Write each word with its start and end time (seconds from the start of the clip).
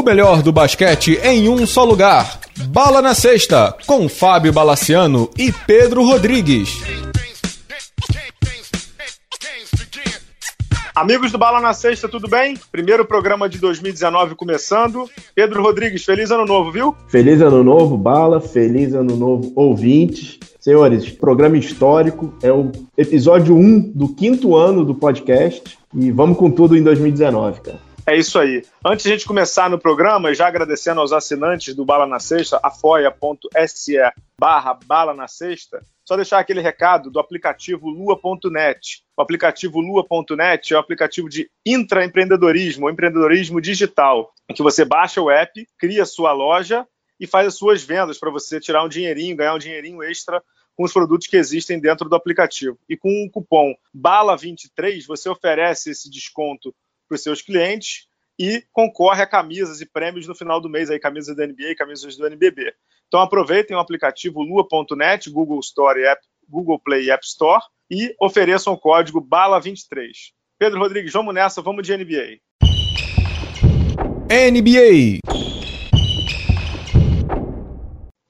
O 0.00 0.02
melhor 0.02 0.40
do 0.40 0.50
basquete 0.50 1.20
em 1.22 1.46
um 1.50 1.66
só 1.66 1.84
lugar. 1.84 2.40
Bala 2.68 3.02
na 3.02 3.14
Sexta, 3.14 3.76
com 3.86 4.08
Fábio 4.08 4.50
Balaciano 4.50 5.28
e 5.36 5.52
Pedro 5.52 6.02
Rodrigues. 6.02 6.70
Amigos 10.94 11.30
do 11.30 11.36
Bala 11.36 11.60
na 11.60 11.74
Sexta, 11.74 12.08
tudo 12.08 12.28
bem? 12.28 12.56
Primeiro 12.72 13.04
programa 13.04 13.46
de 13.46 13.58
2019 13.58 14.36
começando. 14.36 15.06
Pedro 15.34 15.62
Rodrigues, 15.62 16.02
feliz 16.02 16.30
ano 16.30 16.46
novo, 16.46 16.72
viu? 16.72 16.96
Feliz 17.08 17.42
ano 17.42 17.62
novo, 17.62 17.98
Bala. 17.98 18.40
Feliz 18.40 18.94
ano 18.94 19.14
novo, 19.14 19.52
ouvintes. 19.54 20.38
Senhores, 20.58 21.10
programa 21.10 21.58
histórico, 21.58 22.32
é 22.42 22.50
o 22.50 22.72
episódio 22.96 23.54
1 23.54 23.92
do 23.94 24.08
quinto 24.14 24.56
ano 24.56 24.82
do 24.82 24.94
podcast 24.94 25.78
e 25.94 26.10
vamos 26.10 26.38
com 26.38 26.50
tudo 26.50 26.74
em 26.74 26.82
2019, 26.82 27.60
cara. 27.60 27.89
É 28.10 28.16
isso 28.16 28.40
aí. 28.40 28.64
Antes 28.84 29.04
de 29.04 29.08
a 29.08 29.12
gente 29.12 29.24
começar 29.24 29.70
no 29.70 29.78
programa, 29.78 30.34
já 30.34 30.48
agradecendo 30.48 31.00
aos 31.00 31.12
assinantes 31.12 31.76
do 31.76 31.84
Bala 31.84 32.08
na 32.08 32.18
Sexta, 32.18 32.58
apoia.se 32.60 33.98
barra 34.36 34.74
Bala 34.84 35.14
na 35.14 35.28
Sexta, 35.28 35.80
só 36.04 36.16
deixar 36.16 36.40
aquele 36.40 36.60
recado 36.60 37.08
do 37.08 37.20
aplicativo 37.20 37.88
lua.net. 37.88 39.04
O 39.16 39.22
aplicativo 39.22 39.78
lua.net 39.78 40.74
é 40.74 40.76
um 40.76 40.80
aplicativo 40.80 41.28
de 41.28 41.48
intraempreendedorismo, 41.64 42.90
empreendedorismo 42.90 43.60
digital, 43.60 44.34
em 44.48 44.54
que 44.54 44.62
você 44.64 44.84
baixa 44.84 45.22
o 45.22 45.30
app, 45.30 45.64
cria 45.78 46.04
sua 46.04 46.32
loja 46.32 46.84
e 47.20 47.28
faz 47.28 47.46
as 47.46 47.54
suas 47.54 47.84
vendas 47.84 48.18
para 48.18 48.32
você 48.32 48.58
tirar 48.58 48.82
um 48.82 48.88
dinheirinho, 48.88 49.36
ganhar 49.36 49.54
um 49.54 49.58
dinheirinho 49.58 50.02
extra 50.02 50.42
com 50.76 50.82
os 50.82 50.92
produtos 50.92 51.28
que 51.28 51.36
existem 51.36 51.78
dentro 51.78 52.08
do 52.08 52.16
aplicativo. 52.16 52.76
E 52.88 52.96
com 52.96 53.24
o 53.24 53.30
cupom 53.30 53.72
BALA23, 53.96 55.06
você 55.06 55.28
oferece 55.28 55.92
esse 55.92 56.10
desconto 56.10 56.74
para 57.10 57.16
os 57.16 57.22
seus 57.22 57.42
clientes 57.42 58.06
e 58.38 58.64
concorre 58.72 59.22
a 59.22 59.26
camisas 59.26 59.80
e 59.80 59.86
prêmios 59.86 60.28
no 60.28 60.34
final 60.34 60.60
do 60.60 60.70
mês, 60.70 60.88
aí 60.88 61.00
camisas 61.00 61.36
da 61.36 61.44
NBA 61.44 61.72
e 61.72 61.74
camisas 61.74 62.16
do 62.16 62.26
NBB. 62.26 62.72
Então 63.08 63.20
aproveitem 63.20 63.76
o 63.76 63.80
aplicativo 63.80 64.40
lua.net, 64.40 65.28
Google 65.28 65.58
Store, 65.58 66.00
App, 66.04 66.22
Google 66.48 66.78
Play 66.78 67.06
e 67.06 67.10
App 67.10 67.26
Store 67.26 67.60
e 67.90 68.14
ofereçam 68.20 68.72
o 68.72 68.78
código 68.78 69.20
BALA23. 69.20 70.10
Pedro 70.56 70.78
Rodrigues, 70.78 71.12
vamos 71.12 71.34
nessa, 71.34 71.60
vamos 71.60 71.84
de 71.84 71.96
NBA. 71.96 72.38
NBA. 74.30 75.18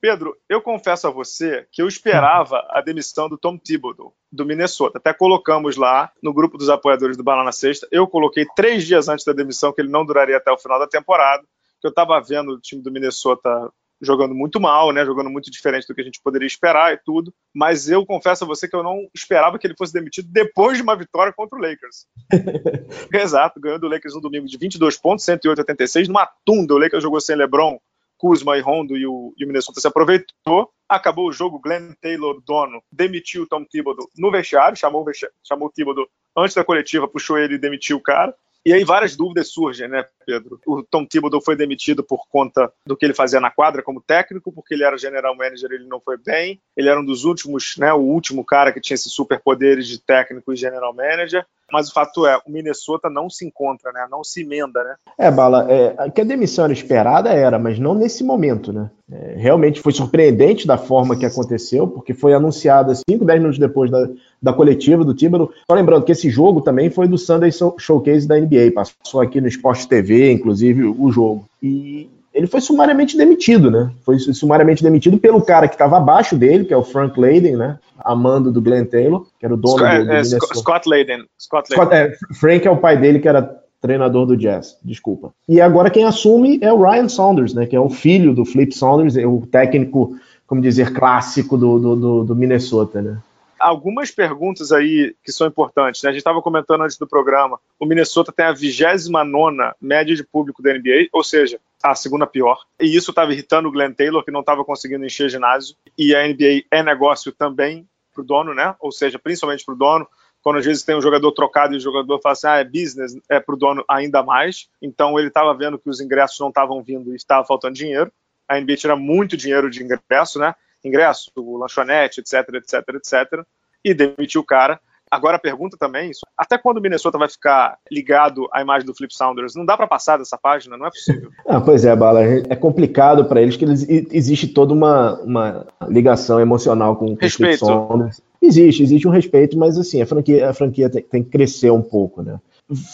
Pedro, 0.00 0.34
eu 0.48 0.62
confesso 0.62 1.06
a 1.06 1.10
você 1.10 1.66
que 1.70 1.82
eu 1.82 1.86
esperava 1.86 2.66
a 2.70 2.80
demissão 2.80 3.28
do 3.28 3.36
Tom 3.36 3.58
Thibodeau, 3.58 4.14
do 4.32 4.46
Minnesota. 4.46 4.98
Até 4.98 5.12
colocamos 5.12 5.76
lá 5.76 6.10
no 6.22 6.32
grupo 6.32 6.56
dos 6.56 6.70
apoiadores 6.70 7.16
do 7.16 7.22
Banana 7.22 7.52
Sexta. 7.52 7.86
Eu 7.90 8.06
coloquei 8.06 8.46
três 8.56 8.86
dias 8.86 9.08
antes 9.08 9.24
da 9.24 9.32
demissão 9.32 9.72
que 9.72 9.80
ele 9.82 9.90
não 9.90 10.04
duraria 10.04 10.38
até 10.38 10.50
o 10.50 10.58
final 10.58 10.78
da 10.78 10.86
temporada, 10.86 11.42
que 11.80 11.86
eu 11.86 11.90
estava 11.90 12.18
vendo 12.20 12.52
o 12.52 12.60
time 12.60 12.82
do 12.82 12.90
Minnesota 12.90 13.70
jogando 14.00 14.34
muito 14.34 14.58
mal, 14.58 14.92
né, 14.92 15.04
jogando 15.04 15.28
muito 15.28 15.50
diferente 15.50 15.86
do 15.86 15.94
que 15.94 16.00
a 16.00 16.04
gente 16.04 16.20
poderia 16.22 16.46
esperar 16.46 16.94
e 16.94 16.98
tudo, 16.98 17.32
mas 17.54 17.88
eu 17.90 18.06
confesso 18.06 18.44
a 18.44 18.46
você 18.46 18.66
que 18.66 18.74
eu 18.74 18.82
não 18.82 19.06
esperava 19.14 19.58
que 19.58 19.66
ele 19.66 19.76
fosse 19.76 19.92
demitido 19.92 20.28
depois 20.30 20.78
de 20.78 20.82
uma 20.82 20.96
vitória 20.96 21.32
contra 21.32 21.58
o 21.58 21.60
Lakers. 21.60 22.06
Exato, 23.12 23.60
ganhando 23.60 23.84
o 23.84 23.90
Lakers 23.90 24.14
no 24.14 24.20
domingo 24.20 24.46
de 24.46 24.56
22 24.56 24.96
pontos, 24.96 25.24
108 25.24 25.58
86, 25.58 26.08
numa 26.08 26.26
tunda, 26.46 26.74
o 26.74 26.78
Lakers 26.78 27.02
jogou 27.02 27.20
sem 27.20 27.36
LeBron, 27.36 27.78
Kuzma 28.20 28.58
e 28.58 28.60
Rondo 28.60 28.98
e 28.98 29.06
o, 29.06 29.32
e 29.38 29.44
o 29.44 29.48
Minnesota 29.48 29.80
se 29.80 29.88
aproveitou. 29.88 30.70
Acabou 30.86 31.26
o 31.26 31.32
jogo, 31.32 31.58
Glenn 31.58 31.94
Taylor, 32.02 32.38
dono, 32.46 32.82
demitiu 32.92 33.46
Tom 33.46 33.64
Thibodeau 33.64 34.06
no 34.18 34.30
vestiário, 34.30 34.76
chamou, 34.76 35.06
chamou 35.42 35.68
o 35.68 35.72
Thibodeau 35.72 36.06
antes 36.36 36.54
da 36.54 36.62
coletiva, 36.62 37.08
puxou 37.08 37.38
ele 37.38 37.54
e 37.54 37.58
demitiu 37.58 37.96
o 37.96 38.02
cara. 38.02 38.34
E 38.64 38.74
aí 38.74 38.84
várias 38.84 39.16
dúvidas 39.16 39.50
surgem, 39.50 39.88
né, 39.88 40.04
Pedro? 40.26 40.60
O 40.66 40.82
Tom 40.82 41.06
Thibodeau 41.06 41.40
foi 41.40 41.56
demitido 41.56 42.04
por 42.04 42.28
conta 42.28 42.70
do 42.84 42.94
que 42.94 43.06
ele 43.06 43.14
fazia 43.14 43.40
na 43.40 43.50
quadra 43.50 43.82
como 43.82 44.02
técnico, 44.02 44.52
porque 44.52 44.74
ele 44.74 44.84
era 44.84 44.98
general 44.98 45.34
manager, 45.34 45.70
ele 45.72 45.86
não 45.86 45.98
foi 45.98 46.18
bem. 46.18 46.60
Ele 46.76 46.90
era 46.90 47.00
um 47.00 47.04
dos 47.04 47.24
últimos, 47.24 47.76
né, 47.78 47.90
o 47.94 48.00
último 48.00 48.44
cara 48.44 48.70
que 48.70 48.80
tinha 48.80 48.96
esses 48.96 49.12
superpoderes 49.12 49.88
de 49.88 49.98
técnico 49.98 50.52
e 50.52 50.56
general 50.56 50.94
manager. 50.94 51.46
Mas 51.72 51.88
o 51.88 51.92
fato 51.92 52.26
é, 52.26 52.36
o 52.46 52.50
Minnesota 52.50 53.08
não 53.10 53.28
se 53.28 53.46
encontra, 53.46 53.92
né? 53.92 54.06
Não 54.10 54.24
se 54.24 54.42
emenda, 54.42 54.82
né? 54.82 54.94
É, 55.18 55.30
Bala, 55.30 55.66
é, 55.70 56.10
que 56.10 56.20
a 56.20 56.24
demissão 56.24 56.64
era 56.64 56.72
esperada 56.72 57.30
era, 57.30 57.58
mas 57.58 57.78
não 57.78 57.94
nesse 57.94 58.24
momento, 58.24 58.72
né? 58.72 58.90
É, 59.12 59.34
realmente 59.36 59.80
foi 59.80 59.92
surpreendente 59.92 60.66
da 60.66 60.78
forma 60.78 61.16
que 61.16 61.26
aconteceu, 61.26 61.86
porque 61.88 62.14
foi 62.14 62.32
anunciada 62.32 62.94
5, 62.94 63.24
10 63.24 63.38
minutos 63.38 63.58
depois 63.58 63.90
da, 63.90 64.08
da 64.40 64.52
coletiva 64.52 65.04
do 65.04 65.14
Tíbano. 65.14 65.50
Só 65.68 65.74
lembrando 65.74 66.04
que 66.04 66.12
esse 66.12 66.30
jogo 66.30 66.60
também 66.60 66.90
foi 66.90 67.08
do 67.08 67.18
Sunday 67.18 67.50
Showcase 67.78 68.28
da 68.28 68.38
NBA, 68.38 68.72
passou 68.72 69.20
aqui 69.20 69.40
no 69.40 69.48
Sport 69.48 69.86
TV, 69.86 70.32
inclusive, 70.32 70.84
o 70.84 71.10
jogo. 71.10 71.44
E 71.62 72.08
ele 72.32 72.46
foi 72.46 72.60
sumariamente 72.60 73.16
demitido, 73.16 73.70
né? 73.70 73.90
Foi 74.04 74.18
sumariamente 74.18 74.82
demitido 74.82 75.18
pelo 75.18 75.42
cara 75.42 75.66
que 75.66 75.74
estava 75.74 75.96
abaixo 75.96 76.36
dele, 76.36 76.64
que 76.64 76.72
é 76.72 76.76
o 76.76 76.84
Frank 76.84 77.18
Layden, 77.18 77.56
né? 77.56 77.78
Amando 77.98 78.52
do 78.52 78.62
Glenn 78.62 78.84
Taylor, 78.84 79.26
que 79.38 79.44
era 79.44 79.54
o 79.54 79.56
dono 79.56 79.78
Scott, 79.78 80.04
do, 80.04 80.12
é, 80.12 80.24
Scott 80.24 80.88
Layden. 80.88 81.24
Scott 81.38 81.70
Layden. 81.70 81.86
Scott, 81.86 81.94
é, 81.94 82.34
Frank 82.34 82.66
é 82.66 82.70
o 82.70 82.76
pai 82.76 82.96
dele, 82.96 83.18
que 83.18 83.28
era 83.28 83.60
treinador 83.80 84.26
do 84.26 84.36
Jazz, 84.36 84.78
desculpa. 84.82 85.32
E 85.48 85.60
agora 85.60 85.90
quem 85.90 86.04
assume 86.04 86.58
é 86.62 86.72
o 86.72 86.82
Ryan 86.82 87.08
Saunders, 87.08 87.52
né? 87.52 87.66
Que 87.66 87.74
é 87.74 87.80
o 87.80 87.90
filho 87.90 88.34
do 88.34 88.44
Flip 88.44 88.72
Saunders, 88.72 89.16
é 89.16 89.26
o 89.26 89.42
técnico, 89.46 90.16
como 90.46 90.60
dizer, 90.60 90.92
clássico 90.92 91.56
do, 91.56 91.78
do, 91.78 91.96
do, 91.96 92.24
do 92.24 92.36
Minnesota, 92.36 93.02
né? 93.02 93.18
algumas 93.60 94.10
perguntas 94.10 94.72
aí 94.72 95.14
que 95.22 95.30
são 95.30 95.46
importantes. 95.46 96.02
Né? 96.02 96.08
A 96.08 96.12
gente 96.12 96.20
estava 96.20 96.40
comentando 96.40 96.82
antes 96.82 96.96
do 96.96 97.06
programa. 97.06 97.60
O 97.78 97.84
Minnesota 97.84 98.32
tem 98.32 98.46
a 98.46 98.52
29 98.52 99.74
média 99.78 100.16
de 100.16 100.24
público 100.24 100.62
da 100.62 100.72
NBA, 100.72 101.08
ou 101.12 101.22
seja, 101.22 101.60
a 101.82 101.94
segunda 101.94 102.26
pior. 102.26 102.58
E 102.78 102.94
isso 102.94 103.10
estava 103.10 103.32
irritando 103.32 103.68
o 103.68 103.72
Glenn 103.72 103.92
Taylor, 103.92 104.24
que 104.24 104.30
não 104.30 104.40
estava 104.40 104.64
conseguindo 104.64 105.04
encher 105.04 105.28
ginásio. 105.28 105.76
E 105.96 106.14
a 106.14 106.26
NBA 106.26 106.64
é 106.70 106.82
negócio 106.82 107.32
também 107.32 107.88
para 108.12 108.22
o 108.22 108.24
dono, 108.24 108.54
né? 108.54 108.74
Ou 108.80 108.92
seja, 108.92 109.18
principalmente 109.18 109.64
para 109.64 109.74
o 109.74 109.78
dono. 109.78 110.06
Quando 110.42 110.58
às 110.58 110.64
vezes 110.64 110.82
tem 110.82 110.96
um 110.96 111.02
jogador 111.02 111.32
trocado 111.32 111.74
e 111.74 111.76
o 111.76 111.80
jogador 111.80 112.18
fala 112.20 112.32
assim, 112.32 112.46
ah, 112.46 112.56
é 112.56 112.64
business, 112.64 113.14
é 113.28 113.38
para 113.38 113.54
o 113.54 113.58
dono 113.58 113.84
ainda 113.88 114.22
mais. 114.22 114.68
Então 114.80 115.18
ele 115.18 115.28
estava 115.28 115.54
vendo 115.54 115.78
que 115.78 115.88
os 115.88 116.00
ingressos 116.00 116.38
não 116.40 116.48
estavam 116.48 116.82
vindo 116.82 117.12
e 117.12 117.16
estava 117.16 117.44
faltando 117.44 117.74
dinheiro. 117.74 118.10
A 118.48 118.58
NBA 118.58 118.76
tira 118.76 118.96
muito 118.96 119.36
dinheiro 119.36 119.70
de 119.70 119.82
ingresso, 119.82 120.38
né? 120.38 120.54
ingresso, 120.84 121.30
lanchonete, 121.36 122.20
etc, 122.20 122.54
etc, 122.54 122.74
etc, 122.94 123.46
e 123.84 123.94
demitiu 123.94 124.40
o 124.40 124.44
cara. 124.44 124.80
Agora 125.10 125.36
a 125.36 125.40
pergunta 125.40 125.76
também, 125.76 126.12
até 126.38 126.56
quando 126.56 126.76
o 126.76 126.80
Minnesota 126.80 127.18
vai 127.18 127.28
ficar 127.28 127.76
ligado 127.90 128.48
à 128.52 128.62
imagem 128.62 128.86
do 128.86 128.94
Flip 128.94 129.12
Saunders? 129.12 129.56
Não 129.56 129.64
dá 129.64 129.76
para 129.76 129.88
passar 129.88 130.18
dessa 130.18 130.38
página, 130.38 130.76
não 130.76 130.86
é 130.86 130.90
possível. 130.90 131.30
Ah, 131.46 131.60
pois 131.60 131.84
é, 131.84 131.96
Bala, 131.96 132.22
é 132.22 132.54
complicado 132.54 133.24
para 133.24 133.42
eles 133.42 133.56
que 133.56 133.64
eles, 133.64 133.84
existe 133.88 134.46
toda 134.46 134.72
uma, 134.72 135.20
uma 135.20 135.66
ligação 135.88 136.38
emocional 136.38 136.94
com, 136.94 137.16
com 137.16 137.26
o 137.26 137.30
Flip 137.30 137.56
Saunders. 137.56 138.20
Existe, 138.40 138.84
existe 138.84 139.08
um 139.08 139.10
respeito, 139.10 139.58
mas 139.58 139.76
assim, 139.76 140.00
a 140.00 140.06
franquia, 140.06 140.48
a 140.48 140.54
franquia 140.54 140.88
tem, 140.88 141.02
tem 141.02 141.24
que 141.24 141.30
crescer 141.30 141.70
um 141.72 141.82
pouco, 141.82 142.22
né? 142.22 142.38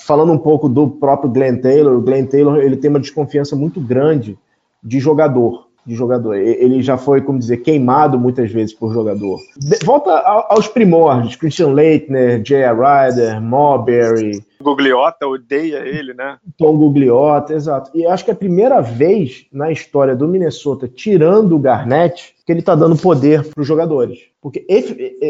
Falando 0.07 0.33
um 0.33 0.39
pouco 0.39 0.71
do 0.71 0.89
próprio 0.89 1.31
Glenn 1.31 1.59
Taylor, 1.59 1.99
o 1.99 2.01
Glenn 2.01 2.25
Taylor 2.25 2.57
ele 2.57 2.79
tem 2.79 2.89
uma 2.89 3.01
desconfiança 3.01 3.55
muito 3.55 3.79
grande 3.79 4.39
de 4.83 4.99
jogador 4.99 5.66
de 5.87 5.95
jogador. 5.95 6.35
Ele 6.35 6.83
já 6.83 6.99
foi, 6.99 7.21
como 7.21 7.39
dizer, 7.39 7.59
queimado 7.59 8.19
muitas 8.19 8.51
vezes 8.51 8.75
por 8.75 8.93
jogador. 8.93 9.39
Volta 9.85 10.11
aos 10.49 10.67
primórdios, 10.67 11.37
Christian 11.37 11.69
Leitner, 11.69 12.43
J.R. 12.43 12.75
Ryder, 12.75 13.41
Marbury. 13.41 14.43
Gugliota 14.61 15.29
odeia 15.29 15.79
ele, 15.87 16.13
né? 16.13 16.39
Tom 16.57 16.77
Gugliota, 16.77 17.55
exato. 17.55 17.91
E 17.95 18.07
acho 18.07 18.25
que 18.25 18.31
é 18.31 18.35
a 18.35 18.37
primeira 18.37 18.81
vez 18.81 19.47
na 19.53 19.71
história 19.71 20.17
do 20.17 20.27
Minnesota, 20.27 20.89
tirando 20.89 21.55
o 21.55 21.59
Garnett, 21.59 22.35
que 22.45 22.53
ele 22.53 22.61
está 22.61 22.75
dando 22.75 22.97
poder 22.97 23.45
para 23.45 23.61
os 23.61 23.69
jogadores. 23.69 24.19
Porque, 24.41 24.67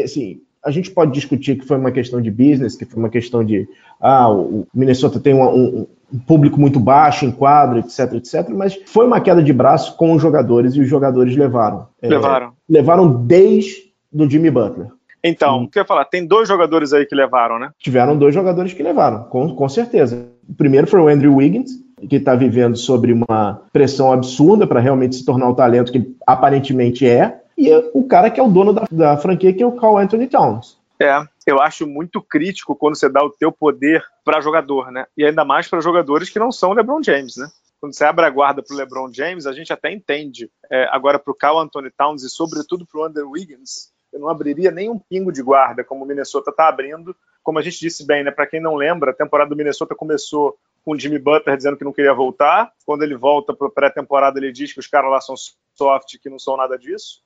assim, 0.03 0.41
a 0.67 0.71
gente 0.71 0.91
pode 0.91 1.13
discutir 1.13 1.57
que 1.57 1.65
foi 1.65 1.77
uma 1.77 1.91
questão 1.91 2.21
de 2.21 2.29
business, 2.29 2.75
que 2.75 2.83
foi 2.83 2.99
uma 2.99 3.09
questão 3.09 3.41
de 3.41 3.67
ah, 4.01 4.29
o 4.29 4.67
Minnesota 4.73 5.17
tem 5.17 5.33
um, 5.33 5.43
um, 5.43 5.87
um 6.13 6.19
público 6.19 6.59
muito 6.59 6.77
baixo 6.77 7.25
em 7.25 7.31
quadro, 7.31 7.79
etc, 7.79 8.13
etc. 8.15 8.49
Mas 8.49 8.77
foi 8.85 9.07
uma 9.07 9.21
queda 9.21 9.41
de 9.41 9.53
braço 9.53 9.95
com 9.95 10.13
os 10.13 10.21
jogadores 10.21 10.75
e 10.75 10.81
os 10.81 10.89
jogadores 10.89 11.37
levaram. 11.37 11.87
É, 12.01 12.09
levaram. 12.09 12.47
É, 12.47 12.51
levaram 12.69 13.25
desde 13.25 13.87
do 14.11 14.29
Jimmy 14.29 14.51
Butler. 14.51 14.87
Então, 15.23 15.63
o 15.63 15.69
que 15.69 15.79
eu 15.79 15.81
ia 15.81 15.87
falar? 15.87 16.05
Tem 16.05 16.25
dois 16.25 16.47
jogadores 16.47 16.93
aí 16.93 17.05
que 17.05 17.15
levaram, 17.15 17.57
né? 17.57 17.71
Tiveram 17.79 18.17
dois 18.17 18.33
jogadores 18.33 18.73
que 18.73 18.83
levaram, 18.83 19.23
com, 19.25 19.55
com 19.55 19.69
certeza. 19.69 20.27
O 20.47 20.53
primeiro 20.53 20.85
foi 20.85 20.99
o 20.99 21.07
Andrew 21.07 21.35
Wiggins, 21.35 21.71
que 22.07 22.17
está 22.17 22.35
vivendo 22.35 22.77
sobre 22.77 23.13
uma 23.13 23.61
pressão 23.73 24.11
absurda 24.11 24.67
para 24.67 24.79
realmente 24.79 25.15
se 25.15 25.25
tornar 25.25 25.49
o 25.49 25.55
talento 25.55 25.91
que 25.91 26.15
aparentemente 26.25 27.07
é. 27.07 27.41
E 27.57 27.71
é 27.71 27.89
o 27.93 28.07
cara 28.07 28.29
que 28.29 28.39
é 28.39 28.43
o 28.43 28.49
dono 28.49 28.71
da, 28.71 28.85
da 28.91 29.17
franquia, 29.17 29.53
que 29.53 29.63
é 29.63 29.65
o 29.65 29.75
Carl 29.75 29.97
Anthony 29.97 30.27
Towns. 30.27 30.77
É, 30.99 31.23
eu 31.45 31.61
acho 31.61 31.87
muito 31.87 32.21
crítico 32.21 32.75
quando 32.75 32.95
você 32.95 33.07
dá 33.09 33.23
o 33.23 33.29
teu 33.29 33.51
poder 33.51 34.03
para 34.23 34.41
jogador, 34.41 34.91
né? 34.91 35.05
E 35.15 35.25
ainda 35.25 35.45
mais 35.45 35.67
para 35.67 35.81
jogadores 35.81 36.29
que 36.29 36.39
não 36.39 36.51
são 36.51 36.73
LeBron 36.73 37.01
James, 37.03 37.37
né? 37.37 37.47
Quando 37.79 37.93
você 37.93 38.03
abre 38.05 38.25
a 38.25 38.29
guarda 38.29 38.63
para 38.63 38.75
LeBron 38.75 39.11
James, 39.13 39.45
a 39.45 39.53
gente 39.53 39.71
até 39.71 39.91
entende. 39.91 40.49
É, 40.71 40.87
agora, 40.91 41.19
para 41.19 41.31
o 41.31 41.35
Carl 41.35 41.59
Anthony 41.59 41.91
Towns 41.95 42.23
e, 42.23 42.29
sobretudo, 42.29 42.85
para 42.85 43.01
o 43.01 43.03
Andrew 43.03 43.29
Wiggins, 43.29 43.91
eu 44.11 44.19
não 44.19 44.29
abriria 44.29 44.71
nem 44.71 44.89
um 44.89 44.97
pingo 44.97 45.31
de 45.31 45.43
guarda, 45.43 45.83
como 45.83 46.03
o 46.03 46.07
Minnesota 46.07 46.49
está 46.49 46.67
abrindo. 46.67 47.15
Como 47.43 47.59
a 47.59 47.61
gente 47.61 47.79
disse 47.79 48.05
bem, 48.05 48.23
né? 48.23 48.31
Para 48.31 48.47
quem 48.47 48.59
não 48.59 48.75
lembra, 48.75 49.11
a 49.11 49.15
temporada 49.15 49.49
do 49.49 49.55
Minnesota 49.55 49.93
começou 49.93 50.57
com 50.87 50.93
o 50.93 50.97
Jimmy 50.97 51.19
Butler 51.19 51.57
dizendo 51.57 51.75
que 51.75 51.83
não 51.83 51.91
queria 51.91 52.13
voltar. 52.13 52.71
Quando 52.85 53.03
ele 53.03 53.13
volta 53.13 53.53
para 53.53 53.69
pré-temporada, 53.69 54.39
ele 54.39 54.53
diz 54.53 54.71
que 54.71 54.79
os 54.79 54.87
caras 54.87 55.11
lá 55.11 55.19
são 55.19 55.35
soft, 55.75 56.17
que 56.17 56.29
não 56.29 56.39
são 56.39 56.55
nada 56.55 56.77
disso. 56.77 57.21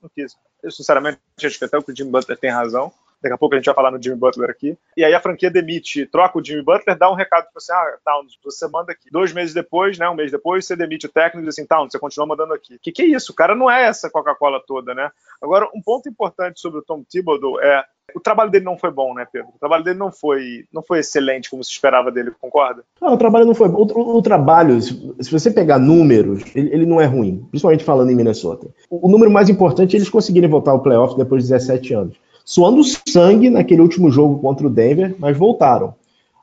Eu, 0.64 0.72
sinceramente, 0.72 1.20
acho 1.46 1.60
que 1.60 1.66
até 1.66 1.78
o 1.78 1.84
Jimmy 1.96 2.10
Butler 2.10 2.40
tem 2.40 2.50
razão. 2.50 2.92
Daqui 3.22 3.36
a 3.36 3.38
pouco 3.38 3.54
a 3.54 3.60
gente 3.60 3.68
vai 3.68 3.76
falar 3.76 3.92
no 3.92 4.02
Jimmy 4.02 4.16
Butler 4.16 4.50
aqui. 4.50 4.76
E 4.98 5.06
aí 5.06 5.14
a 5.14 5.22
franquia 5.22 5.52
demite, 5.52 6.08
troca 6.08 6.40
o 6.40 6.44
Jimmy 6.44 6.64
Butler, 6.64 6.98
dá 6.98 7.12
um 7.12 7.14
recado 7.14 7.46
tipo 7.46 7.60
assim: 7.60 7.72
ah, 7.72 7.98
Towns, 8.04 8.40
você 8.44 8.68
manda 8.68 8.94
aqui. 8.94 9.12
Dois 9.12 9.32
meses 9.32 9.54
depois, 9.54 9.96
né? 10.00 10.10
Um 10.10 10.16
mês 10.16 10.32
depois, 10.32 10.66
você 10.66 10.76
demite 10.76 11.06
o 11.06 11.10
técnico 11.10 11.46
e 11.46 11.48
diz 11.48 11.54
assim: 11.54 11.68
Towns, 11.68 11.92
você 11.92 12.00
continua 12.00 12.26
mandando 12.26 12.56
aqui. 12.56 12.80
Que, 12.80 12.92
que 12.92 13.04
é 13.04 13.06
isso? 13.06 13.32
O 13.32 13.36
cara 13.36 13.54
não 13.54 13.70
é 13.70 13.84
essa 13.84 14.10
Coca-Cola 14.10 14.60
toda, 14.66 14.96
né? 14.96 15.12
Agora, 15.40 15.70
um 15.76 15.82
ponto 15.84 16.10
importante 16.10 16.60
sobre 16.60 16.80
o 16.80 16.84
Tom 16.84 17.04
Thibodeau 17.04 17.62
é 17.62 17.86
o 18.16 18.20
trabalho 18.20 18.52
dele 18.52 18.66
não 18.66 18.78
foi 18.78 18.92
bom, 18.92 19.14
né, 19.14 19.26
Pedro? 19.32 19.50
O 19.56 19.60
trabalho 19.60 19.84
dele 19.84 20.00
não 20.00 20.12
foi, 20.12 20.66
não 20.72 20.82
foi 20.82 21.00
excelente 21.00 21.50
como 21.50 21.64
se 21.64 21.72
esperava 21.72 22.12
dele, 22.12 22.32
concorda? 22.40 22.84
Não, 23.02 23.14
o 23.14 23.18
trabalho 23.18 23.46
não 23.46 23.56
foi. 23.56 23.68
O, 23.70 23.84
o, 23.84 24.18
o 24.18 24.22
trabalho, 24.22 24.82
se, 24.82 25.16
se, 25.20 25.32
você 25.32 25.52
pegar 25.52 25.80
números, 25.80 26.44
ele, 26.56 26.74
ele, 26.74 26.86
não 26.86 27.00
é 27.00 27.06
ruim, 27.06 27.46
principalmente 27.50 27.84
falando 27.84 28.12
em 28.12 28.16
Minnesota. 28.16 28.68
O, 28.90 29.08
o 29.08 29.12
número 29.12 29.32
mais 29.32 29.50
importante 29.50 29.96
é 29.96 30.00
eles 30.00 30.10
conseguirem 30.10 30.50
voltar 30.50 30.72
ao 30.72 30.82
playoff 30.82 31.18
depois 31.18 31.44
de 31.44 31.50
17 31.50 31.94
anos 31.94 32.18
suando 32.44 32.82
sangue 32.84 33.50
naquele 33.50 33.82
último 33.82 34.10
jogo 34.10 34.40
contra 34.40 34.68
o 34.68 34.70
Denver, 34.70 35.16
mas 35.18 35.38
voltaram. 35.38 35.96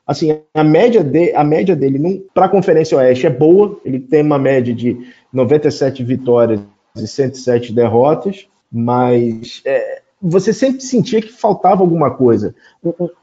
Assim, 0.05 0.39
a 0.55 0.63
média, 0.63 1.03
de, 1.03 1.33
a 1.35 1.43
média 1.43 1.75
dele 1.75 2.25
para 2.33 2.45
a 2.45 2.49
Conferência 2.49 2.97
Oeste 2.97 3.27
é 3.27 3.29
boa, 3.29 3.79
ele 3.85 3.99
tem 3.99 4.23
uma 4.23 4.39
média 4.39 4.73
de 4.73 4.97
97 5.31 6.03
vitórias 6.03 6.59
e 6.95 7.07
107 7.07 7.71
derrotas, 7.71 8.47
mas 8.71 9.61
é, 9.65 10.01
você 10.21 10.51
sempre 10.51 10.81
sentia 10.81 11.21
que 11.21 11.31
faltava 11.31 11.81
alguma 11.81 12.11
coisa. 12.11 12.53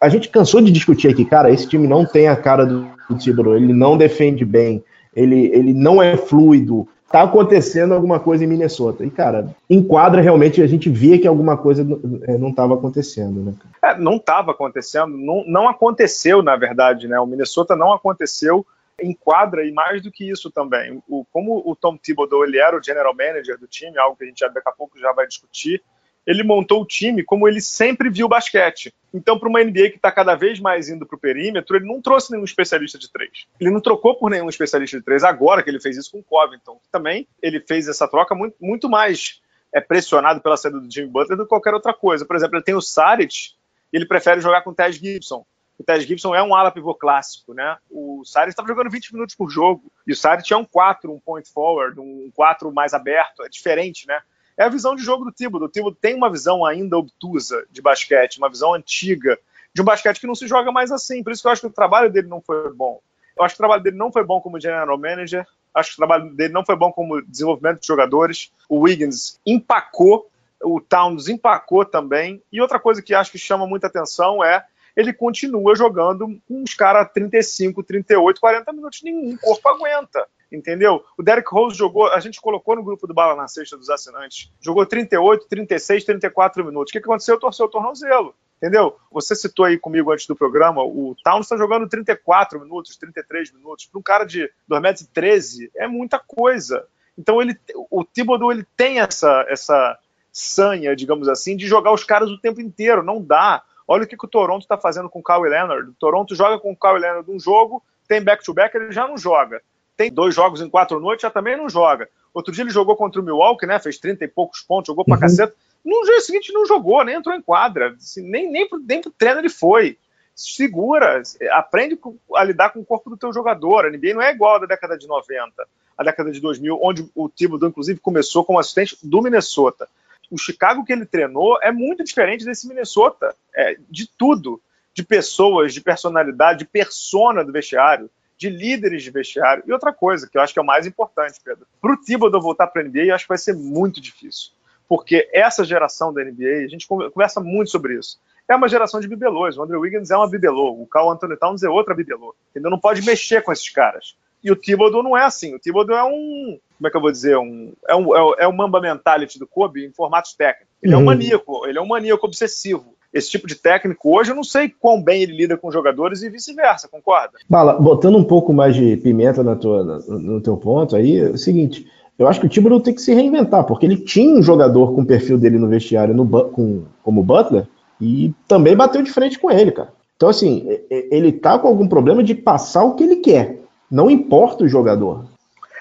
A 0.00 0.08
gente 0.08 0.28
cansou 0.28 0.60
de 0.60 0.72
discutir 0.72 1.08
aqui, 1.08 1.24
cara, 1.24 1.50
esse 1.50 1.68
time 1.68 1.86
não 1.86 2.04
tem 2.04 2.28
a 2.28 2.36
cara 2.36 2.64
do, 2.64 2.88
Tibro, 3.18 3.56
ele 3.56 3.72
não 3.72 3.96
defende 3.96 4.44
bem, 4.44 4.82
ele, 5.14 5.46
ele 5.54 5.72
não 5.72 6.02
é 6.02 6.16
fluido, 6.16 6.88
tá 7.10 7.22
acontecendo 7.22 7.94
alguma 7.94 8.18
coisa 8.18 8.44
em 8.44 8.46
Minnesota. 8.46 9.04
E, 9.04 9.10
cara, 9.10 9.54
em 9.70 9.82
quadra, 9.82 10.20
realmente, 10.20 10.60
a 10.60 10.66
gente 10.66 10.90
via 10.90 11.18
que 11.18 11.26
alguma 11.26 11.56
coisa 11.56 11.84
não 11.84 12.48
estava 12.48 12.74
é, 12.74 12.76
acontecendo, 12.76 13.40
né? 13.42 13.54
É, 13.82 13.98
não 13.98 14.16
estava 14.16 14.50
acontecendo, 14.50 15.16
não, 15.16 15.44
não 15.46 15.68
aconteceu, 15.68 16.42
na 16.42 16.56
verdade, 16.56 17.06
né? 17.06 17.18
O 17.20 17.26
Minnesota 17.26 17.76
não 17.76 17.92
aconteceu 17.92 18.66
em 19.00 19.12
quadra 19.12 19.64
e 19.64 19.72
mais 19.72 20.02
do 20.02 20.10
que 20.10 20.28
isso 20.28 20.50
também. 20.50 21.02
O, 21.08 21.24
como 21.32 21.62
o 21.64 21.76
Tom 21.76 21.96
Thibodeau 21.96 22.44
ele 22.44 22.58
era 22.58 22.76
o 22.76 22.82
general 22.82 23.14
manager 23.14 23.58
do 23.58 23.66
time, 23.66 23.98
algo 23.98 24.16
que 24.16 24.24
a 24.24 24.26
gente 24.26 24.40
já, 24.40 24.48
daqui 24.48 24.68
a 24.68 24.72
pouco 24.72 24.98
já 24.98 25.12
vai 25.12 25.26
discutir, 25.26 25.82
ele 26.26 26.42
montou 26.42 26.82
o 26.82 26.86
time 26.86 27.22
como 27.22 27.46
ele 27.46 27.60
sempre 27.60 28.10
viu 28.10 28.28
basquete. 28.28 28.92
Então, 29.14 29.38
para 29.38 29.48
uma 29.48 29.62
NBA 29.62 29.90
que 29.90 29.96
está 29.96 30.10
cada 30.10 30.34
vez 30.34 30.58
mais 30.58 30.88
indo 30.88 31.06
para 31.06 31.16
o 31.16 31.20
perímetro, 31.20 31.76
ele 31.76 31.86
não 31.86 32.02
trouxe 32.02 32.32
nenhum 32.32 32.44
especialista 32.44 32.98
de 32.98 33.10
três. 33.10 33.46
Ele 33.60 33.70
não 33.70 33.80
trocou 33.80 34.14
por 34.16 34.30
nenhum 34.30 34.48
especialista 34.48 34.98
de 34.98 35.04
três 35.04 35.22
agora 35.22 35.62
que 35.62 35.70
ele 35.70 35.80
fez 35.80 35.96
isso 35.96 36.10
com 36.10 36.18
o 36.18 36.24
Covington. 36.24 36.80
Também 36.90 37.26
ele 37.40 37.60
fez 37.60 37.86
essa 37.88 38.08
troca 38.08 38.34
muito, 38.34 38.56
muito 38.60 38.88
mais 38.88 39.40
é, 39.72 39.80
pressionado 39.80 40.40
pela 40.40 40.56
saída 40.56 40.80
do 40.80 40.90
Jimmy 40.92 41.08
Butler 41.08 41.38
do 41.38 41.44
que 41.44 41.48
qualquer 41.48 41.74
outra 41.74 41.94
coisa. 41.94 42.26
Por 42.26 42.34
exemplo, 42.34 42.56
ele 42.56 42.64
tem 42.64 42.74
o 42.74 42.82
Saric 42.82 43.52
e 43.92 43.96
ele 43.96 44.06
prefere 44.06 44.40
jogar 44.40 44.62
com 44.62 44.70
o 44.70 44.74
Tez 44.74 44.96
Gibson. 44.96 45.46
O 45.78 45.84
Tez 45.84 46.04
Gibson 46.04 46.34
é 46.34 46.42
um 46.42 46.54
ala 46.54 46.70
pivô 46.70 46.94
clássico, 46.94 47.52
né? 47.52 47.76
O 47.90 48.24
Saric 48.24 48.50
estava 48.50 48.68
jogando 48.68 48.90
20 48.90 49.12
minutos 49.12 49.34
por 49.34 49.48
jogo 49.50 49.92
e 50.06 50.12
o 50.12 50.16
Saric 50.16 50.52
é 50.52 50.56
um 50.56 50.64
4, 50.64 51.12
um 51.12 51.20
point 51.20 51.48
forward, 51.50 52.00
um 52.00 52.30
4 52.34 52.72
mais 52.72 52.94
aberto, 52.94 53.44
é 53.44 53.48
diferente, 53.48 54.06
né? 54.06 54.20
É 54.56 54.64
a 54.64 54.68
visão 54.68 54.94
de 54.96 55.02
jogo 55.02 55.24
do 55.24 55.32
Thibodeau. 55.32 55.68
O 55.68 55.70
Thibodeau 55.70 55.98
tem 56.00 56.14
uma 56.14 56.30
visão 56.30 56.64
ainda 56.64 56.96
obtusa 56.96 57.66
de 57.70 57.82
basquete, 57.82 58.38
uma 58.38 58.48
visão 58.48 58.74
antiga 58.74 59.38
de 59.74 59.82
um 59.82 59.84
basquete 59.84 60.20
que 60.20 60.26
não 60.26 60.34
se 60.34 60.48
joga 60.48 60.72
mais 60.72 60.90
assim. 60.90 61.22
Por 61.22 61.32
isso 61.32 61.42
que 61.42 61.48
eu 61.48 61.52
acho 61.52 61.60
que 61.60 61.66
o 61.66 61.72
trabalho 61.72 62.10
dele 62.10 62.28
não 62.28 62.40
foi 62.40 62.72
bom. 62.72 63.00
Eu 63.36 63.44
acho 63.44 63.54
que 63.54 63.60
o 63.60 63.64
trabalho 63.64 63.82
dele 63.82 63.96
não 63.96 64.10
foi 64.10 64.24
bom 64.24 64.40
como 64.40 64.58
general 64.58 64.98
manager. 64.98 65.46
Acho 65.74 65.90
que 65.90 65.94
o 65.96 65.98
trabalho 65.98 66.30
dele 66.34 66.54
não 66.54 66.64
foi 66.64 66.74
bom 66.74 66.90
como 66.90 67.20
desenvolvimento 67.20 67.80
de 67.80 67.86
jogadores. 67.86 68.50
O 68.68 68.80
Wiggins 68.80 69.38
empacou, 69.44 70.30
o 70.64 70.80
Towns 70.80 71.28
empacou 71.28 71.84
também. 71.84 72.42
E 72.50 72.62
outra 72.62 72.80
coisa 72.80 73.02
que 73.02 73.14
acho 73.14 73.30
que 73.30 73.38
chama 73.38 73.66
muita 73.66 73.88
atenção 73.88 74.42
é 74.42 74.64
ele 74.96 75.12
continua 75.12 75.76
jogando 75.76 76.26
com 76.48 76.62
uns 76.62 76.72
caras 76.72 77.10
35, 77.12 77.82
38, 77.82 78.40
40 78.40 78.72
minutos. 78.72 79.02
Nenhum 79.02 79.36
corpo 79.36 79.68
aguenta 79.68 80.26
entendeu? 80.56 81.04
O 81.16 81.22
Derek 81.22 81.48
Rose 81.50 81.76
jogou, 81.76 82.08
a 82.08 82.20
gente 82.20 82.40
colocou 82.40 82.74
no 82.74 82.82
grupo 82.82 83.06
do 83.06 83.14
Bala 83.14 83.36
na 83.36 83.46
Sexta 83.46 83.76
dos 83.76 83.90
assinantes, 83.90 84.50
jogou 84.60 84.84
38, 84.86 85.46
36, 85.48 86.04
34 86.04 86.64
minutos. 86.64 86.90
O 86.90 86.92
que, 86.92 86.98
aconteceu? 86.98 87.38
Torceu 87.38 87.66
o 87.66 87.68
tornozelo, 87.68 88.34
entendeu? 88.56 88.96
Você 89.12 89.34
citou 89.34 89.64
aí 89.64 89.78
comigo 89.78 90.12
antes 90.12 90.26
do 90.26 90.34
programa, 90.34 90.82
o 90.82 91.14
Towns 91.22 91.46
está 91.46 91.56
jogando 91.56 91.88
34 91.88 92.60
minutos, 92.60 92.96
33 92.96 93.52
minutos. 93.52 93.86
Para 93.86 93.98
um 93.98 94.02
cara 94.02 94.24
de 94.24 94.50
2,13 94.70 94.80
metros 94.80 95.70
é 95.76 95.86
muita 95.86 96.18
coisa. 96.18 96.86
Então 97.18 97.40
ele, 97.40 97.56
o 97.90 98.04
Thibodeau 98.04 98.52
ele 98.52 98.66
tem 98.76 99.00
essa, 99.00 99.44
essa 99.48 99.98
sanha, 100.30 100.94
digamos 100.94 101.28
assim, 101.28 101.56
de 101.56 101.66
jogar 101.66 101.92
os 101.92 102.04
caras 102.04 102.30
o 102.30 102.38
tempo 102.38 102.60
inteiro. 102.60 103.02
Não 103.02 103.22
dá. 103.22 103.62
Olha 103.88 104.04
o 104.04 104.06
que, 104.06 104.16
que 104.16 104.24
o 104.24 104.28
Toronto 104.28 104.62
está 104.62 104.76
fazendo 104.76 105.08
com 105.08 105.20
o 105.20 105.22
Kawhi 105.22 105.48
Leonard. 105.48 105.90
O 105.90 105.94
Toronto 105.94 106.34
joga 106.34 106.58
com 106.58 106.72
o 106.72 106.76
Kawhi 106.76 107.00
Leonard 107.00 107.30
um 107.30 107.38
jogo, 107.38 107.82
tem 108.06 108.22
back-to-back, 108.22 108.76
-back, 108.76 108.84
ele 108.84 108.92
já 108.92 109.06
não 109.06 109.16
joga 109.16 109.62
tem 109.96 110.12
dois 110.12 110.34
jogos 110.34 110.60
em 110.60 110.68
quatro 110.68 111.00
noites, 111.00 111.22
já 111.22 111.30
também 111.30 111.56
não 111.56 111.68
joga. 111.68 112.08
Outro 112.34 112.52
dia 112.52 112.62
ele 112.62 112.70
jogou 112.70 112.94
contra 112.96 113.20
o 113.20 113.24
Milwaukee, 113.24 113.66
né? 113.66 113.78
Fez 113.78 113.98
30 113.98 114.24
e 114.24 114.28
poucos 114.28 114.60
pontos, 114.60 114.88
jogou 114.88 115.04
pra 115.04 115.14
uhum. 115.14 115.20
caceta. 115.20 115.54
No 115.84 116.02
dia 116.02 116.20
seguinte 116.20 116.52
não 116.52 116.66
jogou, 116.66 117.02
nem 117.02 117.14
entrou 117.14 117.34
em 117.34 117.40
quadra. 117.40 117.94
Assim, 117.94 118.22
nem, 118.28 118.50
nem, 118.50 118.68
pro, 118.68 118.78
nem 118.78 119.00
pro 119.00 119.10
treino 119.10 119.40
ele 119.40 119.48
foi. 119.48 119.96
Segura, 120.34 121.22
aprende 121.52 121.98
a 122.34 122.44
lidar 122.44 122.70
com 122.70 122.80
o 122.80 122.84
corpo 122.84 123.08
do 123.08 123.16
teu 123.16 123.32
jogador. 123.32 123.86
A 123.86 123.90
NBA 123.90 124.12
não 124.12 124.20
é 124.20 124.32
igual 124.32 124.60
da 124.60 124.66
década 124.66 124.98
de 124.98 125.06
90, 125.06 125.66
a 125.96 126.04
década 126.04 126.30
de 126.30 126.40
2000, 126.40 126.78
onde 126.82 127.10
o 127.14 127.28
Thibodeau, 127.28 127.70
inclusive, 127.70 127.98
começou 128.00 128.44
como 128.44 128.58
assistente 128.58 128.98
do 129.02 129.22
Minnesota. 129.22 129.88
O 130.30 130.36
Chicago 130.36 130.84
que 130.84 130.92
ele 130.92 131.06
treinou 131.06 131.58
é 131.62 131.72
muito 131.72 132.04
diferente 132.04 132.44
desse 132.44 132.68
Minnesota. 132.68 133.34
É, 133.54 133.78
de 133.88 134.06
tudo. 134.06 134.60
De 134.92 135.02
pessoas, 135.02 135.72
de 135.72 135.80
personalidade, 135.80 136.60
de 136.60 136.64
persona 136.64 137.44
do 137.44 137.52
vestiário 137.52 138.10
de 138.36 138.50
líderes 138.50 139.02
de 139.02 139.10
vestiário. 139.10 139.64
E 139.66 139.72
outra 139.72 139.92
coisa, 139.92 140.28
que 140.28 140.36
eu 140.36 140.42
acho 140.42 140.52
que 140.52 140.58
é 140.58 140.62
o 140.62 140.66
mais 140.66 140.86
importante, 140.86 141.40
Pedro, 141.42 141.66
para 141.80 141.92
o 141.92 141.96
Thibodeau 141.96 142.40
voltar 142.40 142.66
para 142.66 142.82
a 142.82 142.84
NBA, 142.84 143.04
eu 143.04 143.14
acho 143.14 143.24
que 143.24 143.30
vai 143.30 143.38
ser 143.38 143.54
muito 143.54 144.00
difícil. 144.00 144.50
Porque 144.88 145.28
essa 145.32 145.64
geração 145.64 146.12
da 146.12 146.22
NBA, 146.22 146.64
a 146.64 146.68
gente 146.68 146.86
conversa 146.86 147.40
muito 147.40 147.70
sobre 147.70 147.98
isso, 147.98 148.20
é 148.48 148.54
uma 148.54 148.68
geração 148.68 149.00
de 149.00 149.08
bibelôs. 149.08 149.58
O 149.58 149.62
Andrew 149.62 149.80
Wiggins 149.80 150.10
é 150.10 150.16
uma 150.16 150.30
bibelô, 150.30 150.70
o 150.80 150.86
Carl 150.86 151.10
Anthony 151.10 151.36
Towns 151.36 151.62
é 151.62 151.68
outra 151.68 151.94
bibelô. 151.94 152.34
Entendeu? 152.50 152.70
Não 152.70 152.78
pode 152.78 153.02
mexer 153.02 153.42
com 153.42 153.52
esses 153.52 153.68
caras. 153.68 154.16
E 154.44 154.52
o 154.52 154.56
Thibodeau 154.56 155.02
não 155.02 155.16
é 155.16 155.24
assim. 155.24 155.54
O 155.54 155.58
Thibodeau 155.58 155.98
é 155.98 156.04
um, 156.04 156.60
como 156.76 156.86
é 156.86 156.90
que 156.90 156.96
eu 156.96 157.00
vou 157.00 157.10
dizer, 157.10 157.36
um, 157.36 157.72
é, 157.88 157.96
um, 157.96 158.34
é, 158.38 158.46
o 158.46 158.52
Mamba 158.52 158.80
Mentality 158.80 159.40
do 159.40 159.46
Kobe 159.46 159.84
em 159.84 159.92
formatos 159.92 160.34
técnicos. 160.34 160.72
Ele 160.80 160.94
uhum. 160.94 161.00
é 161.00 161.02
um 161.02 161.04
uhum. 161.04 161.06
maníaco, 161.06 161.66
ele 161.66 161.78
é 161.78 161.82
um 161.82 161.86
maníaco 161.86 162.26
obsessivo 162.26 162.95
esse 163.12 163.30
tipo 163.30 163.46
de 163.46 163.54
técnico 163.54 164.16
hoje, 164.16 164.30
eu 164.30 164.36
não 164.36 164.44
sei 164.44 164.68
quão 164.68 165.02
bem 165.02 165.22
ele 165.22 165.36
lida 165.36 165.56
com 165.56 165.70
jogadores 165.70 166.22
e 166.22 166.30
vice-versa, 166.30 166.88
concorda? 166.88 167.38
Bala, 167.48 167.74
botando 167.74 168.16
um 168.16 168.24
pouco 168.24 168.52
mais 168.52 168.74
de 168.74 168.96
pimenta 168.98 169.42
na 169.42 169.56
tua, 169.56 169.82
no 170.08 170.40
teu 170.40 170.56
ponto 170.56 170.94
aí, 170.96 171.18
é 171.18 171.30
o 171.30 171.38
seguinte, 171.38 171.86
eu 172.18 172.26
acho 172.26 172.40
que 172.40 172.46
o 172.46 172.48
Thibodeau 172.48 172.80
tem 172.80 172.94
que 172.94 173.02
se 173.02 173.14
reinventar, 173.14 173.64
porque 173.64 173.84
ele 173.84 173.96
tinha 173.96 174.38
um 174.38 174.42
jogador 174.42 174.94
com 174.94 175.02
o 175.02 175.06
perfil 175.06 175.38
dele 175.38 175.58
no 175.58 175.68
vestiário 175.68 176.14
no, 176.14 176.26
com, 176.50 176.84
como 177.02 177.22
Butler 177.22 177.66
e 178.00 178.32
também 178.48 178.76
bateu 178.76 179.02
de 179.02 179.10
frente 179.10 179.38
com 179.38 179.50
ele, 179.50 179.70
cara. 179.70 179.92
Então, 180.16 180.30
assim, 180.30 180.66
ele 180.88 181.30
tá 181.30 181.58
com 181.58 181.68
algum 181.68 181.86
problema 181.86 182.24
de 182.24 182.34
passar 182.34 182.84
o 182.84 182.94
que 182.94 183.04
ele 183.04 183.16
quer. 183.16 183.60
Não 183.90 184.10
importa 184.10 184.64
o 184.64 184.68
jogador. 184.68 185.25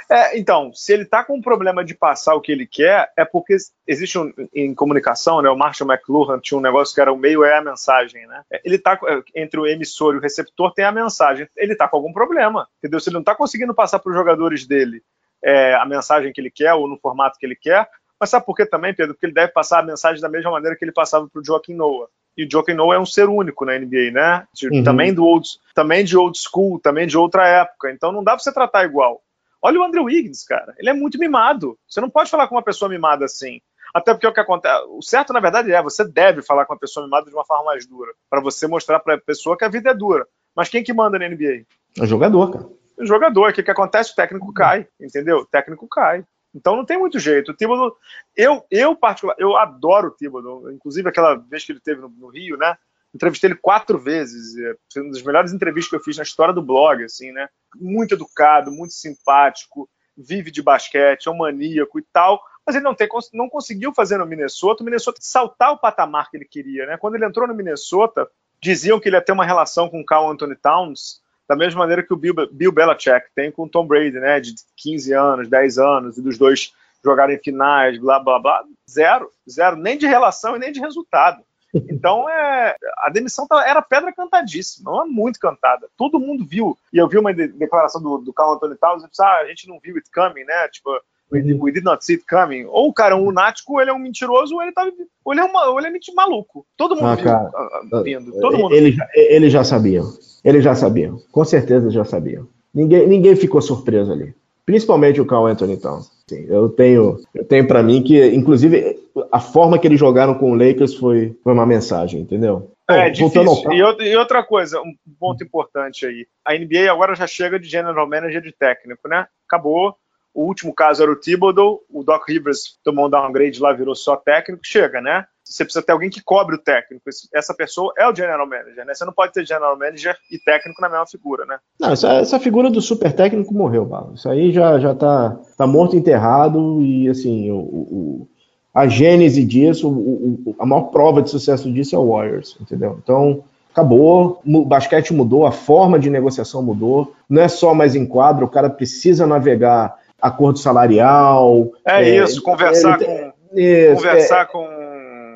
É, 0.10 0.38
então, 0.38 0.72
se 0.74 0.94
ele 0.94 1.04
está 1.04 1.24
com 1.24 1.36
um 1.36 1.42
problema 1.42 1.84
de 1.84 1.96
passar 1.96 2.36
o 2.36 2.42
que 2.42 2.52
ele 2.52 2.68
quer, 2.68 3.12
é 3.18 3.26
porque 3.26 3.56
existe 3.88 4.20
um, 4.20 4.32
em 4.54 4.74
comunicação, 4.74 5.42
né? 5.42 5.50
O 5.50 5.58
Marshall 5.58 5.90
McLuhan 5.90 6.40
tinha 6.40 6.58
um 6.58 6.62
negócio 6.62 6.94
que 6.94 7.02
era 7.02 7.12
o 7.12 7.18
meio 7.18 7.44
é 7.44 7.58
a 7.58 7.62
mensagem, 7.62 8.26
né? 8.28 8.44
Ele 8.64 8.76
está 8.76 9.00
entre 9.34 9.60
o 9.60 9.66
emissor 9.66 10.14
e 10.14 10.18
o 10.18 10.22
receptor 10.22 10.74
tem 10.74 10.86
a 10.86 10.92
mensagem. 10.92 11.48
Ele 11.58 11.74
está 11.74 11.88
com 11.88 11.98
algum 11.98 12.14
problema, 12.14 12.68
entendeu? 12.78 13.00
Se 13.00 13.10
ele 13.10 13.16
não 13.16 13.22
está 13.22 13.36
conseguindo 13.36 13.74
passar 13.74 14.00
para 14.00 14.12
os 14.12 14.16
jogadores 14.16 14.68
dele 14.68 15.02
é, 15.44 15.74
a 15.76 15.86
mensagem 15.86 16.32
que 16.32 16.40
ele 16.40 16.52
quer 16.52 16.74
ou 16.74 16.88
no 16.88 16.98
formato 16.98 17.38
que 17.40 17.46
ele 17.46 17.56
quer, 17.56 17.88
mas 18.20 18.30
sabe 18.30 18.46
por 18.46 18.56
que 18.56 18.66
também, 18.66 18.94
Pedro? 18.94 19.14
Porque 19.14 19.26
ele 19.26 19.34
deve 19.34 19.52
passar 19.52 19.80
a 19.80 19.84
mensagem 19.84 20.22
da 20.22 20.30
mesma 20.30 20.52
maneira 20.52 20.76
que 20.76 20.86
ele 20.86 20.92
passava 20.92 21.28
para 21.28 21.42
o 21.42 21.46
Joaquim 21.46 21.74
Noah. 21.74 22.08
E 22.38 22.46
o 22.46 22.52
Joaquim 22.52 22.74
Noah 22.74 22.98
é 22.98 23.00
um 23.00 23.06
ser 23.06 23.30
único 23.30 23.66
na 23.66 23.78
NBA, 23.78 24.12
né? 24.12 24.46
Uhum. 24.64 24.84
Também, 24.84 25.14
do 25.14 25.24
old, 25.24 25.48
também 25.74 26.04
de 26.04 26.18
old 26.18 26.38
school, 26.38 26.80
também 26.80 27.08
de 27.08 27.18
outra 27.18 27.48
época. 27.48 27.92
Então 27.92 28.12
não 28.12 28.24
dá 28.24 28.32
para 28.34 28.40
você 28.40 28.54
tratar 28.54 28.86
igual. 28.86 29.22
Olha 29.66 29.80
o 29.80 29.84
Andrew 29.84 30.04
Wiggins, 30.04 30.44
cara. 30.44 30.76
Ele 30.78 30.92
é 30.92 30.94
muito 30.94 31.18
mimado. 31.18 31.76
Você 31.88 32.00
não 32.00 32.08
pode 32.08 32.30
falar 32.30 32.48
com 32.48 32.54
uma 32.54 32.62
pessoa 32.62 32.88
mimada 32.88 33.26
assim. 33.26 33.60
Até 33.92 34.14
porque 34.14 34.28
o 34.28 34.32
que 34.32 34.40
acontece. 34.40 34.86
O 34.90 35.02
certo, 35.02 35.34
na 35.34 35.40
verdade, 35.40 35.72
é 35.72 35.82
você 35.82 36.08
deve 36.08 36.44
falar 36.44 36.68
com 36.68 36.74
uma 36.74 36.80
pessoa 36.80 37.04
mimada 37.04 37.26
de 37.26 37.36
uma 37.36 37.44
forma 37.44 37.66
mais 37.66 37.88
dura. 37.88 38.14
para 38.30 38.40
você 38.42 38.68
mostrar 38.68 39.00
pra 39.00 39.18
pessoa 39.18 39.58
que 39.58 39.66
a 39.66 39.68
vida 39.68 39.90
é 39.90 39.94
dura. 39.96 40.28
Mas 40.56 40.70
quem 40.70 40.84
que 40.84 40.94
manda 40.94 41.18
na 41.18 41.28
NBA? 41.28 41.66
É 41.98 42.04
o 42.04 42.06
jogador, 42.06 42.52
cara. 42.52 42.70
O 43.00 43.06
jogador. 43.08 43.50
O 43.50 43.54
que, 43.54 43.64
que 43.64 43.72
acontece? 43.72 44.12
O 44.12 44.16
técnico 44.16 44.54
cai. 44.54 44.88
Entendeu? 45.02 45.38
O 45.38 45.46
técnico 45.48 45.88
cai. 45.88 46.24
Então 46.54 46.76
não 46.76 46.86
tem 46.86 47.00
muito 47.00 47.18
jeito. 47.18 47.52
O 47.52 47.56
Thibodeau, 47.56 47.98
eu, 48.38 48.64
eu 48.70 48.96
particular, 48.96 49.36
eu 49.40 49.58
adoro 49.58 50.10
o 50.10 50.12
Thibodeau. 50.12 50.72
Inclusive 50.72 51.10
aquela 51.10 51.34
vez 51.34 51.66
que 51.66 51.72
ele 51.72 51.80
teve 51.80 52.02
no, 52.02 52.10
no 52.10 52.28
Rio, 52.28 52.56
né? 52.56 52.78
Entrevistei 53.16 53.50
ele 53.50 53.60
quatro 53.60 53.98
vezes, 53.98 54.58
é, 54.58 54.76
foi 54.92 55.02
uma 55.02 55.12
das 55.12 55.24
melhores 55.24 55.54
entrevistas 55.54 55.90
que 55.90 55.96
eu 55.96 56.04
fiz 56.04 56.18
na 56.18 56.24
história 56.24 56.54
do 56.54 56.62
blog, 56.62 57.04
assim, 57.04 57.32
né? 57.32 57.48
Muito 57.76 58.14
educado, 58.14 58.72
muito 58.72 58.94
simpático, 58.94 59.90
vive 60.18 60.52
de 60.52 60.62
basquete, 60.62 61.28
é 61.28 61.32
um 61.32 61.38
maníaco 61.38 61.98
e 61.98 62.04
tal, 62.14 62.42
mas 62.66 62.76
ele 62.76 62.84
não, 62.84 62.94
tem, 62.94 63.08
não 63.34 63.50
conseguiu 63.50 63.94
fazer 63.94 64.18
no 64.18 64.26
Minnesota, 64.26 64.84
o 64.84 64.86
Minnesota 64.86 65.20
saltar 65.22 65.72
o 65.72 65.78
patamar 65.78 66.30
que 66.30 66.36
ele 66.36 66.46
queria, 66.46 66.86
né? 66.86 66.98
Quando 66.98 67.16
ele 67.16 67.26
entrou 67.26 67.48
no 67.48 67.56
Minnesota, 67.56 68.28
diziam 68.62 69.00
que 69.00 69.08
ele 69.08 69.16
ia 69.16 69.22
ter 69.22 69.32
uma 69.32 69.46
relação 69.46 69.88
com 69.88 70.02
o 70.02 70.06
Carl 70.06 70.30
Anthony 70.30 70.56
Towns, 70.56 71.22
da 71.48 71.56
mesma 71.56 71.80
maneira 71.80 72.04
que 72.04 72.14
o 72.14 72.18
Bill, 72.18 72.34
Bill 72.52 72.72
Belichick 72.72 73.28
tem 73.34 73.52
com 73.52 73.64
o 73.64 73.70
Tom 73.70 73.88
Brady, 73.88 74.20
né? 74.20 74.42
De 74.42 74.54
15 74.76 75.14
anos, 75.14 75.48
10 75.48 75.78
anos, 75.78 76.18
e 76.18 76.22
dos 76.22 76.38
dois 76.38 76.74
jogarem 77.04 77.38
finais, 77.38 77.98
blá 77.98 78.20
blá 78.20 78.40
blá. 78.40 78.64
Zero, 78.90 79.30
zero, 79.50 79.78
nem 79.78 79.98
de 79.98 80.08
relação 80.08 80.56
e 80.56 80.60
nem 80.60 80.72
de 80.72 80.82
resultado. 80.82 81.44
Então, 81.90 82.30
é, 82.30 82.76
a 83.00 83.10
demissão 83.10 83.48
era 83.66 83.82
pedra 83.82 84.14
cantadíssima, 84.14 84.92
não 84.92 85.04
é 85.04 85.06
muito 85.06 85.40
cantada. 85.40 85.88
Todo 85.98 86.20
mundo 86.20 86.46
viu. 86.46 86.78
E 86.94 86.98
eu 86.98 87.08
vi 87.08 87.18
uma 87.18 87.34
declaração 87.34 88.02
do, 88.02 88.18
do 88.20 88.34
Carl 88.34 88.54
Anthony 88.54 88.76
Towns 88.76 89.04
disse: 89.04 89.22
ah, 89.22 89.42
a 89.42 89.48
gente 89.48 89.68
não 89.68 89.80
viu 89.80 89.96
it 89.96 90.10
coming, 90.14 90.44
né? 90.46 90.68
Tipo, 90.70 90.90
we, 91.32 91.42
we 91.60 91.72
did 91.72 91.84
not 91.84 92.06
see 92.06 92.16
it 92.16 92.26
coming. 92.28 92.66
Ou 92.66 92.90
o 92.90 92.94
cara 92.94 93.14
é 93.14 93.18
um 93.18 93.26
lunático, 93.26 93.82
ele 93.82 93.90
é 93.90 93.94
um 93.94 94.00
mentiroso, 94.00 94.56
ou 94.56 94.62
ele, 94.62 94.72
tá, 94.72 94.90
ou 95.24 95.34
ele 95.34 95.42
é, 95.42 95.44
uma, 95.44 95.68
ou 95.70 95.80
ele 95.80 95.88
é 95.88 96.14
maluco. 96.16 96.66
Todo 96.78 96.96
mundo 96.96 97.08
ah, 97.08 97.16
viu 97.16 97.26
cara, 97.26 97.52
ah, 97.54 97.82
ah, 97.94 98.02
vindo. 98.02 98.32
Todo 98.40 98.58
mundo 98.58 98.74
ele, 98.74 98.92
já, 98.92 99.08
ele 99.14 99.50
já 99.50 99.64
sabia. 99.64 100.02
Ele 100.44 100.62
já 100.62 100.76
sabia. 100.76 101.14
Com 101.32 101.44
certeza 101.44 101.90
já 101.90 102.06
sabia. 102.06 102.44
Ninguém, 102.74 103.08
ninguém 103.08 103.36
ficou 103.36 103.62
surpreso 103.62 104.12
ali. 104.12 104.34
Principalmente 104.66 105.22
o 105.22 105.26
Carl 105.26 105.46
Anthony 105.46 105.78
Towns. 105.78 106.12
Sim, 106.28 106.46
eu 106.50 106.70
tenho, 106.70 107.20
eu 107.34 107.46
tenho 107.46 107.68
para 107.68 107.84
mim 107.84 108.02
que, 108.02 108.28
inclusive, 108.34 109.00
a 109.32 109.40
forma 109.40 109.80
que 109.80 109.88
eles 109.88 110.00
jogaram 110.00 110.36
com 110.36 110.52
o 110.52 110.56
Lakers 110.56 110.96
foi, 110.96 111.38
foi 111.44 111.54
uma 111.54 111.66
mensagem, 111.66 112.22
entendeu? 112.22 112.72
É, 112.90 113.08
Bom, 113.08 113.30
difícil. 113.30 113.72
E, 113.72 114.16
outra 114.16 114.44
coisa, 114.44 114.80
um 114.82 114.94
ponto 115.20 115.44
importante 115.44 116.06
aí. 116.06 116.28
A 116.44 116.54
NBA 116.54 116.92
agora 116.92 117.16
já 117.16 117.26
chega 117.26 117.60
de 117.60 117.68
general 117.68 118.08
manager 118.08 118.42
de 118.42 118.52
técnico, 118.52 119.08
né? 119.08 119.28
Acabou. 119.48 119.96
O 120.34 120.44
último 120.44 120.74
caso 120.74 121.02
era 121.02 121.12
o 121.12 121.16
Thibodeau, 121.16 121.82
o 121.90 122.04
Doc 122.04 122.28
Rivers 122.28 122.78
tomou 122.84 123.08
um 123.08 123.10
downgrade 123.10 123.62
lá, 123.62 123.72
virou 123.72 123.96
só 123.96 124.18
técnico, 124.18 124.62
chega, 124.66 125.00
né? 125.00 125.26
Você 125.46 125.64
precisa 125.64 125.86
ter 125.86 125.94
alguém 125.94 126.10
que 126.10 126.22
cobre 126.22 126.56
o 126.56 126.62
técnico. 126.62 127.10
Essa 127.34 127.54
pessoa 127.54 127.94
é 127.98 128.06
o 128.10 128.14
general 128.14 128.46
manager, 128.46 128.86
né? 128.86 128.94
Você 128.94 129.06
não 129.06 129.14
pode 129.14 129.32
ter 129.32 129.46
general 129.46 129.78
manager 129.78 130.18
e 130.30 130.38
técnico 130.38 130.82
na 130.82 130.90
mesma 130.90 131.08
figura, 131.08 131.46
né? 131.46 131.58
Não, 131.80 131.92
essa, 131.94 132.14
essa 132.16 132.40
figura 132.40 132.70
do 132.70 132.82
super 132.82 133.14
técnico 133.14 133.54
morreu, 133.54 133.86
Bala. 133.86 134.14
Isso 134.14 134.28
aí 134.28 134.52
já, 134.52 134.78
já 134.78 134.94
tá, 134.94 135.40
tá 135.58 135.66
morto 135.66 135.96
enterrado 135.96 136.82
e, 136.82 137.08
assim, 137.08 137.50
o, 137.50 137.58
o 137.58 138.30
a 138.76 138.88
gênese 138.88 139.46
disso, 139.46 139.88
o, 139.88 140.42
o, 140.46 140.56
a 140.60 140.66
maior 140.66 140.90
prova 140.92 141.22
de 141.22 141.30
sucesso 141.30 141.72
disso 141.72 141.96
é 141.96 142.00
o 142.00 142.10
Warriors, 142.10 142.58
entendeu? 142.60 143.00
Então, 143.02 143.42
acabou, 143.72 144.42
o 144.46 144.66
basquete 144.66 145.14
mudou, 145.14 145.46
a 145.46 145.52
forma 145.52 145.98
de 145.98 146.10
negociação 146.10 146.62
mudou, 146.62 147.14
não 147.30 147.42
é 147.42 147.48
só 147.48 147.74
mais 147.74 147.96
em 147.96 148.06
quadro, 148.06 148.46
o 148.46 148.50
cara 148.50 148.70
precisa 148.70 149.26
navegar 149.26 149.96
acordo 150.22 150.60
salarial. 150.60 151.72
É, 151.88 152.04
é 152.04 152.24
isso, 152.24 152.44
conversar 152.44 153.00
com. 153.00 153.32
Isso, 153.58 153.96
conversar 153.96 154.42
é, 154.42 154.46
com 154.46 154.76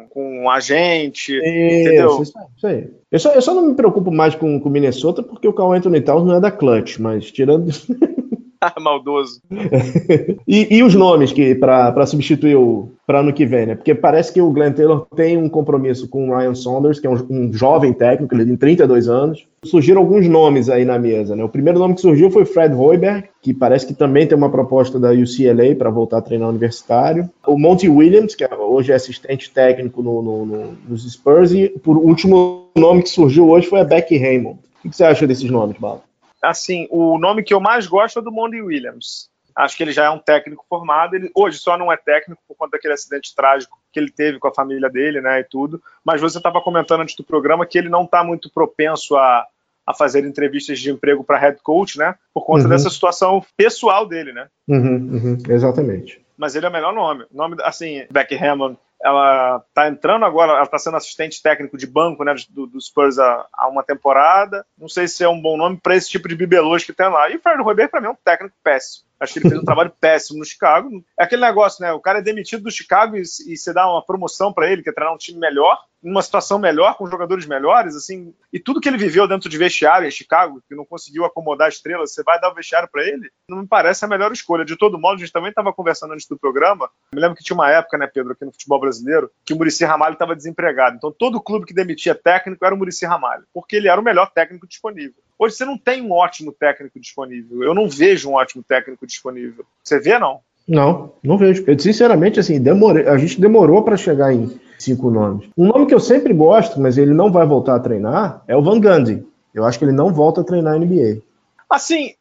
com 0.10 0.44
um 0.44 0.50
agente, 0.50 1.32
isso, 1.32 1.46
entendeu? 1.46 2.22
Isso, 2.22 2.34
isso 2.58 2.68
aí. 2.68 2.90
Eu 3.12 3.20
só, 3.20 3.32
eu 3.32 3.42
só 3.42 3.54
não 3.54 3.68
me 3.68 3.76
preocupo 3.76 4.12
mais 4.12 4.36
com 4.36 4.58
o 4.58 4.70
Minnesota 4.70 5.24
porque 5.24 5.48
o 5.48 5.54
Carl 5.54 5.72
Anthony 5.72 6.02
Towns 6.02 6.26
não 6.26 6.36
é 6.36 6.40
da 6.40 6.52
Clutch, 6.52 7.00
mas 7.00 7.32
tirando 7.32 7.72
Maldoso. 8.80 9.42
e, 10.48 10.78
e, 10.78 10.84
os 10.84 10.94
nomes 10.94 11.32
que 11.32 11.56
para 11.56 12.06
substituir 12.06 12.56
o 12.56 12.92
para 13.06 13.22
ano 13.22 13.34
que 13.34 13.44
vem, 13.44 13.66
né? 13.66 13.76
Porque 13.76 13.96
parece 13.96 14.32
que 14.32 14.40
o 14.40 14.52
Glenn 14.52 14.72
Taylor 14.72 15.08
tem 15.16 15.36
um 15.36 15.50
compromisso 15.50 16.08
com 16.08 16.30
o 16.30 16.38
Ryan 16.38 16.54
Saunders, 16.54 17.00
que 17.00 17.08
é 17.08 17.10
um, 17.10 17.26
um, 17.28 17.52
jovem 17.52 17.92
técnico, 17.92 18.36
ele 18.36 18.46
tem 18.46 18.56
32 18.56 19.10
anos. 19.10 19.48
Surgiram 19.66 20.02
alguns 20.02 20.28
nomes 20.28 20.70
aí 20.70 20.86
na 20.86 21.00
mesa, 21.00 21.36
né? 21.36 21.44
O 21.44 21.50
primeiro 21.50 21.80
nome 21.80 21.96
que 21.96 22.02
surgiu 22.02 22.30
foi 22.30 22.46
Fred 22.46 22.76
Hoiberg, 22.76 23.28
que 23.42 23.52
parece 23.52 23.88
que 23.88 23.96
também 23.96 24.28
tem 24.28 24.38
uma 24.38 24.52
proposta 24.52 25.00
da 25.00 25.10
UCLA 25.10 25.76
para 25.76 25.90
voltar 25.90 26.20
a 26.20 26.22
treinar 26.22 26.50
universitário. 26.50 27.28
O 27.48 27.58
Monty 27.58 27.90
Williams, 27.90 28.36
que 28.36 28.44
é, 28.44 28.56
hoje 28.56 28.92
é 28.92 28.96
assistente 28.96 29.50
técnico 29.52 30.04
no, 30.04 30.22
no, 30.22 30.46
no, 30.46 30.78
nos 30.88 31.12
Spurs, 31.12 31.52
e 31.52 31.70
por 31.70 31.98
último 31.98 32.68
nome 32.78 33.02
que 33.02 33.10
surgiu 33.10 33.50
hoje 33.50 33.66
foi 33.66 33.80
a 33.80 33.86
Becky 33.86 34.18
Raymond. 34.18 34.60
O 34.86 34.90
que 34.90 34.96
você 34.96 35.04
acha 35.04 35.26
desses 35.26 35.50
nomes, 35.50 35.78
Bala? 35.80 36.09
Assim, 36.42 36.88
o 36.90 37.18
nome 37.18 37.44
que 37.44 37.54
eu 37.54 37.60
mais 37.60 37.88
gosto 37.88 38.20
é 38.20 38.22
do 38.22 38.32
Monty 38.32 38.62
Williams. 38.62 39.30
Acho 39.56 39.76
que 39.76 39.84
ele 39.84 39.92
já 39.92 40.06
é 40.06 40.10
um 40.10 40.20
técnico 40.20 40.66
formado. 40.70 41.16
Ele 41.16 41.30
hoje 41.36 41.58
só 41.58 41.78
não 41.78 41.92
é 41.92 41.98
técnico 41.98 42.42
por 42.48 42.56
conta 42.56 42.72
daquele 42.72 42.94
acidente 42.94 43.36
trágico 43.36 43.78
que 43.92 44.00
ele 44.00 44.10
teve 44.10 44.40
com 44.40 44.48
a 44.48 44.54
família 44.54 44.90
dele, 44.90 45.20
né, 45.20 45.42
e 45.42 45.44
tudo. 45.44 45.82
Mas 46.04 46.22
você 46.22 46.38
estava 46.38 46.62
comentando 46.62 47.02
antes 47.02 47.16
do 47.16 47.24
programa 47.24 47.66
que 47.66 47.78
ele 47.78 47.90
não 47.90 48.04
está 48.04 48.24
muito 48.24 48.50
propenso 48.50 49.18
a, 49.18 49.46
a 49.86 49.94
fazer 49.94 50.24
entrevistas 50.24 50.80
de 50.80 50.92
emprego 50.92 51.24
para 51.24 51.38
head 51.40 51.60
coach, 51.62 51.98
né, 51.98 52.16
por 52.34 52.46
conta 52.46 52.64
uhum. 52.64 52.70
dessa 52.70 52.90
situação 52.90 53.44
pessoal 53.58 54.06
dele, 54.06 54.32
né. 54.32 54.48
Uhum, 54.68 55.10
uhum, 55.12 55.38
exatamente. 55.50 56.24
Mas 56.38 56.56
ele 56.56 56.66
é 56.66 56.70
o 56.70 56.72
melhor 56.72 56.94
nome. 56.94 57.26
Nome, 57.30 57.58
assim, 57.64 58.06
Becky 58.10 58.36
Hammond 58.36 58.78
ela 59.02 59.64
está 59.68 59.88
entrando 59.88 60.26
agora, 60.26 60.54
ela 60.54 60.64
está 60.64 60.78
sendo 60.78 60.98
assistente 60.98 61.42
técnico 61.42 61.78
de 61.78 61.88
banco 61.88 62.24
né, 62.24 62.36
do, 62.50 62.68
do 62.68 62.82
Spurs 62.82 63.18
há, 63.18 63.68
uma 63.68 63.84
temporada. 63.84 64.66
Não 64.78 64.90
sei 64.90 65.08
se 65.08 65.24
é 65.24 65.30
um 65.30 65.42
bom 65.42 65.58
nome 65.58 65.80
para 65.82 65.96
esse 65.96 66.10
tipo 66.10 66.28
de 66.28 66.36
bibelôs 66.36 66.84
que 66.84 66.94
tem 66.94 67.10
lá. 67.10 67.30
E 67.30 67.38
o 67.38 67.42
Fernando 67.42 67.66
Roberto, 67.66 67.92
para 67.92 68.02
mim, 68.02 68.08
é 68.08 68.12
um 68.12 68.18
técnico 68.24 68.56
péssimo. 68.64 69.09
Acho 69.20 69.34
que 69.34 69.40
ele 69.40 69.50
fez 69.50 69.62
um 69.62 69.66
trabalho 69.66 69.92
péssimo 70.00 70.40
no 70.40 70.46
Chicago. 70.46 70.90
É 71.20 71.24
aquele 71.24 71.42
negócio, 71.42 71.84
né? 71.84 71.92
O 71.92 72.00
cara 72.00 72.20
é 72.20 72.22
demitido 72.22 72.64
do 72.64 72.72
Chicago 72.72 73.18
e, 73.18 73.22
e 73.22 73.58
você 73.58 73.74
dá 73.74 73.90
uma 73.90 74.06
promoção 74.06 74.54
para 74.54 74.72
ele, 74.72 74.82
que 74.82 74.90
é 74.90 74.94
treinar 74.94 75.14
um 75.14 75.18
time 75.18 75.38
melhor, 75.40 75.78
numa 76.02 76.22
situação 76.22 76.58
melhor, 76.58 76.96
com 76.96 77.10
jogadores 77.10 77.46
melhores, 77.46 77.96
assim. 77.96 78.34
E 78.52 78.60
tudo 78.60 78.80
que 78.80 78.88
ele 78.88 78.98
viveu 78.98 79.28
dentro 79.28 79.50
de 79.50 79.58
vestiário 79.58 80.08
em 80.08 80.12
Chicago, 80.12 80.64
que 80.68 80.76
não 80.76 80.86
conseguiu 80.86 81.26
acomodar 81.26 81.68
estrelas, 81.68 82.14
você 82.14 82.24
vai 82.24 82.40
dar 82.40 82.50
o 82.50 82.56
vestiário 82.56 82.88
para 82.90 83.04
ele? 83.04 83.30
Não 83.50 83.60
me 83.60 83.68
parece 83.68 84.06
a 84.06 84.08
melhor 84.08 84.32
escolha. 84.32 84.64
De 84.64 84.78
todo 84.78 84.98
modo, 84.98 85.16
a 85.16 85.20
gente 85.20 85.34
também 85.34 85.50
estava 85.50 85.74
conversando 85.74 86.14
antes 86.14 86.28
do 86.28 86.40
programa. 86.40 86.90
Me 87.14 87.20
lembro 87.20 87.36
que 87.36 87.44
tinha 87.44 87.56
uma 87.56 87.70
época, 87.70 87.98
né, 87.98 88.08
Pedro, 88.08 88.32
aqui 88.32 88.46
no 88.46 88.52
futebol 88.52 88.80
brasileiro, 88.80 89.30
que 89.46 89.54
o 89.54 89.58
Murici 89.58 89.84
Ramalho 89.84 90.14
estava 90.14 90.36
desempregado. 90.36 90.96
Então 90.96 91.12
todo 91.12 91.42
clube 91.42 91.66
que 91.66 91.74
demitia 91.74 92.16
técnico 92.16 92.66
era 92.66 92.74
o 92.74 92.78
Murici 92.78 93.06
Ramalho, 93.06 93.44
porque 93.54 93.76
ele 93.76 93.90
era 93.90 94.00
o 94.00 94.04
melhor 94.04 94.32
técnico 94.32 94.68
disponível. 94.68 95.22
Hoje 95.40 95.56
você 95.56 95.64
não 95.64 95.78
tem 95.78 96.02
um 96.02 96.12
ótimo 96.12 96.52
técnico 96.52 97.00
disponível. 97.00 97.64
Eu 97.64 97.74
não 97.74 97.88
vejo 97.88 98.30
um 98.30 98.34
ótimo 98.34 98.62
técnico 98.62 99.08
disponível. 99.08 99.66
Você 99.82 99.98
vê, 99.98 100.20
não? 100.20 100.42
Não, 100.68 101.14
não 101.24 101.38
vejo. 101.38 101.64
Eu, 101.66 101.80
sinceramente, 101.80 102.42
assim, 102.42 102.62
demorei, 102.62 103.08
a 103.08 103.18
gente 103.18 103.40
demorou 103.40 103.82
para 103.82 103.96
chegar 103.96 104.34
em 104.34 104.60
cinco 104.78 105.10
nomes. 105.10 105.50
Um 105.58 105.68
nome 105.68 105.86
que 105.88 105.94
eu 105.96 106.00
sempre 106.00 106.34
gosto, 106.34 106.80
mas 106.80 106.98
ele 106.98 107.14
não 107.14 107.32
vai 107.32 107.46
voltar 107.48 107.76
a 107.76 107.80
treinar, 107.80 108.44
é 108.48 108.56
o 108.56 108.62
Van 108.62 108.80
Gundy. 108.80 109.26
Eu 109.54 109.66
acho 109.66 109.80
que 109.80 109.86
ele 109.86 109.94
não 109.94 110.14
volta 110.14 110.42
a 110.42 110.44
treinar 110.44 110.78
NBA. 110.78 111.22
Assim, 111.70 112.14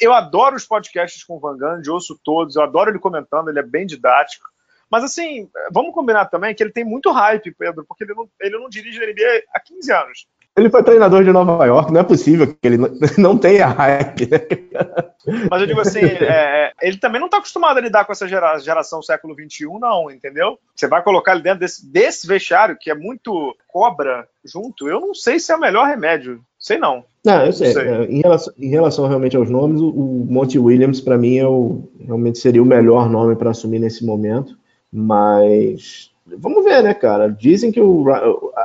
eu 0.00 0.12
adoro 0.12 0.56
os 0.56 0.64
podcasts 0.64 1.22
com 1.22 1.36
o 1.36 1.40
Van 1.40 1.56
Gundy, 1.56 1.90
ouço 1.90 2.18
todos, 2.24 2.56
eu 2.56 2.62
adoro 2.62 2.90
ele 2.90 2.98
comentando, 2.98 3.50
ele 3.50 3.60
é 3.60 3.62
bem 3.62 3.86
didático. 3.86 4.46
Mas 4.90 5.04
assim, 5.04 5.48
vamos 5.70 5.94
combinar 5.94 6.26
também 6.26 6.54
que 6.54 6.62
ele 6.62 6.72
tem 6.72 6.84
muito 6.84 7.10
hype, 7.12 7.54
Pedro, 7.56 7.84
porque 7.86 8.04
ele 8.04 8.14
não, 8.14 8.28
ele 8.40 8.58
não 8.58 8.68
dirige 8.68 9.02
a 9.02 9.06
NBA 9.06 9.44
há 9.54 9.60
15 9.60 9.92
anos. 9.92 10.26
Ele 10.56 10.68
foi 10.68 10.82
treinador 10.82 11.24
de 11.24 11.32
Nova 11.32 11.64
York, 11.64 11.90
não 11.90 12.00
é 12.00 12.04
possível 12.04 12.46
que 12.46 12.56
ele 12.62 12.76
não 13.16 13.38
tenha 13.38 13.66
hype. 13.66 14.28
Né? 14.30 14.38
Mas 15.50 15.60
eu 15.62 15.66
digo 15.66 15.80
assim, 15.80 16.00
é, 16.00 16.24
é, 16.24 16.72
ele 16.82 16.98
também 16.98 17.18
não 17.18 17.26
está 17.26 17.38
acostumado 17.38 17.78
a 17.78 17.80
lidar 17.80 18.04
com 18.04 18.12
essa 18.12 18.28
gera, 18.28 18.58
geração 18.58 19.00
século 19.00 19.34
XXI, 19.34 19.66
não, 19.80 20.10
entendeu? 20.10 20.58
Você 20.76 20.86
vai 20.86 21.02
colocar 21.02 21.32
ele 21.32 21.42
dentro 21.42 21.60
desse, 21.60 21.90
desse 21.90 22.26
vestiário, 22.26 22.76
que 22.78 22.90
é 22.90 22.94
muito 22.94 23.56
cobra 23.66 24.28
junto, 24.44 24.88
eu 24.88 25.00
não 25.00 25.14
sei 25.14 25.38
se 25.38 25.52
é 25.52 25.56
o 25.56 25.60
melhor 25.60 25.86
remédio. 25.86 26.40
Sei 26.58 26.78
não. 26.78 27.04
Não, 27.24 27.46
eu 27.46 27.52
sei. 27.52 27.72
sei. 27.72 27.88
É, 27.88 28.04
em, 28.04 28.20
relação, 28.20 28.54
em, 28.58 28.68
relação, 28.68 29.08
realmente 29.08 29.36
aos 29.36 29.48
nomes, 29.48 29.80
o 29.80 30.26
Monty 30.28 30.58
Williams, 30.58 31.00
para 31.00 31.16
mim, 31.16 31.38
é 31.38 31.46
o, 31.46 31.88
realmente 31.98 32.38
seria 32.38 32.62
o 32.62 32.66
melhor 32.66 33.08
nome 33.08 33.36
para 33.36 33.50
assumir 33.50 33.78
nesse 33.78 34.04
momento. 34.04 34.56
Mas 34.92 36.11
Vamos 36.38 36.64
ver, 36.64 36.82
né, 36.82 36.94
cara? 36.94 37.28
Dizem 37.28 37.70
que 37.70 37.80
o, 37.80 38.06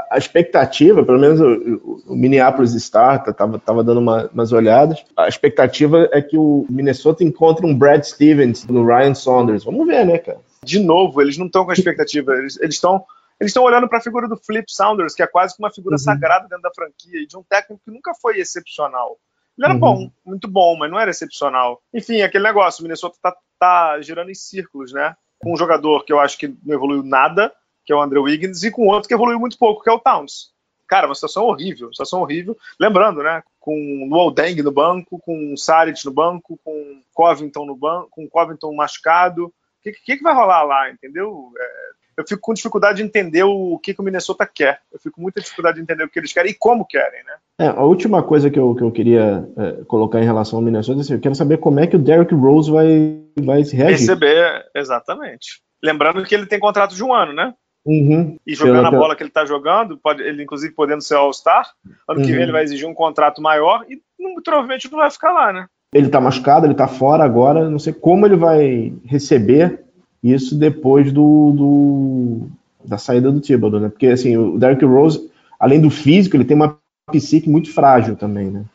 a 0.10 0.18
expectativa, 0.18 1.04
pelo 1.04 1.20
menos 1.20 1.40
o, 1.40 2.04
o 2.08 2.16
Minneapolis 2.16 2.74
Star 2.84 3.24
tava, 3.34 3.60
tava 3.60 3.84
dando 3.84 4.00
uma, 4.00 4.30
umas 4.34 4.52
olhadas, 4.52 5.04
a 5.16 5.28
expectativa 5.28 6.10
é 6.12 6.22
que 6.22 6.38
o 6.38 6.66
Minnesota 6.70 7.24
encontre 7.24 7.66
um 7.66 7.78
Brad 7.78 8.04
Stevens 8.04 8.66
no 8.66 8.86
Ryan 8.86 9.14
Saunders. 9.14 9.64
Vamos 9.64 9.86
ver, 9.86 10.06
né, 10.06 10.18
cara? 10.18 10.40
De 10.64 10.80
novo, 10.80 11.22
eles 11.22 11.38
não 11.38 11.46
estão 11.46 11.66
com 11.66 11.72
a 11.72 11.74
expectativa, 11.74 12.34
eles 12.34 12.60
estão 12.62 13.04
eles 13.40 13.52
estão 13.52 13.64
olhando 13.64 13.88
para 13.88 14.00
a 14.00 14.02
figura 14.02 14.28
do 14.28 14.36
Flip 14.36 14.66
Saunders, 14.68 15.14
que 15.14 15.22
é 15.22 15.28
quase 15.28 15.56
uma 15.60 15.72
figura 15.72 15.94
uhum. 15.94 16.00
sagrada 16.00 16.48
dentro 16.48 16.64
da 16.64 16.74
franquia, 16.74 17.22
e 17.22 17.28
de 17.28 17.38
um 17.38 17.44
técnico 17.44 17.82
que 17.86 17.92
nunca 17.92 18.14
foi 18.20 18.40
excepcional. 18.40 19.18
Ele 19.58 19.66
era 19.66 19.74
uhum. 19.74 19.80
bom, 19.80 20.12
muito 20.26 20.48
bom, 20.48 20.76
mas 20.76 20.90
não 20.90 21.00
era 21.00 21.12
excepcional. 21.12 21.82
Enfim, 21.94 22.22
aquele 22.22 22.44
negócio, 22.44 22.82
o 22.82 22.84
Minnesota 22.84 23.16
tá, 23.22 23.36
tá 23.60 24.02
girando 24.02 24.32
em 24.32 24.36
círculos, 24.36 24.92
né? 24.92 25.16
Com 25.40 25.54
um 25.54 25.58
jogador 25.58 26.04
que 26.04 26.14
eu 26.14 26.20
acho 26.20 26.38
que 26.38 26.48
não 26.64 26.76
evoluiu 26.76 27.04
nada, 27.04 27.52
que 27.86 27.94
é 27.94 27.96
o 27.96 28.02
Andrew 28.02 28.24
Wiggins, 28.24 28.64
e 28.64 28.72
com 28.72 28.88
outro 28.88 29.08
que 29.08 29.14
evoluiu 29.14 29.40
muito 29.40 29.58
pouco, 29.58 29.84
que 29.84 29.90
é 29.90 29.94
o 29.94 30.00
Towns. 30.00 30.52
Cara, 30.88 31.08
uma 31.08 31.16
situação 31.16 31.44
horrível, 31.46 31.88
uma 31.88 31.94
situação 31.94 32.22
horrível. 32.22 32.58
Lembrando, 32.80 33.22
né? 33.22 33.44
Com 33.60 34.08
o 34.10 34.32
Deng 34.32 34.62
no 34.62 34.72
banco, 34.72 35.20
com 35.20 35.54
o 35.54 35.58
Saric 35.58 36.06
no 36.06 36.12
banco, 36.12 36.58
com 36.64 37.02
Covington 37.14 37.66
no 37.66 37.76
banco, 37.76 38.10
com 38.12 38.30
Covington 38.30 38.74
machucado. 38.74 39.48
O 39.48 39.52
que, 39.84 39.92
que, 39.92 40.18
que, 40.18 40.24
vai 40.24 40.34
rolar 40.34 40.64
lá, 40.64 40.90
entendeu? 40.90 41.52
É, 41.58 42.22
eu 42.22 42.28
fico 42.28 42.42
com 42.42 42.54
dificuldade 42.54 42.98
de 42.98 43.04
entender 43.04 43.44
o 43.44 43.78
que, 43.78 43.94
que 43.94 44.02
o 44.02 44.04
Minnesota 44.04 44.46
quer. 44.46 44.80
Eu 44.92 45.00
fico 45.00 45.16
com 45.16 45.22
muita 45.22 45.42
dificuldade 45.42 45.76
de 45.76 45.84
entender 45.84 46.04
o 46.04 46.10
que 46.10 46.18
eles 46.18 46.34
querem 46.34 46.52
e 46.52 46.56
como 46.56 46.86
querem, 46.86 47.24
né? 47.24 47.34
É, 47.60 47.68
a 47.68 47.84
última 47.84 48.24
coisa 48.24 48.50
que 48.50 48.58
eu, 48.58 48.74
que 48.74 48.84
eu 48.84 48.92
queria 48.92 49.48
é, 49.58 49.84
colocar 49.86 50.22
em 50.22 50.26
relação 50.26 50.58
ao 50.58 50.64
Minnesota, 50.64 51.02
assim, 51.02 51.14
eu 51.14 51.20
quero 51.20 51.36
saber 51.36 51.58
como 51.58 51.80
é 51.80 51.88
que 51.88 51.96
o 51.96 52.00
Derrick 52.00 52.34
Rose 52.34 52.72
vai, 52.72 53.22
vai 53.42 53.64
se 53.64 53.76
reagir. 53.76 54.00
Receber, 54.00 54.66
exatamente. 54.76 55.62
Lembrando 55.84 56.24
que 56.24 56.34
ele 56.34 56.46
tem 56.46 56.60
contrato 56.60 56.96
de 56.96 57.04
um 57.04 57.14
ano, 57.14 57.34
né? 57.34 57.54
Uhum. 57.86 58.38
E 58.46 58.54
jogando 58.54 58.86
a 58.86 58.92
bola 58.92 59.16
que 59.16 59.24
ele 59.24 59.30
está 59.30 59.46
jogando, 59.46 59.98
pode, 59.98 60.22
ele 60.22 60.44
inclusive 60.44 60.74
podendo 60.74 61.02
ser 61.02 61.16
All-Star, 61.16 61.72
ano 62.08 62.20
uhum. 62.20 62.26
que 62.26 62.34
vem 62.34 62.42
ele 62.42 62.52
vai 62.52 62.64
exigir 62.64 62.86
um 62.86 62.94
contrato 62.94 63.42
maior 63.42 63.86
e 63.88 64.02
não, 64.20 64.36
provavelmente 64.44 64.92
não 64.92 65.00
vai 65.00 65.10
ficar 65.10 65.32
lá, 65.32 65.54
né? 65.54 65.68
Ele 65.94 66.08
está 66.08 66.20
machucado, 66.20 66.66
ele 66.66 66.74
está 66.74 66.86
fora 66.86 67.24
agora, 67.24 67.70
não 67.70 67.80
sei 67.80 67.94
como 67.94 68.26
ele 68.26 68.36
vai 68.36 68.94
receber 69.06 69.86
isso 70.22 70.58
depois 70.58 71.14
do, 71.14 71.52
do 71.54 72.48
da 72.84 72.98
saída 72.98 73.32
do 73.32 73.40
Thibodeau, 73.40 73.82
né? 73.82 73.88
Porque 73.88 74.08
assim, 74.08 74.36
o 74.36 74.58
Derrick 74.58 74.84
Rose, 74.84 75.32
além 75.58 75.80
do 75.80 75.90
físico, 75.90 76.36
ele 76.36 76.44
tem 76.44 76.58
uma 76.58 76.78
psique 77.10 77.50
muito 77.50 77.74
frágil 77.74 78.18
também, 78.18 78.48
né? 78.48 78.66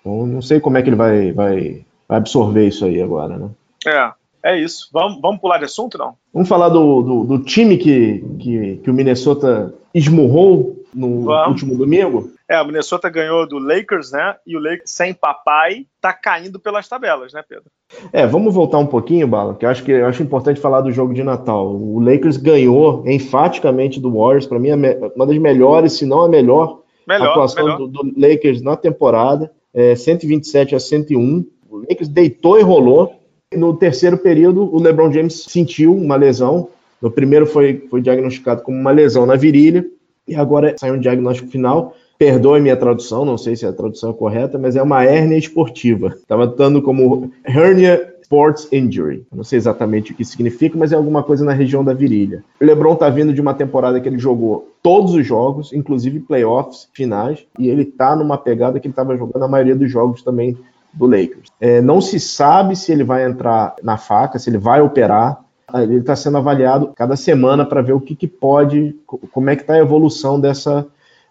Então 0.00 0.26
não 0.26 0.40
sei 0.40 0.58
como 0.58 0.78
é 0.78 0.82
que 0.82 0.88
ele 0.88 0.96
vai, 0.96 1.32
vai, 1.32 1.84
vai 2.08 2.18
absorver 2.18 2.66
isso 2.66 2.86
aí 2.86 3.02
agora, 3.02 3.36
né? 3.36 3.50
É, 3.86 4.12
é 4.42 4.58
isso. 4.58 4.88
Vamos, 4.92 5.20
vamos 5.20 5.40
pular 5.40 5.58
de 5.58 5.64
assunto, 5.64 5.96
não? 5.96 6.14
Vamos 6.32 6.48
falar 6.48 6.68
do, 6.68 7.02
do, 7.02 7.24
do 7.24 7.38
time 7.38 7.76
que, 7.76 8.24
que, 8.38 8.76
que, 8.82 8.90
o 8.90 8.94
Minnesota 8.94 9.74
esmurrou 9.94 10.84
no 10.92 11.24
vamos. 11.24 11.48
último 11.48 11.76
domingo? 11.76 12.30
É, 12.48 12.60
o 12.60 12.66
Minnesota 12.66 13.08
ganhou 13.08 13.48
do 13.48 13.58
Lakers, 13.58 14.12
né? 14.12 14.36
E 14.46 14.56
o 14.56 14.60
Lakers 14.60 14.90
sem 14.90 15.14
papai 15.14 15.86
tá 16.00 16.12
caindo 16.12 16.60
pelas 16.60 16.86
tabelas, 16.86 17.32
né, 17.32 17.42
Pedro? 17.48 17.64
É, 18.12 18.26
vamos 18.26 18.54
voltar 18.54 18.78
um 18.78 18.86
pouquinho, 18.86 19.26
Bala, 19.26 19.54
que 19.54 19.64
eu 19.64 19.70
acho 19.70 19.82
que 19.82 19.92
eu 19.92 20.06
acho 20.06 20.22
importante 20.22 20.60
falar 20.60 20.82
do 20.82 20.92
jogo 20.92 21.14
de 21.14 21.22
Natal. 21.22 21.74
O 21.74 21.98
Lakers 22.00 22.36
ganhou 22.36 23.02
enfaticamente 23.06 23.98
do 23.98 24.12
Warriors, 24.12 24.46
para 24.46 24.58
mim 24.58 24.68
é 24.68 25.10
uma 25.16 25.26
das 25.26 25.38
melhores, 25.38 25.94
se 25.94 26.04
não 26.04 26.20
a 26.20 26.28
melhor, 26.28 26.80
melhor 27.08 27.30
atuação 27.30 27.64
melhor. 27.64 27.78
Do, 27.78 27.88
do, 27.88 28.20
Lakers 28.20 28.60
na 28.60 28.76
temporada, 28.76 29.50
é, 29.72 29.94
127 29.94 30.74
a 30.74 30.80
101. 30.80 31.46
O 31.70 31.78
Lakers 31.78 32.08
deitou 32.08 32.58
e 32.58 32.62
rolou. 32.62 33.23
No 33.56 33.74
terceiro 33.74 34.18
período, 34.18 34.74
o 34.74 34.80
LeBron 34.80 35.12
James 35.12 35.44
sentiu 35.48 35.94
uma 35.94 36.16
lesão. 36.16 36.68
No 37.00 37.10
primeiro 37.10 37.46
foi, 37.46 37.86
foi 37.90 38.00
diagnosticado 38.00 38.62
como 38.62 38.78
uma 38.78 38.90
lesão 38.90 39.26
na 39.26 39.36
virilha, 39.36 39.84
e 40.26 40.34
agora 40.34 40.74
saiu 40.78 40.94
um 40.94 41.00
diagnóstico 41.00 41.50
final 41.50 41.94
Perdoe 42.18 42.60
minha 42.60 42.76
tradução, 42.76 43.24
não 43.24 43.36
sei 43.36 43.56
se 43.56 43.66
a 43.66 43.72
tradução 43.72 44.10
é 44.10 44.14
correta, 44.14 44.58
mas 44.58 44.76
é 44.76 44.82
uma 44.82 45.04
hérnia 45.04 45.36
esportiva. 45.36 46.08
Estava 46.08 46.46
dando 46.46 46.80
como 46.80 47.30
hernia 47.44 48.14
sports 48.22 48.68
injury. 48.72 49.26
Não 49.34 49.44
sei 49.44 49.58
exatamente 49.58 50.12
o 50.12 50.14
que 50.14 50.24
significa, 50.24 50.78
mas 50.78 50.92
é 50.92 50.96
alguma 50.96 51.22
coisa 51.22 51.44
na 51.44 51.52
região 51.52 51.84
da 51.84 51.92
virilha. 51.92 52.42
O 52.60 52.64
LeBron 52.64 52.94
está 52.94 53.08
vindo 53.10 53.32
de 53.32 53.40
uma 53.40 53.52
temporada 53.52 54.00
que 54.00 54.08
ele 54.08 54.18
jogou 54.18 54.72
todos 54.82 55.12
os 55.14 55.26
jogos, 55.26 55.72
inclusive 55.72 56.20
playoffs, 56.20 56.88
finais, 56.92 57.44
e 57.58 57.68
ele 57.68 57.82
está 57.82 58.14
numa 58.14 58.38
pegada 58.38 58.78
que 58.78 58.86
ele 58.86 58.92
estava 58.92 59.16
jogando 59.16 59.42
a 59.42 59.48
maioria 59.48 59.74
dos 59.74 59.90
jogos 59.90 60.22
também 60.22 60.56
do 60.94 61.06
Lakers. 61.06 61.48
É, 61.60 61.80
não 61.80 62.00
se 62.00 62.20
sabe 62.20 62.76
se 62.76 62.92
ele 62.92 63.04
vai 63.04 63.24
entrar 63.24 63.74
na 63.82 63.96
faca, 63.96 64.38
se 64.38 64.48
ele 64.50 64.58
vai 64.58 64.80
operar. 64.80 65.42
Ele 65.74 65.96
está 65.96 66.14
sendo 66.14 66.38
avaliado 66.38 66.92
cada 66.94 67.16
semana 67.16 67.64
para 67.64 67.82
ver 67.82 67.94
o 67.94 68.00
que, 68.00 68.14
que 68.14 68.28
pode, 68.28 68.94
como 69.32 69.50
é 69.50 69.56
que 69.56 69.62
está 69.62 69.74
a 69.74 69.78
evolução 69.78 70.38
dessa 70.38 70.86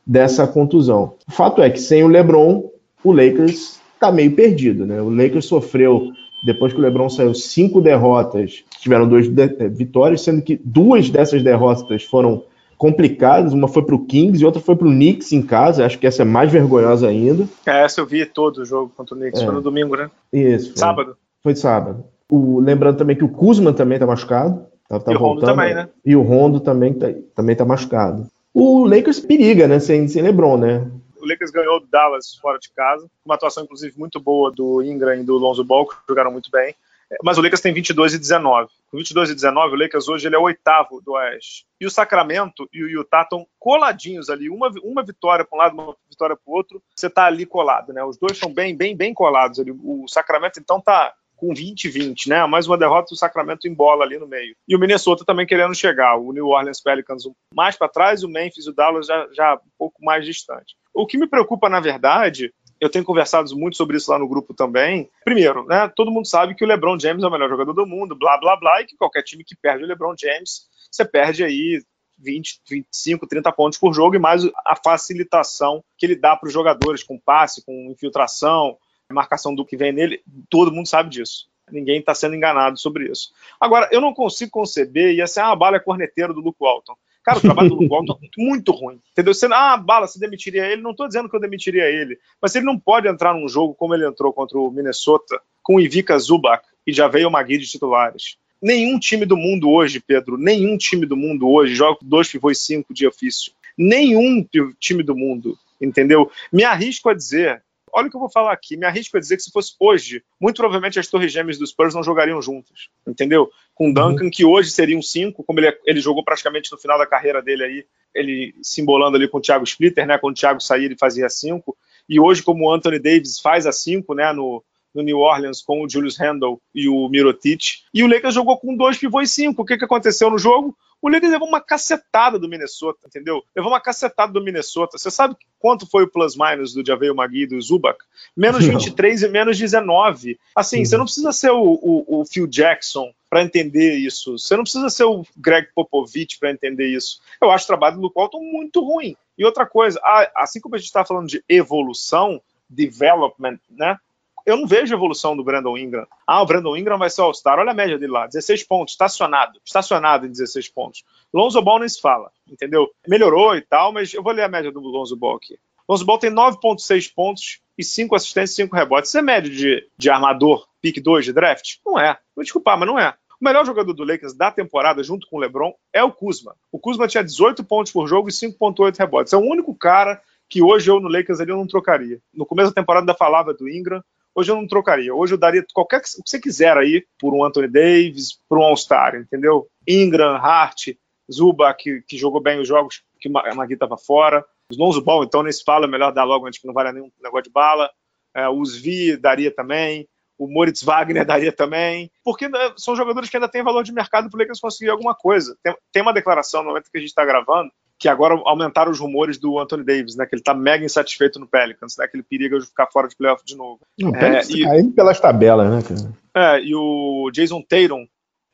dessa 0.06 0.46
contusão. 0.46 1.14
O 1.28 1.32
fato 1.32 1.62
é 1.62 1.70
que 1.70 1.80
sem 1.80 2.04
o 2.04 2.08
LeBron, 2.08 2.70
o 3.04 3.12
Lakers 3.14 3.80
está 3.94 4.12
meio 4.12 4.36
perdido, 4.36 4.86
né? 4.86 5.02
O 5.02 5.10
Lakers 5.10 5.46
sofreu 5.46 6.12
depois 6.46 6.74
que 6.74 6.80
o 6.80 6.82
LeBron 6.82 7.10
saiu 7.10 7.34
cinco 7.34 7.80
derrotas, 7.80 8.66
tiveram 8.82 9.08
duas 9.08 9.28
eh, 9.28 9.68
vitórias, 9.70 10.22
sendo 10.22 10.42
que 10.42 10.60
duas 10.64 11.10
dessas 11.10 11.42
derrotas 11.42 12.04
foram 12.04 12.44
complicadas. 12.78 13.54
Uma 13.54 13.68
foi 13.68 13.84
para 13.84 13.96
o 13.96 14.06
Kings 14.06 14.42
e 14.42 14.46
outra 14.46 14.62
foi 14.62 14.76
para 14.76 14.88
o 14.88 14.92
Knicks 14.92 15.32
em 15.32 15.42
casa. 15.42 15.86
Acho 15.86 16.00
que 16.00 16.08
essa 16.08 16.22
é 16.22 16.26
mais 16.26 16.52
vergonhosa 16.52 17.08
ainda. 17.08 17.48
É, 17.66 17.84
essa 17.84 18.02
eu 18.02 18.06
vi 18.06 18.26
todo 18.26 18.60
o 18.60 18.66
jogo 18.66 18.92
contra 18.96 19.16
o 19.16 19.18
Knicks. 19.18 19.42
É. 19.42 19.46
Foi 19.46 19.54
no 19.54 19.62
domingo, 19.62 19.96
né? 19.96 20.10
Isso. 20.32 20.70
Foi. 20.70 20.78
Sábado. 20.78 21.18
Foi 21.42 21.56
sábado. 21.56 22.06
O, 22.30 22.60
lembrando 22.60 22.98
também 22.98 23.16
que 23.16 23.24
o 23.24 23.30
Kuzma 23.30 23.74
também 23.74 23.96
está 23.96 24.08
machucado. 24.08 24.66
Tá, 24.88 25.00
tá 25.00 25.12
e 25.12 25.16
o 25.16 25.20
Rondo 25.20 25.42
também, 25.42 25.74
né? 25.74 25.90
E 26.06 26.16
o 26.16 26.22
Rondo 26.22 26.60
também 26.60 26.94
tá, 26.94 27.08
também 27.36 27.56
tá 27.56 27.66
machucado. 27.66 28.28
O 28.54 28.86
Lakers 28.86 29.20
periga, 29.20 29.68
né? 29.68 29.80
Sem, 29.80 30.08
sem 30.08 30.22
LeBron, 30.22 30.58
né? 30.58 30.88
O 31.20 31.26
Lakers 31.26 31.52
ganhou 31.52 31.78
o 31.78 31.84
Dallas 31.90 32.36
fora 32.36 32.60
de 32.60 32.70
casa, 32.72 33.08
uma 33.26 33.36
atuação 33.36 33.64
inclusive 33.64 33.98
muito 33.98 34.20
boa 34.20 34.52
do 34.52 34.84
Ingram 34.84 35.16
e 35.16 35.24
do 35.24 35.38
Lonzo 35.38 35.64
Ball, 35.64 35.88
que 35.88 35.96
jogaram 36.08 36.32
muito 36.32 36.52
bem. 36.52 36.76
Mas 37.24 37.38
o 37.38 37.42
Lakers 37.42 37.62
tem 37.62 37.74
22 37.74 38.14
e 38.14 38.20
19. 38.20 38.70
Com 38.90 38.98
22 38.98 39.32
e 39.32 39.36
19, 39.36 39.76
o 39.76 39.80
Lakers 39.80 40.08
hoje 40.08 40.28
ele 40.28 40.36
é 40.36 40.40
o 40.40 40.44
oitavo 40.44 41.02
do 41.02 41.14
Oeste. 41.14 41.66
E 41.80 41.86
o 41.86 41.92
Sacramento 41.92 42.68
e 42.72 42.84
o 42.84 42.90
Utah 42.90 43.24
estão 43.24 43.46
coladinhos 43.60 44.30
ali, 44.30 44.50
uma, 44.50 44.72
uma 44.84 45.04
vitória 45.04 45.46
para 45.46 45.56
um 45.56 45.60
lado, 45.60 45.74
uma 45.74 45.96
vitória 46.10 46.36
para 46.36 46.52
o 46.52 46.56
outro. 46.56 46.82
Você 46.96 47.08
está 47.08 47.26
ali 47.26 47.46
colado, 47.46 47.92
né? 47.94 48.04
Os 48.04 48.18
dois 48.18 48.34
estão 48.34 48.54
bem, 48.54 48.76
bem, 48.76 48.96
bem 48.96 49.14
colados 49.14 49.60
ali. 49.60 49.72
O 49.72 50.06
Sacramento 50.08 50.60
então 50.60 50.78
está 50.78 51.14
com 51.36 51.54
20-20, 51.54 52.28
né? 52.28 52.46
Mais 52.46 52.68
uma 52.68 52.78
derrota, 52.78 53.14
o 53.14 53.18
Sacramento 53.18 53.68
em 53.68 53.74
bola 53.74 54.06
ali 54.06 54.18
no 54.18 54.28
meio. 54.28 54.56
E 54.68 54.76
o 54.76 54.80
Minnesota 54.80 55.26
também 55.26 55.46
querendo 55.46 55.76
chegar. 55.76 56.16
O 56.16 56.32
New 56.32 56.48
Orleans 56.48 56.82
Pelicans 56.82 57.24
mais 57.54 57.76
para 57.76 57.90
trás, 57.90 58.24
o 58.24 58.30
Memphis 58.30 58.66
e 58.66 58.70
o 58.70 58.74
Dallas 58.74 59.08
já, 59.08 59.28
já 59.34 59.56
um 59.56 59.72
pouco 59.78 60.04
mais 60.04 60.26
distante. 60.26 60.76
O 60.94 61.06
que 61.06 61.18
me 61.18 61.28
preocupa, 61.28 61.68
na 61.68 61.80
verdade, 61.80 62.54
eu 62.84 62.90
tenho 62.90 63.06
conversado 63.06 63.56
muito 63.58 63.78
sobre 63.78 63.96
isso 63.96 64.12
lá 64.12 64.20
no 64.20 64.28
grupo 64.28 64.54
também. 64.54 65.10
Primeiro, 65.24 65.66
né, 65.66 65.92
todo 65.96 66.12
mundo 66.12 66.28
sabe 66.28 66.54
que 66.54 66.66
o 66.66 66.68
LeBron 66.68 67.00
James 67.00 67.24
é 67.24 67.28
o 67.28 67.32
melhor 67.32 67.50
jogador 67.50 67.74
do 67.74 67.88
mundo, 67.88 68.14
blá, 68.14 68.38
blá, 68.38 68.58
blá, 68.58 68.82
e 68.82 68.86
que 68.86 68.98
qualquer 68.98 69.24
time 69.24 69.44
que 69.44 69.56
perde 69.56 69.86
o 69.86 69.88
LeBron 69.88 70.14
James, 70.20 70.68
você 70.92 71.06
perde 71.06 71.46
aí 71.46 71.82
20, 72.20 72.62
25, 72.70 73.26
30 73.26 73.52
pontos 73.54 73.80
por 73.80 73.94
jogo 73.94 74.16
e 74.16 74.20
mais 74.20 74.44
a 74.66 74.76
facilitação 74.76 75.82
que 75.98 76.06
ele 76.06 76.16
dá 76.16 76.36
para 76.36 76.48
os 76.48 76.54
jogadores 76.54 77.04
com 77.04 77.18
passe, 77.18 77.66
com 77.66 77.90
infiltração, 77.90 78.78
marcação 79.14 79.56
do 79.56 79.66
que 79.66 79.78
vem 79.78 79.94
nele, 79.94 80.22
todo 80.50 80.72
mundo 80.72 80.88
sabe 80.88 81.10
disso. 81.10 81.48
Ninguém 81.72 82.00
está 82.00 82.14
sendo 82.14 82.36
enganado 82.36 82.78
sobre 82.78 83.10
isso. 83.10 83.32
Agora, 83.60 83.88
eu 83.92 84.02
não 84.02 84.14
consigo 84.14 84.52
conceber, 84.52 85.16
ia 85.16 85.28
ser 85.28 85.42
uma 85.42 85.56
bala 85.56 85.80
corneteiro 85.80 86.34
do 86.34 86.42
Luke 86.42 86.58
Walton. 86.60 86.96
Cara, 87.24 87.38
o 87.38 87.42
trabalho 87.42 87.70
do 87.70 87.88
Walton 87.88 88.20
é 88.22 88.28
muito 88.38 88.72
ruim. 88.72 89.00
Entendeu? 89.12 89.34
Você, 89.34 89.48
ah, 89.52 89.78
bala, 89.78 90.08
você 90.08 90.20
demitiria 90.20 90.66
ele. 90.66 90.82
Não 90.82 90.92
estou 90.92 91.08
dizendo 91.08 91.30
que 91.30 91.36
eu 91.36 91.40
demitiria 91.40 91.86
ele. 91.86 92.18
Mas 92.42 92.56
ele 92.56 92.66
não 92.66 92.78
pode 92.78 93.08
entrar 93.08 93.34
num 93.34 93.48
jogo 93.48 93.74
como 93.74 93.96
ele 93.96 94.06
entrou 94.06 94.34
contra 94.34 94.58
o 94.58 94.70
Minnesota, 94.70 95.40
com 95.62 95.80
Ivica 95.80 96.18
Zubac 96.20 96.66
e 96.86 96.92
já 96.92 97.08
veio 97.08 97.30
uma 97.30 97.42
guia 97.42 97.58
de 97.58 97.68
titulares. 97.68 98.38
Nenhum 98.62 99.00
time 99.00 99.26
do 99.26 99.36
mundo 99.36 99.70
hoje, 99.70 100.00
Pedro, 100.00 100.38
nenhum 100.38 100.78
time 100.78 101.06
do 101.06 101.18
mundo 101.18 101.50
hoje 101.50 101.76
joga 101.76 102.00
dois 102.02 102.30
pivôs 102.30 102.60
cinco 102.60 102.94
de 102.94 103.08
ofício. 103.08 103.52
Nenhum 103.78 104.46
time 104.80 105.04
do 105.04 105.16
mundo, 105.16 105.58
entendeu? 105.82 106.30
Me 106.52 106.64
arrisco 106.64 107.10
a 107.10 107.14
dizer 107.14 107.64
olha 107.94 108.08
o 108.08 108.10
que 108.10 108.16
eu 108.16 108.20
vou 108.20 108.30
falar 108.30 108.52
aqui. 108.52 108.76
Me 108.76 108.86
arrisco 108.86 109.16
a 109.16 109.20
dizer 109.20 109.38
que 109.38 109.44
se 109.44 109.52
fosse 109.52 109.76
hoje, 109.80 110.24
muito 110.42 110.58
provavelmente 110.58 111.00
as 111.00 111.08
torres 111.08 111.32
gêmeas 111.32 111.58
dos 111.58 111.70
Spurs 111.70 111.94
não 111.94 112.04
jogariam 112.04 112.42
juntas, 112.42 112.90
entendeu? 113.08 113.50
Com 113.76 113.92
o 113.92 113.94
Duncan, 113.94 114.26
uhum. 114.26 114.30
que 114.32 114.44
hoje 114.44 114.72
seriam 114.72 115.02
cinco, 115.02 115.44
como 115.44 115.60
ele, 115.60 115.78
ele 115.86 116.00
jogou 116.00 116.24
praticamente 116.24 116.72
no 116.72 116.78
final 116.78 116.98
da 116.98 117.06
carreira 117.06 117.42
dele 117.42 117.64
aí, 117.64 117.86
ele 118.14 118.54
simbolando 118.62 119.18
ali 119.18 119.28
com 119.28 119.38
o 119.38 119.42
Thiago 119.42 119.64
Splitter, 119.64 120.06
né? 120.06 120.18
Quando 120.18 120.36
o 120.36 120.40
Thiago 120.40 120.60
saía, 120.60 120.86
ele 120.86 120.98
fazia 120.98 121.30
cinco. 121.30 121.78
E 122.10 122.20
hoje, 122.20 122.44
como 122.44 122.66
o 122.66 122.74
Anthony 122.74 123.00
Davis 123.00 123.40
faz 123.40 123.66
a 123.66 123.72
cinco, 123.72 124.14
né? 124.14 124.34
No, 124.34 124.64
no 124.94 125.02
New 125.02 125.20
Orleans 125.20 125.62
com 125.62 125.84
o 125.84 125.90
Julius 125.90 126.18
Randle 126.18 126.62
e 126.74 126.88
o 126.88 127.08
Mirotic. 127.10 127.82
E 127.94 128.04
o 128.04 128.08
Lakers 128.08 128.36
jogou 128.36 128.58
com 128.58 128.76
dois 128.76 128.98
pivôs 128.98 129.32
cinco. 129.32 129.64
O 129.64 129.66
que, 129.66 129.78
que 129.78 129.86
aconteceu 129.86 130.30
no 130.30 130.38
jogo? 130.38 130.78
O 131.04 131.10
Lakers 131.10 131.34
levou 131.34 131.50
uma 131.50 131.60
cacetada 131.60 132.40
do 132.40 132.48
Minnesota, 132.48 133.02
entendeu? 133.06 133.44
Levou 133.54 133.70
uma 133.70 133.82
cacetada 133.82 134.32
do 134.32 134.42
Minnesota. 134.42 134.98
Você 134.98 135.12
sabe 135.12 135.36
quanto 135.60 135.86
foi 135.86 136.06
o 136.06 136.08
plus-minus 136.08 136.74
do 136.74 136.86
Javel 136.86 137.14
Magui 137.14 137.42
e 137.42 137.48
do 137.48 137.62
Zubac? 137.62 138.00
Menos 138.34 138.64
23 138.64 139.22
não. 139.22 139.28
e 139.28 139.32
menos 139.34 139.60
19. 139.60 140.40
Assim, 140.56 140.80
uhum. 140.80 140.86
você 140.86 140.98
não 140.98 141.04
precisa 141.04 141.34
ser 141.34 141.52
o, 141.52 141.62
o, 141.62 142.22
o 142.22 142.26
Phil 142.26 142.48
Jackson 142.48 143.14
para 143.30 143.44
entender 143.44 143.96
isso. 143.96 144.40
Você 144.40 144.56
não 144.56 144.64
precisa 144.64 144.90
ser 144.90 145.04
o 145.04 145.26
Greg 145.36 145.68
Popovich 145.76 146.40
para 146.40 146.52
entender 146.52 146.88
isso. 146.88 147.20
Eu 147.42 147.52
acho 147.52 147.66
o 147.66 147.68
trabalho 147.68 147.98
do 147.98 148.04
Luke 148.04 148.16
Walton 148.16 148.40
muito 148.42 148.80
ruim. 148.80 149.14
E 149.38 149.44
outra 149.44 149.66
coisa, 149.66 150.00
assim 150.34 150.62
como 150.62 150.76
a 150.76 150.78
gente 150.78 150.88
está 150.88 151.04
falando 151.04 151.28
de 151.28 151.44
evolução, 151.50 152.42
development, 152.70 153.60
né? 153.70 153.98
Eu 154.46 154.58
não 154.58 154.68
vejo 154.68 154.94
evolução 154.94 155.36
do 155.36 155.44
Brandon 155.44 155.78
Ingram. 155.78 156.06
Ah, 156.28 156.42
o 156.42 156.46
Brandon 156.46 156.76
Ingram 156.76 156.98
vai 156.98 157.10
ser 157.10 157.22
All-Star. 157.22 157.60
Olha 157.60 157.72
a 157.72 157.76
média 157.76 157.98
dele 157.98 158.12
lá, 158.12 158.28
16 158.28 158.64
pontos, 158.64 158.94
estacionado. 158.94 159.60
Estacionado 159.64 160.26
em 160.26 160.30
16 160.30 160.70
pontos. 160.70 161.04
Lonzo 161.34 161.62
Ball 161.62 161.80
nem 161.80 161.90
se 161.90 162.02
fala, 162.02 162.32
entendeu? 162.50 162.90
Melhorou 163.08 163.56
e 163.56 163.62
tal, 163.62 163.92
mas 163.92 164.14
eu 164.14 164.22
vou 164.22 164.34
ler 164.34 164.44
a 164.44 164.50
média 164.50 164.72
do 164.72 164.80
Lonzo 164.80 165.16
Ball 165.16 165.36
aqui. 165.36 165.58
Lonzo 165.88 166.06
Ball 166.06 166.18
tem 166.18 166.32
9,6 166.32 167.14
pontos 167.14 167.62
e 167.78 167.84
5 167.84 168.16
assistências 168.16 168.52
e 168.52 168.64
5 168.64 168.76
rebotes. 168.76 169.10
Isso 169.10 169.18
é 169.18 169.22
média 169.22 169.50
de, 169.50 169.88
de 169.98 170.10
armador, 170.10 170.68
pick 170.82 171.02
2 171.02 171.26
de 171.26 171.34
draft? 171.34 171.78
Não 171.86 172.00
é. 172.00 172.18
Vou 172.36 172.44
desculpar, 172.44 172.78
mas 172.78 172.88
não 172.88 173.00
é. 173.00 173.16
O 173.42 173.44
melhor 173.44 173.66
jogador 173.66 173.94
do 173.94 174.06
Lakers 174.06 174.34
da 174.34 174.52
temporada, 174.52 175.04
junto 175.04 175.28
com 175.28 175.38
o 175.38 175.40
LeBron, 175.40 175.74
é 175.92 176.04
o 176.04 176.12
Kuzma. 176.12 176.56
O 176.72 176.80
Kuzma 176.80 177.08
tinha 177.08 177.24
18 177.24 177.64
pontos 177.64 177.92
por 177.92 178.08
jogo 178.08 178.30
e 178.30 178.32
5,8 178.32 178.98
rebotes. 178.98 179.34
É 179.34 179.38
o 179.38 179.42
único 179.42 179.76
cara 179.76 180.22
que 180.48 180.62
hoje 180.62 180.90
eu 180.90 181.00
no 181.00 181.10
Lakers 181.10 181.40
ali 181.40 181.52
eu 181.52 181.58
não 181.58 181.68
trocaria. 181.68 182.22
No 182.34 182.46
começo 182.46 182.70
da 182.70 182.82
temporada 182.82 183.04
ainda 183.04 183.16
falava 183.16 183.54
do 183.54 183.68
Ingram, 183.68 184.04
Hoje 184.36 184.52
eu 184.52 184.56
não 184.56 184.68
trocaria. 184.68 185.14
Hoje 185.14 185.34
eu 185.34 185.38
daria 185.38 185.64
qualquer 185.74 185.98
o 185.98 186.02
que 186.02 186.10
você 186.26 186.40
quiser 186.40 186.76
aí 186.78 187.06
por 187.20 187.34
um 187.34 187.44
Anthony 187.44 187.68
Davis, 187.68 188.40
por 188.50 188.58
um 188.58 188.64
All-Star, 188.64 189.16
entendeu? 189.16 189.68
Ingram, 189.88 190.36
Hart, 190.36 190.90
Zuba, 191.32 191.74
que, 191.74 192.02
que 192.08 192.18
jogou 192.18 192.42
bem 192.42 192.60
os 192.60 192.68
jogos 192.68 193.04
que 193.20 193.30
o 193.30 193.32
Magui 193.32 193.76
estava 193.76 193.98
fora. 193.98 194.44
Os 194.72 194.78
Lonzo 194.78 195.02
Ball, 195.02 195.24
então, 195.24 195.44
nem 195.44 195.52
se 195.52 195.64
fala, 195.64 195.88
melhor 195.88 196.12
dar 196.12 196.24
logo 196.24 196.48
antes 196.48 196.60
que 196.60 196.66
não 196.66 196.74
vale 196.74 196.92
nenhum 196.92 197.12
negócio 197.22 197.44
de 197.44 197.52
bala. 197.52 197.90
É, 198.34 198.48
o 198.50 198.64
Svi 198.66 199.16
daria 199.18 199.54
também. 199.54 200.08
O 200.38 200.48
Moritz 200.48 200.82
Wagner 200.82 201.26
daria 201.26 201.52
também. 201.52 202.12
Porque 202.24 202.50
né, 202.50 202.74
são 202.76 202.96
jogadores 202.96 203.30
que 203.30 203.38
ainda 203.38 203.48
têm 203.48 203.64
valor 203.64 203.84
de 203.84 203.94
mercado 203.94 204.30
para 204.30 204.38
o 204.38 204.40
Lakers 204.40 204.60
conseguir 204.60 204.90
alguma 204.90 205.14
coisa. 205.14 205.56
Tem, 205.62 205.76
tem 205.92 206.02
uma 206.02 206.14
declaração 206.14 206.64
no 206.64 206.70
momento 206.70 206.90
que 206.92 206.98
a 206.98 207.02
gente 207.02 207.10
está 207.10 207.24
gravando 207.24 207.72
que 208.00 208.10
agora 208.10 208.36
aumentaram 208.46 208.92
os 208.92 209.00
rumores 209.00 209.38
do 209.38 209.60
Anthony 209.60 209.84
Davis, 209.84 210.16
né? 210.16 210.26
Que 210.26 210.36
ele 210.36 210.42
está 210.42 210.54
mega 210.54 210.84
insatisfeito 210.84 211.40
no 211.40 211.48
Pelicans, 211.48 211.96
né? 211.98 212.08
Que 212.08 212.18
ele 212.18 212.24
periga 212.24 212.60
de 212.60 212.66
ficar 212.66 212.88
fora 212.88 213.08
de 213.08 213.16
playoff 213.16 213.44
de 213.46 213.56
novo. 213.56 213.80
Não, 214.00 214.16
é, 214.16 214.42
e, 214.50 214.64
caindo 214.64 214.92
pelas 214.92 215.20
tabelas, 215.20 215.72
né, 215.72 215.82
cara? 215.82 216.58
É, 216.58 216.64
e 216.64 216.76
o 216.76 217.30
Jason 217.32 217.62
Tatum 217.62 218.06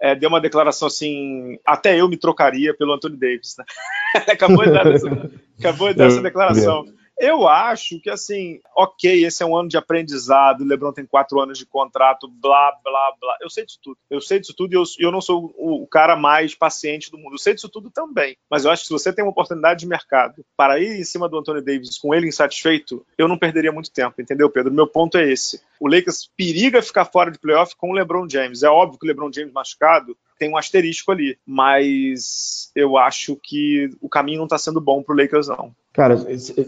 é, 0.02 0.16
deu 0.16 0.30
uma 0.30 0.42
declaração 0.42 0.88
assim, 0.88 1.58
até 1.66 2.00
eu 2.00 2.08
me 2.08 2.18
trocaria 2.18 2.74
pelo 2.74 2.94
Anthony 2.94 3.18
Davis, 3.18 3.56
né? 3.58 3.66
acabou 4.32 4.64
de 4.64 4.72
dar 4.72 4.88
essa, 4.88 5.32
acabou 5.60 5.88
de 5.90 5.94
dar 5.96 6.08
essa 6.08 6.22
declaração. 6.22 6.86
Eu 7.20 7.50
acho 7.50 8.00
que, 8.00 8.10
assim, 8.10 8.62
ok, 8.74 9.26
esse 9.26 9.44
é 9.44 9.46
um 9.46 9.54
ano 9.54 9.68
de 9.68 9.76
aprendizado, 9.76 10.62
o 10.62 10.66
LeBron 10.66 10.94
tem 10.94 11.06
quatro 11.06 11.42
anos 11.42 11.58
de 11.58 11.66
contrato, 11.66 12.30
blá, 12.30 12.72
blá, 12.82 13.14
blá. 13.20 13.38
Eu 13.42 13.50
sei 13.50 13.66
disso 13.66 13.78
tudo. 13.84 13.98
Eu 14.10 14.22
sei 14.22 14.40
disso 14.40 14.54
tudo 14.56 14.74
e 14.74 14.78
eu, 14.78 14.84
eu 15.00 15.12
não 15.12 15.20
sou 15.20 15.54
o, 15.58 15.84
o 15.84 15.88
cara 15.88 16.16
mais 16.16 16.56
paciente 16.56 17.12
do 17.12 17.18
mundo. 17.18 17.34
Eu 17.34 17.38
sei 17.38 17.54
disso 17.54 17.68
tudo 17.68 17.92
também. 17.92 18.38
Mas 18.50 18.64
eu 18.64 18.72
acho 18.72 18.84
que 18.84 18.88
se 18.88 18.94
você 18.94 19.12
tem 19.12 19.26
uma 19.26 19.32
oportunidade 19.32 19.82
de 19.82 19.88
mercado 19.88 20.46
para 20.56 20.80
ir 20.80 20.98
em 20.98 21.04
cima 21.04 21.28
do 21.28 21.38
Anthony 21.38 21.62
Davis 21.62 21.98
com 21.98 22.16
ele 22.16 22.28
insatisfeito, 22.28 23.06
eu 23.18 23.28
não 23.28 23.38
perderia 23.38 23.72
muito 23.72 23.92
tempo, 23.92 24.22
entendeu, 24.22 24.50
Pedro? 24.50 24.74
Meu 24.74 24.88
ponto 24.88 25.18
é 25.18 25.30
esse. 25.30 25.62
O 25.78 25.90
Lakers 25.90 26.30
periga 26.38 26.82
ficar 26.82 27.04
fora 27.04 27.30
de 27.30 27.40
playoff 27.40 27.76
com 27.76 27.90
o 27.90 27.94
LeBron 27.94 28.30
James. 28.30 28.64
É 28.64 28.70
óbvio 28.70 28.98
que 28.98 29.06
o 29.06 29.10
LeBron 29.10 29.30
James 29.32 29.52
machucado 29.52 30.16
tem 30.38 30.50
um 30.50 30.58
asterisco 30.58 31.12
ali, 31.12 31.38
mas 31.46 32.72
eu 32.74 32.98
acho 32.98 33.38
que 33.44 33.90
o 34.00 34.08
caminho 34.08 34.38
não 34.38 34.46
está 34.46 34.58
sendo 34.58 34.80
bom 34.80 35.04
para 35.04 35.14
o 35.14 35.18
Lakers, 35.18 35.50
não. 35.50 35.76
Cara, 35.92 36.16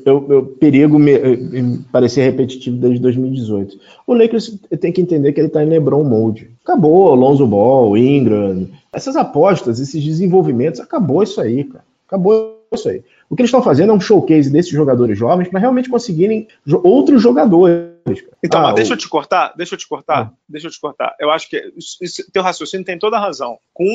eu, 0.05 0.27
eu 0.29 0.45
perigo 0.59 0.97
me, 0.97 1.17
me 1.17 1.77
parecer 1.91 2.23
repetitivo 2.23 2.77
desde 2.77 2.99
2018. 2.99 3.79
O 4.07 4.13
Lakers 4.13 4.57
tem 4.79 4.91
que 4.91 5.01
entender 5.01 5.31
que 5.31 5.39
ele 5.39 5.47
está 5.47 5.63
em 5.63 5.69
LeBron 5.69 6.03
mode. 6.03 6.49
Acabou 6.63 7.13
Lonzo 7.13 7.45
Ball, 7.45 7.95
Ingram, 7.95 8.67
essas 8.91 9.15
apostas, 9.15 9.79
esses 9.79 10.03
desenvolvimentos, 10.03 10.79
acabou 10.79 11.21
isso 11.21 11.39
aí, 11.39 11.63
cara. 11.63 11.85
Acabou 12.07 12.61
isso 12.73 12.89
aí. 12.89 13.03
O 13.29 13.35
que 13.35 13.41
eles 13.41 13.49
estão 13.49 13.63
fazendo 13.63 13.91
é 13.91 13.95
um 13.95 14.01
showcase 14.01 14.49
desses 14.49 14.71
jogadores 14.71 15.17
jovens 15.17 15.47
para 15.47 15.59
realmente 15.59 15.89
conseguirem 15.89 16.47
outros 16.83 17.21
jogadores. 17.21 18.21
Cara. 18.21 18.37
Então, 18.43 18.59
ah, 18.59 18.63
mas 18.63 18.75
deixa 18.75 18.93
eu 18.93 18.97
te 18.97 19.07
cortar, 19.07 19.53
deixa 19.55 19.75
eu 19.75 19.79
te 19.79 19.87
cortar, 19.87 20.19
ah. 20.19 20.33
deixa 20.49 20.67
eu 20.67 20.71
te 20.71 20.81
cortar. 20.81 21.15
Eu 21.19 21.31
acho 21.31 21.49
que 21.49 21.71
isso, 21.77 22.29
teu 22.31 22.41
raciocínio 22.41 22.85
tem 22.85 22.99
toda 22.99 23.17
a 23.17 23.21
razão. 23.21 23.57
Com 23.73 23.85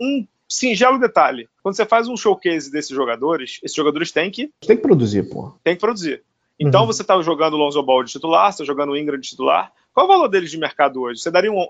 um 0.00 0.26
singelo 0.48 0.98
detalhe. 0.98 1.48
Quando 1.62 1.76
você 1.76 1.84
faz 1.84 2.08
um 2.08 2.16
showcase 2.16 2.70
desses 2.70 2.90
jogadores, 2.90 3.58
esses 3.62 3.76
jogadores 3.76 4.12
têm 4.12 4.30
que. 4.30 4.52
Tem 4.60 4.76
que 4.76 4.82
produzir, 4.82 5.28
pô. 5.28 5.52
Tem 5.62 5.74
que 5.74 5.80
produzir. 5.80 6.22
Então 6.58 6.82
uhum. 6.82 6.86
você 6.86 7.02
está 7.02 7.20
jogando 7.20 7.54
o 7.54 7.56
Lonzo 7.56 7.82
Ball 7.82 8.04
de 8.04 8.12
titular, 8.12 8.52
você 8.52 8.62
está 8.62 8.64
jogando 8.64 8.90
o 8.90 8.96
Ingram 8.96 9.18
de 9.18 9.28
titular. 9.28 9.72
Qual 9.92 10.06
é 10.06 10.08
o 10.08 10.12
valor 10.12 10.28
deles 10.28 10.50
de 10.50 10.58
mercado 10.58 11.00
hoje? 11.00 11.20
Você 11.20 11.30
daria 11.30 11.52
um. 11.52 11.66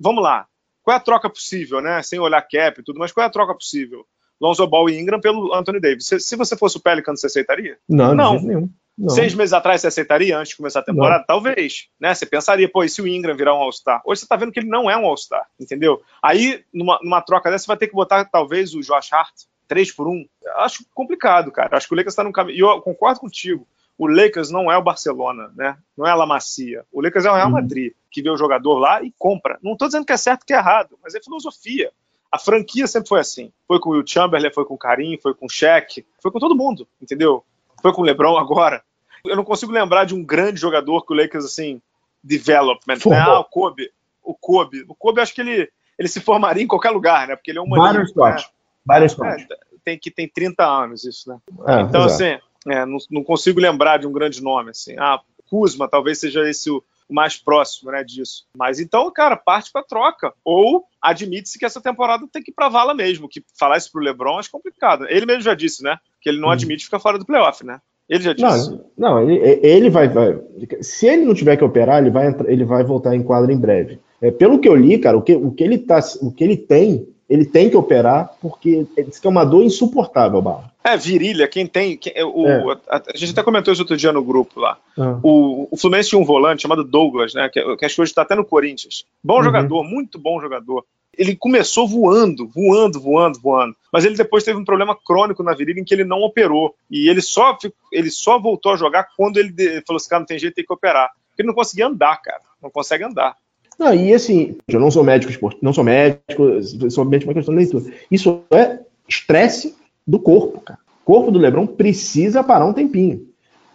Vamos 0.00 0.22
lá. 0.22 0.46
Qual 0.82 0.94
é 0.94 0.98
a 0.98 1.02
troca 1.02 1.28
possível, 1.28 1.80
né? 1.80 2.02
Sem 2.02 2.18
olhar 2.18 2.42
cap 2.42 2.80
e 2.80 2.84
tudo, 2.84 2.98
mas 2.98 3.12
qual 3.12 3.24
é 3.24 3.26
a 3.26 3.32
troca 3.32 3.54
possível? 3.54 4.06
Lonzo 4.40 4.66
Ball 4.66 4.90
e 4.90 4.98
Ingram 4.98 5.20
pelo 5.20 5.54
Anthony 5.54 5.80
Davis. 5.80 6.06
Se, 6.06 6.20
se 6.20 6.36
você 6.36 6.56
fosse 6.56 6.76
o 6.76 6.80
Pelican, 6.80 7.16
você 7.16 7.26
aceitaria? 7.26 7.78
Não, 7.88 8.14
não. 8.14 8.36
De 8.36 8.46
nenhum. 8.46 8.70
Não. 8.98 9.10
Seis 9.10 9.34
meses 9.34 9.52
atrás 9.52 9.82
você 9.82 9.88
aceitaria 9.88 10.38
antes 10.38 10.50
de 10.50 10.56
começar 10.56 10.80
a 10.80 10.84
temporada? 10.84 11.18
Não. 11.18 11.26
Talvez. 11.26 11.88
Né? 12.00 12.14
Você 12.14 12.24
pensaria, 12.24 12.70
pô, 12.70 12.82
e 12.82 12.88
se 12.88 13.02
o 13.02 13.06
Ingram 13.06 13.36
virar 13.36 13.54
um 13.54 13.58
All-Star? 13.58 14.00
Hoje 14.06 14.22
você 14.22 14.26
tá 14.26 14.36
vendo 14.36 14.52
que 14.52 14.60
ele 14.60 14.70
não 14.70 14.90
é 14.90 14.96
um 14.96 15.04
All-Star, 15.04 15.46
entendeu? 15.60 16.00
Aí, 16.22 16.64
numa, 16.72 16.98
numa 17.02 17.20
troca 17.20 17.50
dessa, 17.50 17.64
você 17.64 17.68
vai 17.68 17.76
ter 17.76 17.88
que 17.88 17.94
botar 17.94 18.24
talvez 18.24 18.74
o 18.74 18.80
Josh 18.80 19.12
Hart, 19.12 19.34
3 19.68 19.92
por 19.92 20.08
1. 20.08 20.26
Acho 20.56 20.84
complicado, 20.94 21.52
cara. 21.52 21.76
Acho 21.76 21.88
que 21.88 21.94
o 21.94 21.96
Lakers 21.96 22.14
está 22.14 22.24
no 22.24 22.32
caminho. 22.32 22.56
E 22.56 22.60
eu 22.60 22.80
concordo 22.80 23.20
contigo. 23.20 23.68
O 23.98 24.06
Lakers 24.06 24.50
não 24.50 24.70
é 24.70 24.76
o 24.76 24.82
Barcelona, 24.82 25.50
né? 25.54 25.76
Não 25.96 26.06
é 26.06 26.10
a 26.10 26.14
La 26.14 26.26
Macia. 26.26 26.84
O 26.92 27.02
Lakers 27.02 27.24
é 27.24 27.30
o 27.30 27.34
Real 27.34 27.48
uhum. 27.48 27.54
Madrid, 27.54 27.92
que 28.10 28.22
vê 28.22 28.30
o 28.30 28.36
jogador 28.36 28.78
lá 28.78 29.02
e 29.02 29.12
compra. 29.18 29.58
Não 29.62 29.72
estou 29.72 29.88
dizendo 29.88 30.06
que 30.06 30.12
é 30.12 30.16
certo 30.16 30.44
que 30.44 30.52
é 30.52 30.56
errado, 30.56 30.98
mas 31.02 31.14
é 31.14 31.22
filosofia. 31.22 31.90
A 32.30 32.38
franquia 32.38 32.86
sempre 32.86 33.08
foi 33.08 33.20
assim. 33.20 33.52
Foi 33.66 33.78
com 33.78 33.90
o 33.90 33.92
Will 33.92 34.06
Chamberlain, 34.06 34.52
foi 34.52 34.64
com 34.64 34.74
o 34.74 34.78
Karim, 34.78 35.18
foi 35.22 35.34
com 35.34 35.46
o 35.46 35.50
Shaq, 35.50 36.04
foi 36.20 36.30
com 36.30 36.38
todo 36.38 36.56
mundo, 36.56 36.86
entendeu? 37.00 37.44
Foi 37.80 37.92
com 37.92 38.02
o 38.02 38.04
LeBron 38.04 38.36
agora. 38.38 38.82
Eu 39.24 39.36
não 39.36 39.44
consigo 39.44 39.72
lembrar 39.72 40.04
de 40.04 40.14
um 40.14 40.24
grande 40.24 40.60
jogador 40.60 41.04
que 41.04 41.12
o 41.12 41.16
Lakers, 41.16 41.44
assim, 41.44 41.80
development, 42.22 42.98
né? 43.06 43.18
Ah, 43.18 43.40
o 43.40 43.44
Kobe. 43.44 43.90
O 44.22 44.34
Kobe. 44.34 44.84
O 44.88 44.94
Kobe, 44.94 45.20
acho 45.20 45.34
que 45.34 45.40
ele, 45.40 45.68
ele 45.98 46.08
se 46.08 46.20
formaria 46.20 46.62
em 46.62 46.66
qualquer 46.66 46.90
lugar, 46.90 47.28
né? 47.28 47.36
Porque 47.36 47.50
ele 47.50 47.58
é 47.58 47.62
um 47.62 47.68
Vários 47.68 48.14
né? 48.14 48.50
Vários 48.84 49.18
é, 49.20 49.46
tem 49.84 49.98
que 49.98 50.10
tem 50.10 50.28
30 50.28 50.64
anos 50.64 51.04
isso, 51.04 51.28
né? 51.28 51.38
É, 51.66 51.80
então, 51.80 52.04
exato. 52.04 52.06
assim, 52.06 52.40
é, 52.68 52.86
não, 52.86 52.98
não, 53.10 53.24
consigo 53.24 53.60
lembrar 53.60 53.98
de 53.98 54.06
um 54.06 54.12
grande 54.12 54.42
nome, 54.42 54.70
assim. 54.70 54.94
Ah, 54.98 55.20
Kuzma, 55.48 55.88
talvez 55.88 56.18
seja 56.18 56.48
esse 56.48 56.70
o, 56.70 56.82
mais 57.08 57.36
próximo 57.36 57.90
né, 57.90 58.02
disso. 58.02 58.44
Mas 58.56 58.80
então, 58.80 59.10
cara, 59.12 59.36
parte 59.36 59.70
para 59.72 59.84
troca. 59.84 60.32
Ou 60.44 60.84
admite-se 61.00 61.58
que 61.58 61.64
essa 61.64 61.80
temporada 61.80 62.26
tem 62.30 62.42
que 62.42 62.50
ir 62.50 62.54
pra 62.54 62.68
vala 62.68 62.94
mesmo. 62.94 63.28
Que 63.28 63.42
falar 63.58 63.78
isso 63.78 63.90
pro 63.90 64.02
Lebron 64.02 64.40
é 64.40 64.42
complicado. 64.50 65.06
Ele 65.08 65.26
mesmo 65.26 65.42
já 65.42 65.54
disse, 65.54 65.82
né? 65.82 65.96
Que 66.20 66.28
ele 66.28 66.40
não 66.40 66.48
hum. 66.48 66.52
admite 66.52 66.84
ficar 66.84 66.98
fora 66.98 67.18
do 67.18 67.26
playoff, 67.26 67.64
né? 67.64 67.80
Ele 68.08 68.22
já 68.22 68.32
disse. 68.32 68.70
Não, 68.70 68.84
não 68.96 69.30
ele, 69.30 69.60
ele 69.62 69.90
vai, 69.90 70.08
vai, 70.08 70.38
Se 70.80 71.06
ele 71.06 71.24
não 71.24 71.34
tiver 71.34 71.56
que 71.56 71.64
operar, 71.64 72.00
ele 72.00 72.10
vai, 72.10 72.34
ele 72.46 72.64
vai 72.64 72.84
voltar 72.84 73.14
em 73.16 73.22
quadra 73.22 73.52
em 73.52 73.58
breve. 73.58 73.98
É, 74.20 74.30
pelo 74.30 74.58
que 74.58 74.68
eu 74.68 74.76
li, 74.76 74.98
cara, 74.98 75.16
o 75.16 75.22
que, 75.22 75.34
o 75.34 75.50
que, 75.50 75.62
ele, 75.62 75.78
tá, 75.78 75.98
o 76.22 76.32
que 76.32 76.42
ele 76.42 76.56
tem, 76.56 77.06
ele 77.28 77.44
tem 77.44 77.68
que 77.68 77.76
operar, 77.76 78.30
porque 78.40 78.86
diz 79.06 79.18
que 79.18 79.26
é 79.26 79.30
uma 79.30 79.44
dor 79.44 79.62
insuportável, 79.62 80.40
Barra. 80.40 80.72
É, 80.84 80.96
virilha, 80.96 81.48
quem 81.48 81.66
tem. 81.66 81.96
Quem, 81.96 82.12
o, 82.22 82.46
é. 82.46 82.78
a, 82.88 82.96
a, 82.98 83.16
gente 83.16 83.32
até 83.32 83.42
comentou 83.42 83.72
isso 83.72 83.82
outro 83.82 83.96
dia 83.96 84.12
no 84.12 84.22
grupo 84.22 84.60
lá. 84.60 84.78
Ah. 84.96 85.18
O, 85.22 85.66
o 85.70 85.76
Fluminense 85.76 86.10
tinha 86.10 86.20
um 86.20 86.24
volante 86.24 86.62
chamado 86.62 86.84
Douglas, 86.84 87.34
né? 87.34 87.48
Que, 87.48 87.76
que 87.76 87.84
acho 87.84 87.96
que 87.96 88.02
hoje 88.02 88.12
está 88.12 88.22
até 88.22 88.36
no 88.36 88.44
Corinthians. 88.44 89.04
Bom 89.22 89.38
uhum. 89.38 89.44
jogador, 89.44 89.82
muito 89.82 90.18
bom 90.18 90.40
jogador 90.40 90.84
ele 91.16 91.34
começou 91.34 91.88
voando, 91.88 92.46
voando, 92.46 93.00
voando, 93.00 93.40
voando. 93.40 93.76
Mas 93.92 94.04
ele 94.04 94.16
depois 94.16 94.44
teve 94.44 94.58
um 94.58 94.64
problema 94.64 94.94
crônico 94.94 95.42
na 95.42 95.54
virilha 95.54 95.80
em 95.80 95.84
que 95.84 95.94
ele 95.94 96.04
não 96.04 96.20
operou. 96.20 96.74
E 96.90 97.08
ele 97.08 97.22
só, 97.22 97.56
ele 97.90 98.10
só 98.10 98.38
voltou 98.38 98.72
a 98.72 98.76
jogar 98.76 99.08
quando 99.16 99.38
ele 99.38 99.82
falou 99.86 99.96
assim: 99.96 100.08
cara, 100.08 100.20
não 100.20 100.26
tem 100.26 100.38
jeito, 100.38 100.54
tem 100.54 100.64
que 100.64 100.72
operar. 100.72 101.10
Porque 101.28 101.42
ele 101.42 101.48
não 101.48 101.54
conseguia 101.54 101.86
andar, 101.86 102.16
cara. 102.18 102.40
Não 102.62 102.70
consegue 102.70 103.04
andar. 103.04 103.36
Não, 103.78 103.94
e 103.94 104.12
assim, 104.14 104.56
eu 104.68 104.80
não 104.80 104.90
sou 104.90 105.04
médico 105.04 105.30
esportivo, 105.30 105.64
não 105.64 105.72
sou 105.72 105.84
médico, 105.84 106.62
somente 106.90 107.26
uma 107.26 107.34
questão 107.34 107.54
de 107.54 107.60
leitura. 107.60 107.92
Isso 108.10 108.40
é 108.50 108.80
estresse 109.08 109.74
do 110.06 110.18
corpo, 110.18 110.60
cara. 110.60 110.78
O 111.02 111.06
corpo 111.06 111.30
do 111.30 111.38
Lebron 111.38 111.66
precisa 111.66 112.42
parar 112.42 112.66
um 112.66 112.72
tempinho. 112.72 113.26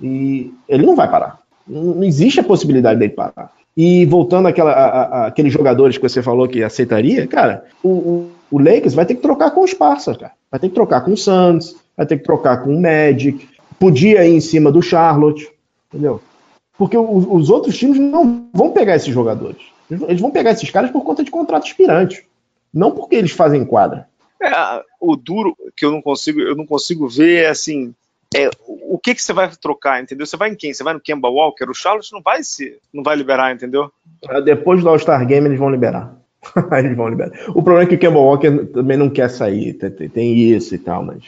E 0.01 0.51
ele 0.67 0.85
não 0.85 0.95
vai 0.95 1.09
parar. 1.09 1.39
Não 1.67 2.03
existe 2.03 2.39
a 2.39 2.43
possibilidade 2.43 2.99
dele 2.99 3.13
parar. 3.13 3.53
E 3.77 4.05
voltando 4.05 4.47
àquela, 4.47 4.71
à, 4.71 4.85
à, 4.85 5.27
àqueles 5.27 5.53
jogadores 5.53 5.97
que 5.97 6.03
você 6.03 6.21
falou 6.21 6.47
que 6.47 6.63
aceitaria, 6.63 7.25
cara, 7.27 7.63
o, 7.81 7.89
o, 7.89 8.31
o, 8.51 8.59
Lakers 8.59 8.93
vai 8.93 9.05
ter 9.05 9.15
que 9.15 9.21
trocar 9.21 9.51
com 9.51 9.63
os 9.63 9.73
parceiros, 9.73 10.21
cara. 10.21 10.33
Vai 10.49 10.59
ter 10.59 10.67
que 10.67 10.75
trocar 10.75 11.01
com 11.01 11.13
o 11.13 11.17
Suns, 11.17 11.75
vai 11.95 12.05
ter 12.05 12.17
que 12.17 12.23
trocar 12.23 12.63
com 12.63 12.75
o 12.75 12.81
Magic, 12.81 13.47
podia 13.79 14.25
ir 14.27 14.35
em 14.35 14.41
cima 14.41 14.71
do 14.71 14.81
Charlotte, 14.81 15.49
entendeu? 15.87 16.19
Porque 16.77 16.97
os, 16.97 17.25
os 17.29 17.49
outros 17.49 17.77
times 17.77 17.97
não 17.97 18.47
vão 18.53 18.71
pegar 18.71 18.95
esses 18.95 19.13
jogadores. 19.13 19.61
Eles 20.07 20.21
vão 20.21 20.31
pegar 20.31 20.51
esses 20.51 20.69
caras 20.69 20.91
por 20.91 21.03
conta 21.03 21.23
de 21.23 21.31
contrato 21.31 21.67
expirante, 21.67 22.25
não 22.73 22.91
porque 22.91 23.15
eles 23.15 23.31
fazem 23.31 23.65
quadra. 23.65 24.07
É, 24.41 24.51
o 24.99 25.15
duro 25.15 25.55
que 25.75 25.85
eu 25.85 25.91
não 25.91 26.01
consigo, 26.01 26.39
eu 26.39 26.55
não 26.55 26.65
consigo 26.65 27.07
ver 27.07 27.43
é 27.43 27.49
assim, 27.49 27.93
é, 28.33 28.49
o 28.65 28.97
que 28.97 29.13
que 29.13 29.21
você 29.21 29.33
vai 29.33 29.49
trocar, 29.55 30.01
entendeu? 30.01 30.25
Você 30.25 30.37
vai 30.37 30.49
em 30.49 30.55
quem? 30.55 30.73
Você 30.73 30.83
vai 30.83 30.93
no 30.93 31.01
Kemba 31.01 31.29
Walker? 31.29 31.69
O 31.69 31.75
Charlotte 31.75 32.13
não 32.13 32.21
vai 32.21 32.41
se, 32.43 32.77
não 32.93 33.03
vai 33.03 33.15
liberar, 33.15 33.53
entendeu? 33.53 33.91
Ah, 34.27 34.39
depois 34.39 34.81
do 34.81 34.89
All-Star 34.89 35.25
Game 35.27 35.45
eles 35.47 35.59
vão 35.59 35.69
liberar. 35.69 36.15
eles 36.79 36.95
vão 36.95 37.09
liberar. 37.09 37.31
O 37.49 37.61
problema 37.61 37.83
é 37.83 37.85
que 37.85 37.95
o 37.95 37.99
Kemba 37.99 38.19
Walker 38.19 38.65
também 38.67 38.97
não 38.97 39.09
quer 39.09 39.29
sair, 39.29 39.73
tem, 39.73 40.09
tem 40.09 40.33
isso 40.33 40.73
e 40.73 40.77
tal, 40.77 41.03
mas 41.03 41.23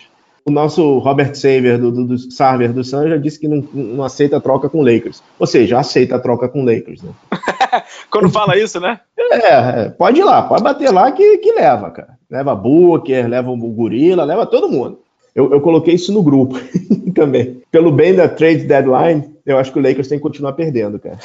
o 0.46 0.52
nosso 0.52 0.98
Robert 1.00 1.36
Saver 1.36 1.80
do, 1.80 1.92
do, 1.92 2.06
do 2.06 2.18
Sarver 2.32 2.74
do 2.74 2.84
Sun 2.84 3.08
já 3.08 3.18
disse 3.18 3.40
que 3.40 3.48
não, 3.48 3.66
não 3.74 4.04
aceita 4.04 4.38
a 4.38 4.42
troca 4.42 4.70
com 4.70 4.82
Lakers. 4.82 5.24
Ou 5.40 5.48
seja, 5.48 5.80
aceita 5.80 6.16
a 6.16 6.20
troca 6.20 6.50
com 6.50 6.66
Lakers, 6.66 7.02
né? 7.02 7.12
Quando 8.10 8.30
fala 8.30 8.58
isso, 8.58 8.80
né? 8.80 9.00
É, 9.18 9.48
é, 9.48 9.90
pode 9.90 10.20
ir 10.20 10.24
lá, 10.24 10.42
pode 10.42 10.64
bater 10.64 10.92
lá 10.92 11.12
que, 11.12 11.38
que 11.38 11.52
leva, 11.54 11.92
cara. 11.92 12.18
Leva 12.30 12.56
Booker, 12.56 13.28
leva 13.28 13.50
o 13.52 13.58
Gorila, 13.58 14.24
leva 14.24 14.46
todo 14.46 14.70
mundo. 14.70 15.00
Eu, 15.36 15.52
eu 15.52 15.62
coloquei 15.62 15.96
isso 15.96 16.12
no 16.14 16.22
grupo 16.22 16.56
também. 17.14 17.62
Pelo 17.72 17.92
bem 17.92 18.16
da 18.16 18.28
trade 18.28 18.66
deadline, 18.66 19.34
eu 19.46 19.58
acho 19.58 19.72
que 19.72 19.80
o 19.80 19.82
Lakers 19.82 20.08
tem 20.08 20.18
que 20.18 20.24
continuar 20.24 20.54
perdendo, 20.54 21.00
cara. 21.00 21.18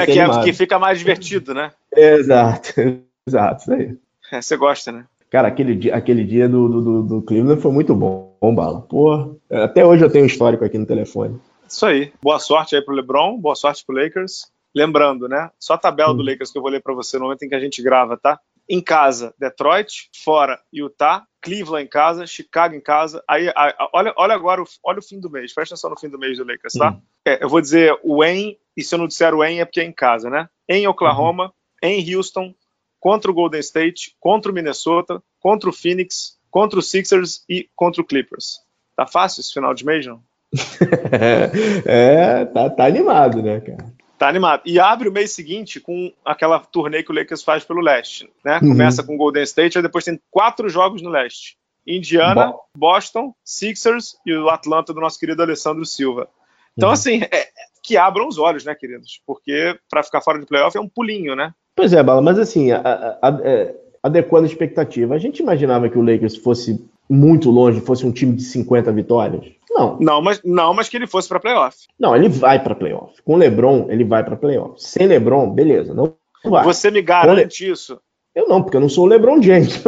É 0.00 0.06
que, 0.06 0.18
é 0.18 0.42
que 0.42 0.52
fica 0.52 0.78
mais 0.78 0.98
divertido, 0.98 1.52
né? 1.52 1.72
Exato, 1.94 2.72
exato, 3.26 3.62
isso 3.62 3.72
aí. 3.72 3.96
É, 4.32 4.40
você 4.40 4.56
gosta, 4.56 4.92
né? 4.92 5.04
Cara, 5.30 5.48
aquele 5.48 5.74
dia, 5.74 5.94
aquele 5.94 6.24
dia 6.24 6.48
do, 6.48 6.68
do, 6.68 7.02
do 7.02 7.22
Cleveland 7.22 7.60
foi 7.60 7.72
muito 7.72 7.94
bom, 7.94 8.36
bom 8.40 8.54
bala. 8.54 8.80
Pô, 8.82 9.36
até 9.50 9.84
hoje 9.84 10.04
eu 10.04 10.10
tenho 10.10 10.24
um 10.24 10.28
histórico 10.28 10.64
aqui 10.64 10.78
no 10.78 10.86
telefone. 10.86 11.38
Isso 11.68 11.84
aí. 11.84 12.12
Boa 12.22 12.38
sorte 12.38 12.76
aí 12.76 12.82
pro 12.82 12.94
LeBron, 12.94 13.36
boa 13.38 13.56
sorte 13.56 13.84
pro 13.84 13.96
Lakers. 13.96 14.46
Lembrando, 14.74 15.28
né? 15.28 15.50
Só 15.58 15.74
a 15.74 15.78
tabela 15.78 16.12
hum. 16.12 16.16
do 16.16 16.22
Lakers 16.22 16.50
que 16.50 16.58
eu 16.58 16.62
vou 16.62 16.70
ler 16.70 16.82
para 16.82 16.94
você 16.94 17.18
no 17.18 17.24
momento 17.24 17.42
em 17.42 17.48
que 17.48 17.54
a 17.54 17.60
gente 17.60 17.82
grava, 17.82 18.16
tá? 18.16 18.38
Em 18.68 18.80
casa, 18.80 19.34
Detroit. 19.38 20.10
Fora, 20.24 20.60
Utah. 20.72 21.24
Cleveland 21.46 21.84
em 21.84 21.88
casa, 21.88 22.26
Chicago 22.26 22.74
em 22.74 22.80
casa. 22.80 23.22
Aí, 23.28 23.46
olha, 23.92 24.12
olha 24.16 24.34
agora, 24.34 24.60
o, 24.60 24.66
olha 24.84 24.98
o 24.98 25.02
fim 25.02 25.20
do 25.20 25.30
mês. 25.30 25.54
Presta 25.54 25.74
atenção 25.74 25.90
no 25.90 25.98
fim 25.98 26.08
do 26.08 26.18
mês 26.18 26.36
do 26.38 26.44
Lakers, 26.44 26.72
tá? 26.74 26.90
Uhum. 26.90 27.02
É, 27.24 27.44
eu 27.44 27.48
vou 27.48 27.60
dizer 27.60 27.96
o 28.02 28.24
em, 28.24 28.58
e 28.76 28.82
se 28.82 28.92
eu 28.92 28.98
não 28.98 29.06
disser 29.06 29.32
o 29.32 29.44
em 29.44 29.60
é 29.60 29.64
porque 29.64 29.80
é 29.80 29.84
em 29.84 29.92
casa, 29.92 30.28
né? 30.28 30.48
Em 30.68 30.88
Oklahoma, 30.88 31.44
uhum. 31.44 31.88
em 31.88 32.16
Houston, 32.16 32.52
contra 32.98 33.30
o 33.30 33.34
Golden 33.34 33.60
State, 33.60 34.16
contra 34.18 34.50
o 34.50 34.54
Minnesota, 34.54 35.22
contra 35.38 35.70
o 35.70 35.72
Phoenix, 35.72 36.36
contra 36.50 36.80
o 36.80 36.82
Sixers 36.82 37.44
e 37.48 37.68
contra 37.76 38.02
o 38.02 38.04
Clippers. 38.04 38.58
Tá 38.96 39.06
fácil 39.06 39.40
esse 39.40 39.52
final 39.52 39.72
de 39.72 39.86
mês, 39.86 40.04
não? 40.04 40.20
é, 41.86 42.44
tá, 42.46 42.70
tá 42.70 42.86
animado, 42.86 43.40
né, 43.40 43.60
cara? 43.60 43.95
Tá 44.18 44.28
animado. 44.28 44.62
E 44.64 44.80
abre 44.80 45.08
o 45.08 45.12
mês 45.12 45.32
seguinte 45.32 45.78
com 45.78 46.12
aquela 46.24 46.58
turnê 46.58 47.02
que 47.02 47.10
o 47.10 47.14
Lakers 47.14 47.42
faz 47.42 47.64
pelo 47.64 47.80
leste. 47.80 48.30
Né? 48.44 48.58
Uhum. 48.62 48.70
Começa 48.70 49.02
com 49.02 49.14
o 49.14 49.18
Golden 49.18 49.42
State, 49.42 49.76
aí 49.76 49.82
depois 49.82 50.04
tem 50.04 50.18
quatro 50.30 50.68
jogos 50.68 51.02
no 51.02 51.10
leste. 51.10 51.56
Indiana, 51.86 52.46
Bo 52.46 52.60
Boston, 52.76 53.34
Sixers 53.44 54.16
e 54.26 54.34
o 54.34 54.48
Atlanta 54.48 54.92
do 54.92 55.00
nosso 55.00 55.18
querido 55.18 55.42
Alessandro 55.42 55.84
Silva. 55.84 56.28
Então, 56.76 56.88
uhum. 56.88 56.94
assim, 56.94 57.22
é, 57.22 57.48
que 57.82 57.96
abram 57.96 58.26
os 58.26 58.38
olhos, 58.38 58.64
né, 58.64 58.74
queridos? 58.74 59.20
Porque 59.26 59.78
para 59.88 60.02
ficar 60.02 60.20
fora 60.20 60.38
de 60.38 60.46
playoff 60.46 60.76
é 60.76 60.80
um 60.80 60.88
pulinho, 60.88 61.36
né? 61.36 61.52
Pois 61.76 61.92
é, 61.92 62.02
Bala, 62.02 62.22
mas 62.22 62.38
assim, 62.38 62.72
a, 62.72 62.80
a, 62.80 63.28
a, 63.28 63.40
é, 63.44 63.74
adequando 64.02 64.46
a 64.46 64.50
expectativa, 64.50 65.14
a 65.14 65.18
gente 65.18 65.40
imaginava 65.40 65.88
que 65.88 65.98
o 65.98 66.02
Lakers 66.02 66.36
fosse 66.36 66.84
muito 67.08 67.50
longe, 67.50 67.80
fosse 67.80 68.04
um 68.06 68.12
time 68.12 68.34
de 68.34 68.42
50 68.42 68.92
vitórias? 68.92 69.44
Não. 69.70 69.98
Não, 70.00 70.22
mas, 70.22 70.40
não, 70.44 70.72
mas 70.72 70.88
que 70.88 70.96
ele 70.96 71.06
fosse 71.06 71.28
para 71.28 71.40
playoff. 71.40 71.76
Não, 71.98 72.16
ele 72.16 72.28
vai 72.28 72.62
para 72.62 72.74
playoff. 72.74 73.20
Com 73.22 73.36
LeBron, 73.36 73.86
ele 73.90 74.04
vai 74.04 74.24
para 74.24 74.36
playoff. 74.36 74.82
Sem 74.82 75.06
LeBron, 75.06 75.50
beleza, 75.50 75.92
não 75.92 76.14
vai. 76.44 76.64
Você 76.64 76.90
me 76.90 77.02
garante 77.02 77.64
Le... 77.64 77.72
isso? 77.72 78.00
Eu 78.34 78.48
não, 78.48 78.62
porque 78.62 78.76
eu 78.76 78.80
não 78.80 78.88
sou 78.88 79.04
o 79.04 79.08
LeBron 79.08 79.40
James. 79.42 79.82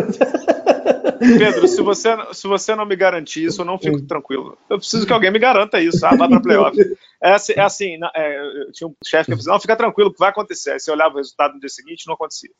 Pedro, 1.19 1.67
se 1.67 1.83
você, 1.83 2.17
se 2.33 2.47
você 2.47 2.75
não 2.75 2.87
me 2.87 2.97
garantir 2.97 3.45
isso, 3.45 3.61
eu 3.61 3.65
não 3.65 3.79
fico 3.79 4.01
tranquilo. 4.03 4.57
Eu 4.71 4.79
preciso 4.79 5.07
que 5.07 5.13
alguém 5.13 5.31
me 5.31 5.39
garanta 5.39 5.81
isso. 5.81 6.05
Ah, 6.07 6.15
vai 6.15 6.29
para 6.29 6.41
playoff. 6.41 6.79
É 7.23 7.33
assim, 7.33 7.53
é 7.55 7.61
assim 7.61 7.99
é, 8.15 8.41
tinha 8.73 8.89
um 8.89 8.95
chefe 9.05 9.31
que 9.31 9.37
dizia, 9.37 9.53
não, 9.53 9.61
fica 9.61 9.77
tranquilo 9.77 10.13
que 10.13 10.19
vai 10.19 10.31
acontecer. 10.31 10.73
Aí 10.73 10.81
você 10.81 10.91
olhava 10.91 11.15
o 11.15 11.17
resultado 11.19 11.55
no 11.55 11.61
dia 11.61 11.69
seguinte, 11.69 12.07
não 12.07 12.15
acontecia. 12.15 12.51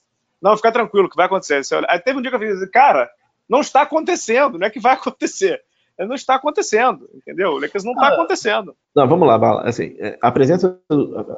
Não, 0.43 0.57
fica 0.57 0.73
tranquilo 0.73 1.09
que 1.09 1.17
vai 1.17 1.27
acontecer. 1.27 1.55
Aí, 1.55 1.85
Aí 1.89 1.99
teve 2.01 2.19
um 2.19 2.23
dia 2.23 2.31
que 2.31 2.37
eu 2.37 2.41
falei, 2.41 2.69
cara, 2.69 3.09
não 3.49 3.61
está 3.61 3.83
acontecendo, 3.83 4.59
não 4.59 4.67
é 4.67 4.71
que 4.71 4.81
vai 4.81 4.95
acontecer 4.95 5.63
não 6.07 6.15
está 6.15 6.37
acontecendo, 6.37 7.09
entendeu? 7.15 7.53
O 7.53 7.59
Lakers 7.59 7.85
não 7.85 7.93
está 7.93 8.07
ah, 8.07 8.15
acontecendo. 8.15 8.75
Não, 8.95 9.09
vamos 9.09 9.27
lá, 9.27 9.63
assim, 9.63 9.97
é, 9.99 10.17
a 10.21 10.31
presença, 10.31 10.79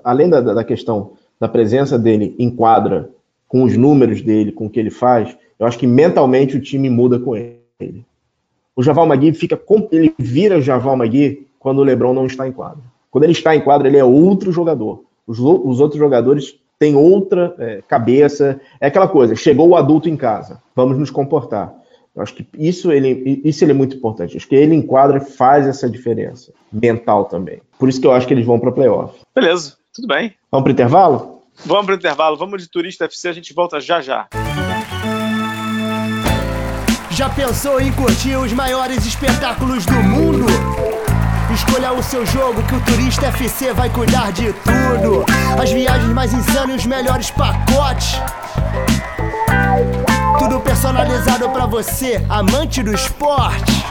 além 0.04 0.28
da, 0.28 0.40
da 0.40 0.64
questão 0.64 1.12
da 1.38 1.48
presença 1.48 1.98
dele 1.98 2.34
em 2.38 2.50
quadra, 2.50 3.10
com 3.48 3.62
os 3.62 3.76
números 3.76 4.20
dele, 4.20 4.52
com 4.52 4.66
o 4.66 4.70
que 4.70 4.78
ele 4.78 4.90
faz, 4.90 5.36
eu 5.58 5.66
acho 5.66 5.78
que 5.78 5.86
mentalmente 5.86 6.56
o 6.56 6.60
time 6.60 6.90
muda 6.90 7.18
com 7.18 7.34
ele. 7.34 8.04
O 8.76 8.82
Javal 8.82 9.06
Magui 9.06 9.32
fica, 9.32 9.60
ele 9.90 10.14
vira 10.18 10.58
o 10.58 10.62
Javal 10.62 10.96
Magui 10.96 11.46
quando 11.58 11.78
o 11.78 11.84
LeBron 11.84 12.12
não 12.12 12.26
está 12.26 12.46
em 12.46 12.52
quadra. 12.52 12.82
Quando 13.10 13.24
ele 13.24 13.32
está 13.32 13.56
em 13.56 13.60
quadra, 13.60 13.88
ele 13.88 13.96
é 13.96 14.04
outro 14.04 14.52
jogador. 14.52 15.04
Os, 15.26 15.38
os 15.38 15.80
outros 15.80 15.98
jogadores 15.98 16.54
têm 16.78 16.94
outra 16.94 17.54
é, 17.58 17.82
cabeça. 17.88 18.60
É 18.80 18.86
aquela 18.86 19.08
coisa, 19.08 19.34
chegou 19.34 19.68
o 19.68 19.76
adulto 19.76 20.08
em 20.08 20.16
casa, 20.16 20.62
vamos 20.76 20.98
nos 20.98 21.10
comportar. 21.10 21.79
Eu 22.14 22.22
acho 22.22 22.34
que 22.34 22.46
isso 22.58 22.90
ele, 22.90 23.40
isso 23.44 23.64
ele 23.64 23.70
é 23.70 23.74
muito 23.74 23.96
importante. 23.96 24.36
Acho 24.36 24.48
que 24.48 24.54
ele 24.54 24.74
enquadra 24.74 25.20
faz 25.20 25.66
essa 25.66 25.88
diferença 25.88 26.52
mental 26.72 27.26
também. 27.26 27.62
Por 27.78 27.88
isso 27.88 28.00
que 28.00 28.06
eu 28.06 28.12
acho 28.12 28.26
que 28.26 28.34
eles 28.34 28.44
vão 28.44 28.58
para 28.58 28.72
playoff. 28.72 29.20
Beleza, 29.34 29.76
tudo 29.94 30.08
bem. 30.08 30.34
Vamos 30.50 30.64
para 30.64 30.72
intervalo? 30.72 31.42
Vamos 31.64 31.86
para 31.86 31.94
intervalo. 31.94 32.36
Vamos 32.36 32.62
de 32.62 32.68
Turista 32.68 33.04
FC, 33.04 33.28
a 33.28 33.32
gente 33.32 33.54
volta 33.54 33.80
já 33.80 34.00
já. 34.00 34.28
Já 37.10 37.28
pensou 37.28 37.80
em 37.80 37.92
curtir 37.92 38.36
os 38.36 38.52
maiores 38.52 39.04
espetáculos 39.04 39.84
do 39.84 39.92
mundo? 39.92 40.46
Escolha 41.52 41.92
o 41.92 42.02
seu 42.02 42.24
jogo 42.24 42.62
que 42.62 42.74
o 42.74 42.84
Turista 42.84 43.26
FC 43.26 43.72
vai 43.72 43.90
cuidar 43.90 44.32
de 44.32 44.52
tudo. 44.52 45.24
As 45.60 45.70
viagens 45.70 46.12
mais 46.12 46.32
insanas 46.32 46.70
e 46.70 46.78
os 46.78 46.86
melhores 46.86 47.30
pacotes. 47.30 48.14
Tudo 50.40 50.58
personalizado 50.58 51.50
para 51.50 51.66
você, 51.66 52.24
amante 52.26 52.82
do 52.82 52.94
esporte. 52.94 53.84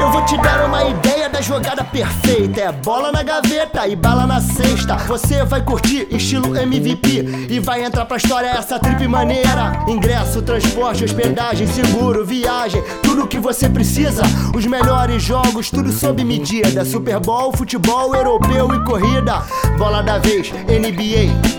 Eu 0.00 0.10
vou 0.10 0.24
te 0.24 0.34
dar 0.38 0.64
uma 0.64 0.82
ideia 0.84 1.28
da 1.28 1.42
jogada 1.42 1.84
perfeita. 1.84 2.62
É 2.62 2.72
bola 2.72 3.12
na 3.12 3.22
gaveta 3.22 3.86
e 3.86 3.94
bala 3.94 4.26
na 4.26 4.40
cesta. 4.40 4.96
Você 4.96 5.44
vai 5.44 5.60
curtir 5.60 6.08
estilo 6.10 6.56
MVP 6.56 7.50
e 7.50 7.60
vai 7.60 7.84
entrar 7.84 8.06
pra 8.06 8.16
história 8.16 8.46
essa 8.46 8.78
trip 8.78 9.06
maneira. 9.06 9.84
Ingresso, 9.86 10.40
transporte, 10.40 11.04
hospedagem, 11.04 11.66
seguro, 11.66 12.24
viagem, 12.24 12.82
tudo 13.02 13.26
que 13.26 13.38
você 13.38 13.68
precisa. 13.68 14.22
Os 14.56 14.64
melhores 14.64 15.22
jogos, 15.22 15.68
tudo 15.68 15.92
sob 15.92 16.24
medida. 16.24 16.82
Super 16.82 17.20
Bowl, 17.20 17.52
futebol, 17.52 18.16
europeu 18.16 18.74
e 18.74 18.84
corrida. 18.86 19.42
Bola 19.76 20.02
da 20.02 20.16
vez, 20.16 20.50
NBA 20.50 21.56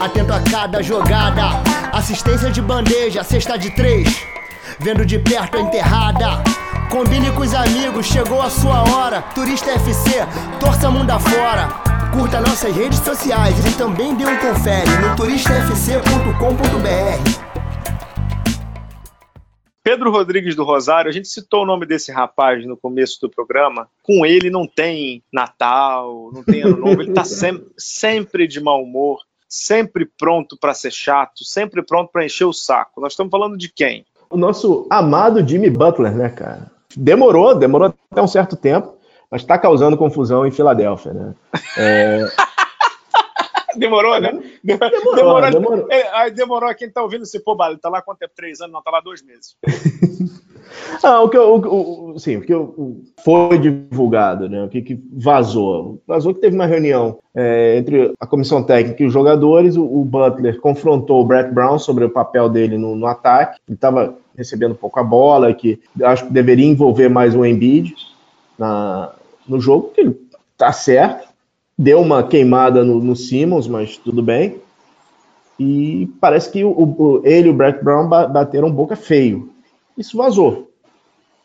atento 0.00 0.32
a 0.32 0.40
cada 0.40 0.80
jogada. 0.80 1.77
Assistência 1.98 2.48
de 2.48 2.62
bandeja, 2.62 3.24
cesta 3.24 3.58
de 3.58 3.74
três. 3.74 4.24
Vendo 4.78 5.04
de 5.04 5.18
perto 5.18 5.56
a 5.56 5.60
enterrada. 5.60 6.44
Combine 6.88 7.32
com 7.32 7.40
os 7.40 7.52
amigos, 7.52 8.06
chegou 8.06 8.40
a 8.40 8.48
sua 8.48 8.88
hora. 8.88 9.20
Turista 9.34 9.72
FC, 9.72 10.24
torça 10.60 10.88
mundo 10.92 11.10
afora. 11.10 11.66
Curta 12.12 12.40
nossas 12.40 12.74
redes 12.74 13.00
sociais 13.00 13.58
e 13.66 13.76
também 13.76 14.14
dê 14.14 14.24
um 14.24 14.38
confere 14.38 14.88
no 15.02 15.16
turistafc.com.br. 15.16 17.48
Pedro 19.82 20.12
Rodrigues 20.12 20.54
do 20.54 20.62
Rosário, 20.62 21.08
a 21.08 21.12
gente 21.12 21.26
citou 21.26 21.64
o 21.64 21.66
nome 21.66 21.84
desse 21.84 22.12
rapaz 22.12 22.64
no 22.64 22.76
começo 22.76 23.20
do 23.20 23.28
programa. 23.28 23.88
Com 24.04 24.24
ele 24.24 24.50
não 24.50 24.68
tem 24.68 25.24
Natal, 25.32 26.30
não 26.32 26.44
tem 26.44 26.62
Ano 26.62 26.76
Novo, 26.76 27.02
ele 27.02 27.10
está 27.10 27.24
sem, 27.26 27.60
sempre 27.76 28.46
de 28.46 28.60
mau 28.60 28.84
humor 28.84 29.18
sempre 29.48 30.04
pronto 30.18 30.56
para 30.60 30.74
ser 30.74 30.92
chato, 30.92 31.44
sempre 31.44 31.82
pronto 31.82 32.10
para 32.12 32.24
encher 32.24 32.44
o 32.44 32.52
saco. 32.52 33.00
Nós 33.00 33.12
estamos 33.12 33.30
falando 33.30 33.56
de 33.56 33.68
quem? 33.68 34.04
O 34.28 34.36
nosso 34.36 34.86
amado 34.90 35.46
Jimmy 35.46 35.70
Butler, 35.70 36.14
né, 36.14 36.28
cara? 36.28 36.70
Demorou, 36.94 37.54
demorou 37.54 37.94
até 38.10 38.22
um 38.22 38.28
certo 38.28 38.56
tempo, 38.56 38.94
mas 39.30 39.40
está 39.42 39.58
causando 39.58 39.96
confusão 39.96 40.46
em 40.46 40.50
Filadélfia, 40.50 41.12
né? 41.12 41.34
É... 41.76 42.26
demorou, 43.78 44.20
né? 44.20 44.40
Demorou, 44.62 44.90
demorou. 45.14 45.50
demorou. 45.50 45.86
É, 45.90 46.30
demorou. 46.30 46.74
Quem 46.74 46.88
está 46.88 47.02
ouvindo 47.02 47.24
se 47.26 47.40
pô, 47.40 47.56
ele 47.64 47.78
tá 47.78 47.88
lá 47.88 48.02
quanto 48.02 48.18
tempo? 48.18 48.32
Três 48.36 48.60
anos? 48.60 48.72
Não, 48.72 48.82
tá 48.82 48.90
lá 48.90 49.00
dois 49.00 49.22
meses. 49.22 49.56
Ah, 51.02 51.20
o 51.20 51.28
que, 51.28 51.38
o, 51.38 52.12
o, 52.12 52.18
sim, 52.18 52.36
o 52.36 52.40
que 52.42 52.52
foi 53.22 53.58
divulgado, 53.58 54.48
né? 54.48 54.64
O 54.64 54.68
que, 54.68 54.82
que 54.82 55.00
vazou? 55.12 56.00
Vazou 56.06 56.34
que 56.34 56.40
teve 56.40 56.54
uma 56.54 56.66
reunião 56.66 57.18
é, 57.34 57.78
entre 57.78 58.12
a 58.18 58.26
comissão 58.26 58.62
técnica 58.62 59.02
e 59.02 59.06
os 59.06 59.12
jogadores. 59.12 59.76
O, 59.76 59.84
o, 59.84 60.04
Butler 60.04 60.60
confrontou 60.60 61.20
o 61.20 61.24
Brett 61.24 61.52
Brown 61.52 61.78
sobre 61.78 62.04
o 62.04 62.10
papel 62.10 62.48
dele 62.48 62.76
no, 62.76 62.96
no 62.96 63.06
ataque. 63.06 63.60
Ele 63.68 63.76
estava 63.76 64.16
recebendo 64.36 64.74
pouco 64.74 64.98
a 64.98 65.04
bola, 65.04 65.52
que 65.54 65.80
acho 66.02 66.26
que 66.26 66.32
deveria 66.32 66.66
envolver 66.66 67.08
mais 67.08 67.34
o 67.34 67.44
Embiid 67.44 67.94
na, 68.58 69.12
no 69.48 69.60
jogo, 69.60 69.90
que 69.94 70.00
ele 70.00 70.20
tá 70.56 70.72
certo. 70.72 71.27
Deu 71.78 72.00
uma 72.00 72.22
queimada 72.22 72.84
no, 72.84 72.98
no 72.98 73.14
Simmons, 73.14 73.68
mas 73.68 73.96
tudo 73.96 74.22
bem. 74.22 74.56
E 75.58 76.08
parece 76.20 76.50
que 76.50 76.64
o, 76.64 76.70
o, 76.70 77.22
ele 77.24 77.48
e 77.48 77.50
o 77.50 77.54
Brett 77.54 77.82
Brown 77.82 78.08
bateram 78.08 78.70
boca 78.70 78.96
feio 78.96 79.52
isso 79.98 80.16
vazou. 80.16 80.70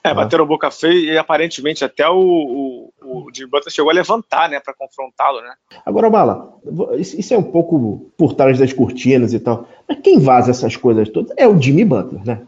É, 0.04 0.10
tá. 0.10 0.16
bateram 0.16 0.46
boca 0.46 0.70
feia 0.70 1.14
e 1.14 1.18
aparentemente 1.18 1.84
até 1.84 2.08
o, 2.08 2.20
o, 2.20 2.94
o 3.02 3.32
Jimmy 3.34 3.50
Butler 3.50 3.74
chegou 3.74 3.90
a 3.90 3.94
levantar, 3.94 4.50
né, 4.50 4.60
para 4.60 4.74
confrontá-lo, 4.74 5.42
né? 5.42 5.54
Agora, 5.86 6.10
Bala, 6.10 6.54
isso 7.00 7.34
é 7.34 7.38
um 7.38 7.44
pouco 7.44 8.12
por 8.18 8.34
trás 8.34 8.60
das 8.60 8.74
cortinas 8.74 9.34
e 9.34 9.40
tal, 9.40 9.68
mas 9.88 10.00
quem 10.02 10.20
vaza 10.20 10.52
essas 10.52 10.76
coisas 10.76 11.10
todas 11.10 11.34
é 11.38 11.48
o 11.48 11.60
Jimmy 11.60 11.86
Butler, 11.86 12.24
né? 12.26 12.42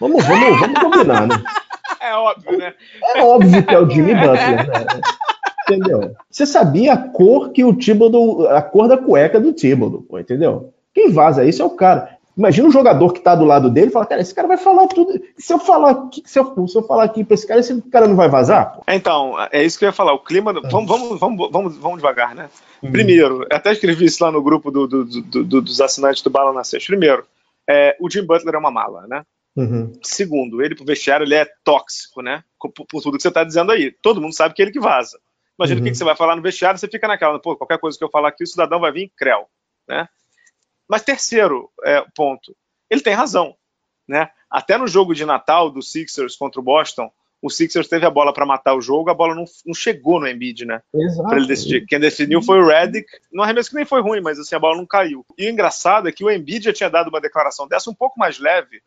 Vamos, 0.00 0.24
vamos, 0.24 0.60
vamos 0.60 0.80
combinar, 0.80 1.26
né? 1.28 1.42
É 2.00 2.16
óbvio, 2.16 2.58
né? 2.58 2.74
É 3.14 3.22
óbvio 3.22 3.64
que 3.64 3.72
é 3.72 3.78
o 3.78 3.88
Jimmy 3.88 4.12
Butler, 4.16 4.66
né? 4.66 5.00
Entendeu? 5.76 6.14
Você 6.30 6.46
sabia 6.46 6.92
a 6.94 6.96
cor 6.96 7.50
que 7.50 7.64
o 7.64 7.74
Thibodeau, 7.74 8.48
a 8.48 8.62
cor 8.62 8.88
da 8.88 8.96
cueca 8.96 9.40
do 9.40 9.52
Thibodeau, 9.52 10.04
entendeu? 10.18 10.72
Quem 10.94 11.10
vaza 11.10 11.44
isso 11.44 11.62
é 11.62 11.64
o 11.64 11.70
cara. 11.70 12.18
Imagina 12.36 12.66
um 12.66 12.72
jogador 12.72 13.12
que 13.12 13.18
está 13.18 13.34
do 13.34 13.44
lado 13.44 13.68
dele 13.68 13.88
e 13.88 13.90
fala, 13.90 14.06
cara, 14.06 14.22
esse 14.22 14.34
cara 14.34 14.48
vai 14.48 14.56
falar 14.56 14.86
tudo. 14.86 15.20
Se 15.36 15.52
eu 15.52 15.58
falar 15.58 15.90
aqui, 15.90 16.22
se 16.24 16.38
eu, 16.38 16.66
se 16.66 16.78
eu 16.78 16.82
falar 16.82 17.04
aqui 17.04 17.22
para 17.24 17.34
esse 17.34 17.46
cara, 17.46 17.60
esse 17.60 17.82
cara 17.82 18.08
não 18.08 18.16
vai 18.16 18.28
vazar? 18.28 18.74
Pô? 18.74 18.82
Então, 18.88 19.34
é 19.52 19.62
isso 19.62 19.78
que 19.78 19.84
eu 19.84 19.88
ia 19.88 19.92
falar. 19.92 20.14
O 20.14 20.18
clima. 20.18 20.50
Ah. 20.50 20.68
Vamos, 20.70 20.88
vamos, 20.88 21.20
vamos, 21.20 21.50
vamos, 21.50 21.76
vamos 21.76 21.98
devagar, 21.98 22.34
né? 22.34 22.48
Uhum. 22.82 22.90
Primeiro, 22.90 23.46
até 23.50 23.72
escrevi 23.72 24.06
isso 24.06 24.24
lá 24.24 24.32
no 24.32 24.42
grupo 24.42 24.70
do, 24.70 24.86
do, 24.86 25.04
do, 25.04 25.60
dos 25.60 25.80
assinantes 25.80 26.22
do 26.22 26.30
Bala 26.30 26.54
na 26.54 26.64
Sexta. 26.64 26.86
Primeiro, 26.86 27.24
é, 27.68 27.96
o 28.00 28.08
Jim 28.08 28.24
Butler 28.24 28.54
é 28.54 28.58
uma 28.58 28.70
mala, 28.70 29.06
né? 29.06 29.22
Uhum. 29.54 29.92
Segundo, 30.02 30.62
ele 30.62 30.74
pro 30.74 30.86
vestiário 30.86 31.24
ele 31.24 31.34
é 31.34 31.46
tóxico, 31.62 32.22
né? 32.22 32.42
Por, 32.58 32.86
por, 32.86 33.02
tudo 33.02 33.16
que 33.16 33.22
você 33.22 33.28
está 33.28 33.44
dizendo 33.44 33.72
aí. 33.72 33.92
Todo 34.02 34.20
mundo 34.22 34.34
sabe 34.34 34.54
que 34.54 34.62
é 34.62 34.64
ele 34.64 34.72
que 34.72 34.80
vaza. 34.80 35.18
Imagina 35.58 35.78
uhum. 35.78 35.82
o 35.82 35.84
que, 35.84 35.90
que, 35.90 35.98
você 35.98 36.04
vai 36.04 36.16
falar 36.16 36.36
no 36.36 36.42
vestiário, 36.42 36.78
você 36.78 36.88
fica 36.88 37.06
naquela, 37.06 37.38
pô, 37.38 37.56
qualquer 37.56 37.78
coisa 37.78 37.96
que 37.96 38.04
eu 38.04 38.10
falar 38.10 38.28
aqui, 38.28 38.42
o 38.42 38.46
cidadão 38.46 38.80
vai 38.80 38.90
vir 38.90 39.12
creu, 39.16 39.46
né? 39.88 40.08
Mas 40.88 41.02
terceiro 41.02 41.70
é, 41.84 42.04
ponto, 42.14 42.54
ele 42.90 43.00
tem 43.00 43.14
razão. 43.14 43.56
né? 44.06 44.30
Até 44.50 44.76
no 44.76 44.86
jogo 44.86 45.14
de 45.14 45.24
Natal 45.24 45.70
do 45.70 45.82
Sixers 45.82 46.36
contra 46.36 46.60
o 46.60 46.64
Boston, 46.64 47.10
o 47.42 47.50
Sixers 47.50 47.88
teve 47.88 48.06
a 48.06 48.10
bola 48.10 48.32
para 48.32 48.46
matar 48.46 48.74
o 48.74 48.80
jogo, 48.80 49.10
a 49.10 49.14
bola 49.14 49.34
não, 49.34 49.44
não 49.66 49.74
chegou 49.74 50.20
no 50.20 50.28
Embiid, 50.28 50.64
né? 50.64 50.80
Exato. 50.94 51.28
Pra 51.28 51.38
ele 51.38 51.48
decidir. 51.48 51.84
Quem 51.86 51.98
definiu 51.98 52.40
foi 52.40 52.60
o 52.60 52.66
Redick. 52.66 53.06
No 53.32 53.42
arremesso 53.42 53.68
que 53.68 53.74
nem 53.74 53.84
foi 53.84 54.00
ruim, 54.00 54.20
mas 54.20 54.38
assim, 54.38 54.54
a 54.54 54.60
bola 54.60 54.76
não 54.76 54.86
caiu. 54.86 55.26
E 55.36 55.46
o 55.46 55.50
engraçado 55.50 56.08
é 56.08 56.12
que 56.12 56.24
o 56.24 56.30
Embiid 56.30 56.66
já 56.66 56.72
tinha 56.72 56.88
dado 56.88 57.08
uma 57.08 57.20
declaração 57.20 57.66
dessa 57.66 57.90
um 57.90 57.94
pouco 57.94 58.16
mais 58.16 58.38
leve, 58.38 58.80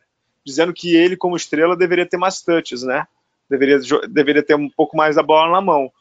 dizendo 0.46 0.74
que 0.74 0.96
ele, 0.96 1.18
como 1.18 1.36
estrela, 1.36 1.76
deveria 1.76 2.06
ter 2.06 2.16
mais 2.16 2.42
touches, 2.42 2.82
né? 2.84 3.06
Deveria, 3.50 3.80
deveria 4.08 4.42
ter 4.42 4.56
um 4.56 4.70
pouco 4.70 4.96
mais 4.96 5.18
da 5.18 5.24
bola 5.24 5.52
na 5.52 5.60
mão. 5.60 5.92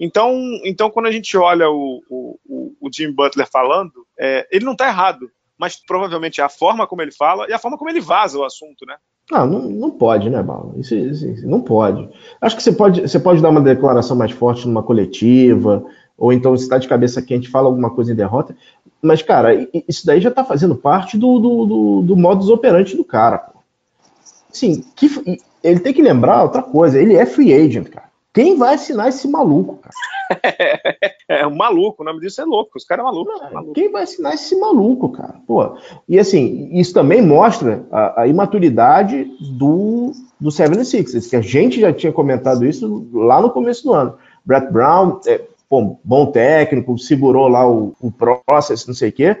Então, 0.00 0.34
então 0.64 0.90
quando 0.90 1.06
a 1.06 1.12
gente 1.12 1.36
olha 1.36 1.70
o, 1.70 2.02
o, 2.08 2.74
o 2.80 2.90
Jim 2.92 3.12
Butler 3.12 3.46
falando, 3.46 3.92
é, 4.18 4.48
ele 4.50 4.64
não 4.64 4.72
está 4.72 4.88
errado, 4.88 5.30
mas 5.58 5.76
provavelmente 5.76 6.40
é 6.40 6.44
a 6.44 6.48
forma 6.48 6.86
como 6.86 7.02
ele 7.02 7.12
fala 7.12 7.46
e 7.46 7.52
a 7.52 7.58
forma 7.58 7.76
como 7.76 7.90
ele 7.90 8.00
vaza 8.00 8.38
o 8.38 8.44
assunto, 8.44 8.86
né? 8.86 8.96
Não, 9.30 9.46
não, 9.46 9.60
não 9.68 9.90
pode, 9.90 10.30
né, 10.30 10.42
Bala? 10.42 10.72
Isso, 10.78 10.94
isso, 10.94 11.28
isso, 11.28 11.46
não 11.46 11.60
pode. 11.60 12.08
Acho 12.40 12.56
que 12.56 12.62
você 12.62 12.72
pode, 12.72 13.02
você 13.02 13.20
pode 13.20 13.42
dar 13.42 13.50
uma 13.50 13.60
declaração 13.60 14.16
mais 14.16 14.32
forte 14.32 14.66
numa 14.66 14.82
coletiva, 14.82 15.84
ou 16.16 16.32
então 16.32 16.56
se 16.56 16.64
está 16.64 16.78
de 16.78 16.88
cabeça 16.88 17.20
quente, 17.20 17.48
fala 17.48 17.68
alguma 17.68 17.90
coisa 17.90 18.12
em 18.12 18.16
derrota. 18.16 18.56
Mas, 19.02 19.22
cara, 19.22 19.68
isso 19.86 20.04
daí 20.04 20.20
já 20.20 20.30
está 20.30 20.42
fazendo 20.42 20.74
parte 20.74 21.16
do, 21.16 21.38
do, 21.38 21.66
do, 21.66 22.02
do 22.02 22.16
modus 22.16 22.48
operandi 22.48 22.96
do 22.96 23.04
cara. 23.04 23.38
Pô. 23.38 23.60
Sim, 24.50 24.82
ele 25.62 25.80
tem 25.80 25.92
que 25.92 26.02
lembrar 26.02 26.42
outra 26.42 26.62
coisa, 26.62 27.00
ele 27.00 27.14
é 27.14 27.24
free 27.24 27.52
agent, 27.54 27.88
cara. 27.88 28.09
Quem 28.40 28.56
vai 28.56 28.74
assinar 28.74 29.08
esse 29.08 29.28
maluco, 29.28 29.78
cara? 29.82 29.94
é 31.28 31.46
um 31.46 31.54
maluco, 31.54 32.02
o 32.02 32.06
nome 32.06 32.20
disso 32.20 32.40
é 32.40 32.44
louco, 32.46 32.70
os 32.74 32.84
caras 32.84 33.04
é 33.04 33.06
maluco, 33.06 33.30
é 33.32 33.50
maluco. 33.52 33.74
Quem 33.74 33.92
vai 33.92 34.04
assinar 34.04 34.32
esse 34.32 34.58
maluco, 34.58 35.10
cara? 35.10 35.34
Pô, 35.46 35.76
e 36.08 36.18
assim, 36.18 36.70
isso 36.72 36.94
também 36.94 37.20
mostra 37.20 37.84
a, 37.92 38.22
a 38.22 38.26
imaturidade 38.26 39.30
do, 39.58 40.12
do 40.40 40.48
76ers, 40.48 41.28
que 41.28 41.36
a 41.36 41.42
gente 41.42 41.80
já 41.80 41.92
tinha 41.92 42.12
comentado 42.14 42.64
isso 42.64 43.06
lá 43.12 43.42
no 43.42 43.50
começo 43.50 43.84
do 43.84 43.92
ano. 43.92 44.14
Brett 44.42 44.72
Brown, 44.72 45.20
é, 45.26 45.42
pô, 45.68 45.98
bom 46.02 46.26
técnico, 46.32 46.96
segurou 46.96 47.46
lá 47.46 47.70
o, 47.70 47.94
o 48.00 48.10
processo, 48.10 48.88
não 48.88 48.94
sei 48.94 49.10
o 49.10 49.12
quê, 49.12 49.36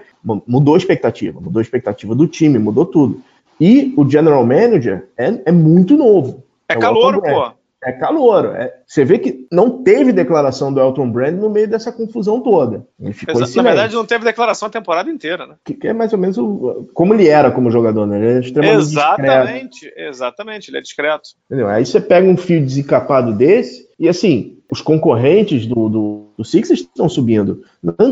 mudou 0.46 0.74
a 0.74 0.78
expectativa, 0.78 1.40
mudou 1.40 1.60
a 1.60 1.62
expectativa 1.62 2.14
do 2.14 2.26
time, 2.26 2.58
mudou 2.58 2.84
tudo. 2.84 3.22
E 3.58 3.94
o 3.96 4.06
general 4.06 4.44
manager 4.44 5.08
é, 5.16 5.40
é 5.46 5.52
muito 5.52 5.96
novo. 5.96 6.44
É, 6.68 6.74
é 6.74 6.76
calor, 6.76 7.22
pô. 7.22 7.59
É 7.82 7.92
calor. 7.92 8.54
É, 8.56 8.74
você 8.86 9.04
vê 9.04 9.18
que 9.18 9.46
não 9.50 9.82
teve 9.82 10.12
declaração 10.12 10.72
do 10.72 10.80
Elton 10.80 11.10
Brand 11.10 11.34
no 11.34 11.48
meio 11.48 11.66
dessa 11.66 11.90
confusão 11.90 12.40
toda. 12.40 12.86
Ele 13.00 13.12
ficou 13.14 13.40
Na 13.40 13.62
verdade, 13.62 13.94
não 13.94 14.04
teve 14.04 14.24
declaração 14.24 14.68
a 14.68 14.70
temporada 14.70 15.10
inteira, 15.10 15.46
né? 15.46 15.54
Que, 15.64 15.74
que 15.74 15.88
é 15.88 15.92
mais 15.92 16.12
ou 16.12 16.18
menos 16.18 16.36
o, 16.36 16.88
como 16.92 17.14
ele 17.14 17.26
era 17.28 17.50
como 17.50 17.70
jogador, 17.70 18.06
né? 18.06 18.18
Ele 18.18 18.26
é 18.26 18.40
extremamente 18.40 18.82
Exatamente, 18.82 19.70
discreto. 19.80 20.08
exatamente, 20.08 20.70
ele 20.70 20.78
é 20.78 20.80
discreto. 20.82 21.30
Entendeu? 21.46 21.68
Aí 21.68 21.86
você 21.86 22.00
pega 22.00 22.28
um 22.28 22.36
fio 22.36 22.60
desencapado 22.60 23.32
desse, 23.32 23.88
e 23.98 24.08
assim, 24.08 24.58
os 24.70 24.80
concorrentes 24.80 25.66
do, 25.66 25.88
do, 25.88 26.24
do 26.36 26.44
Sixers 26.44 26.80
estão 26.80 27.08
subindo. 27.08 27.64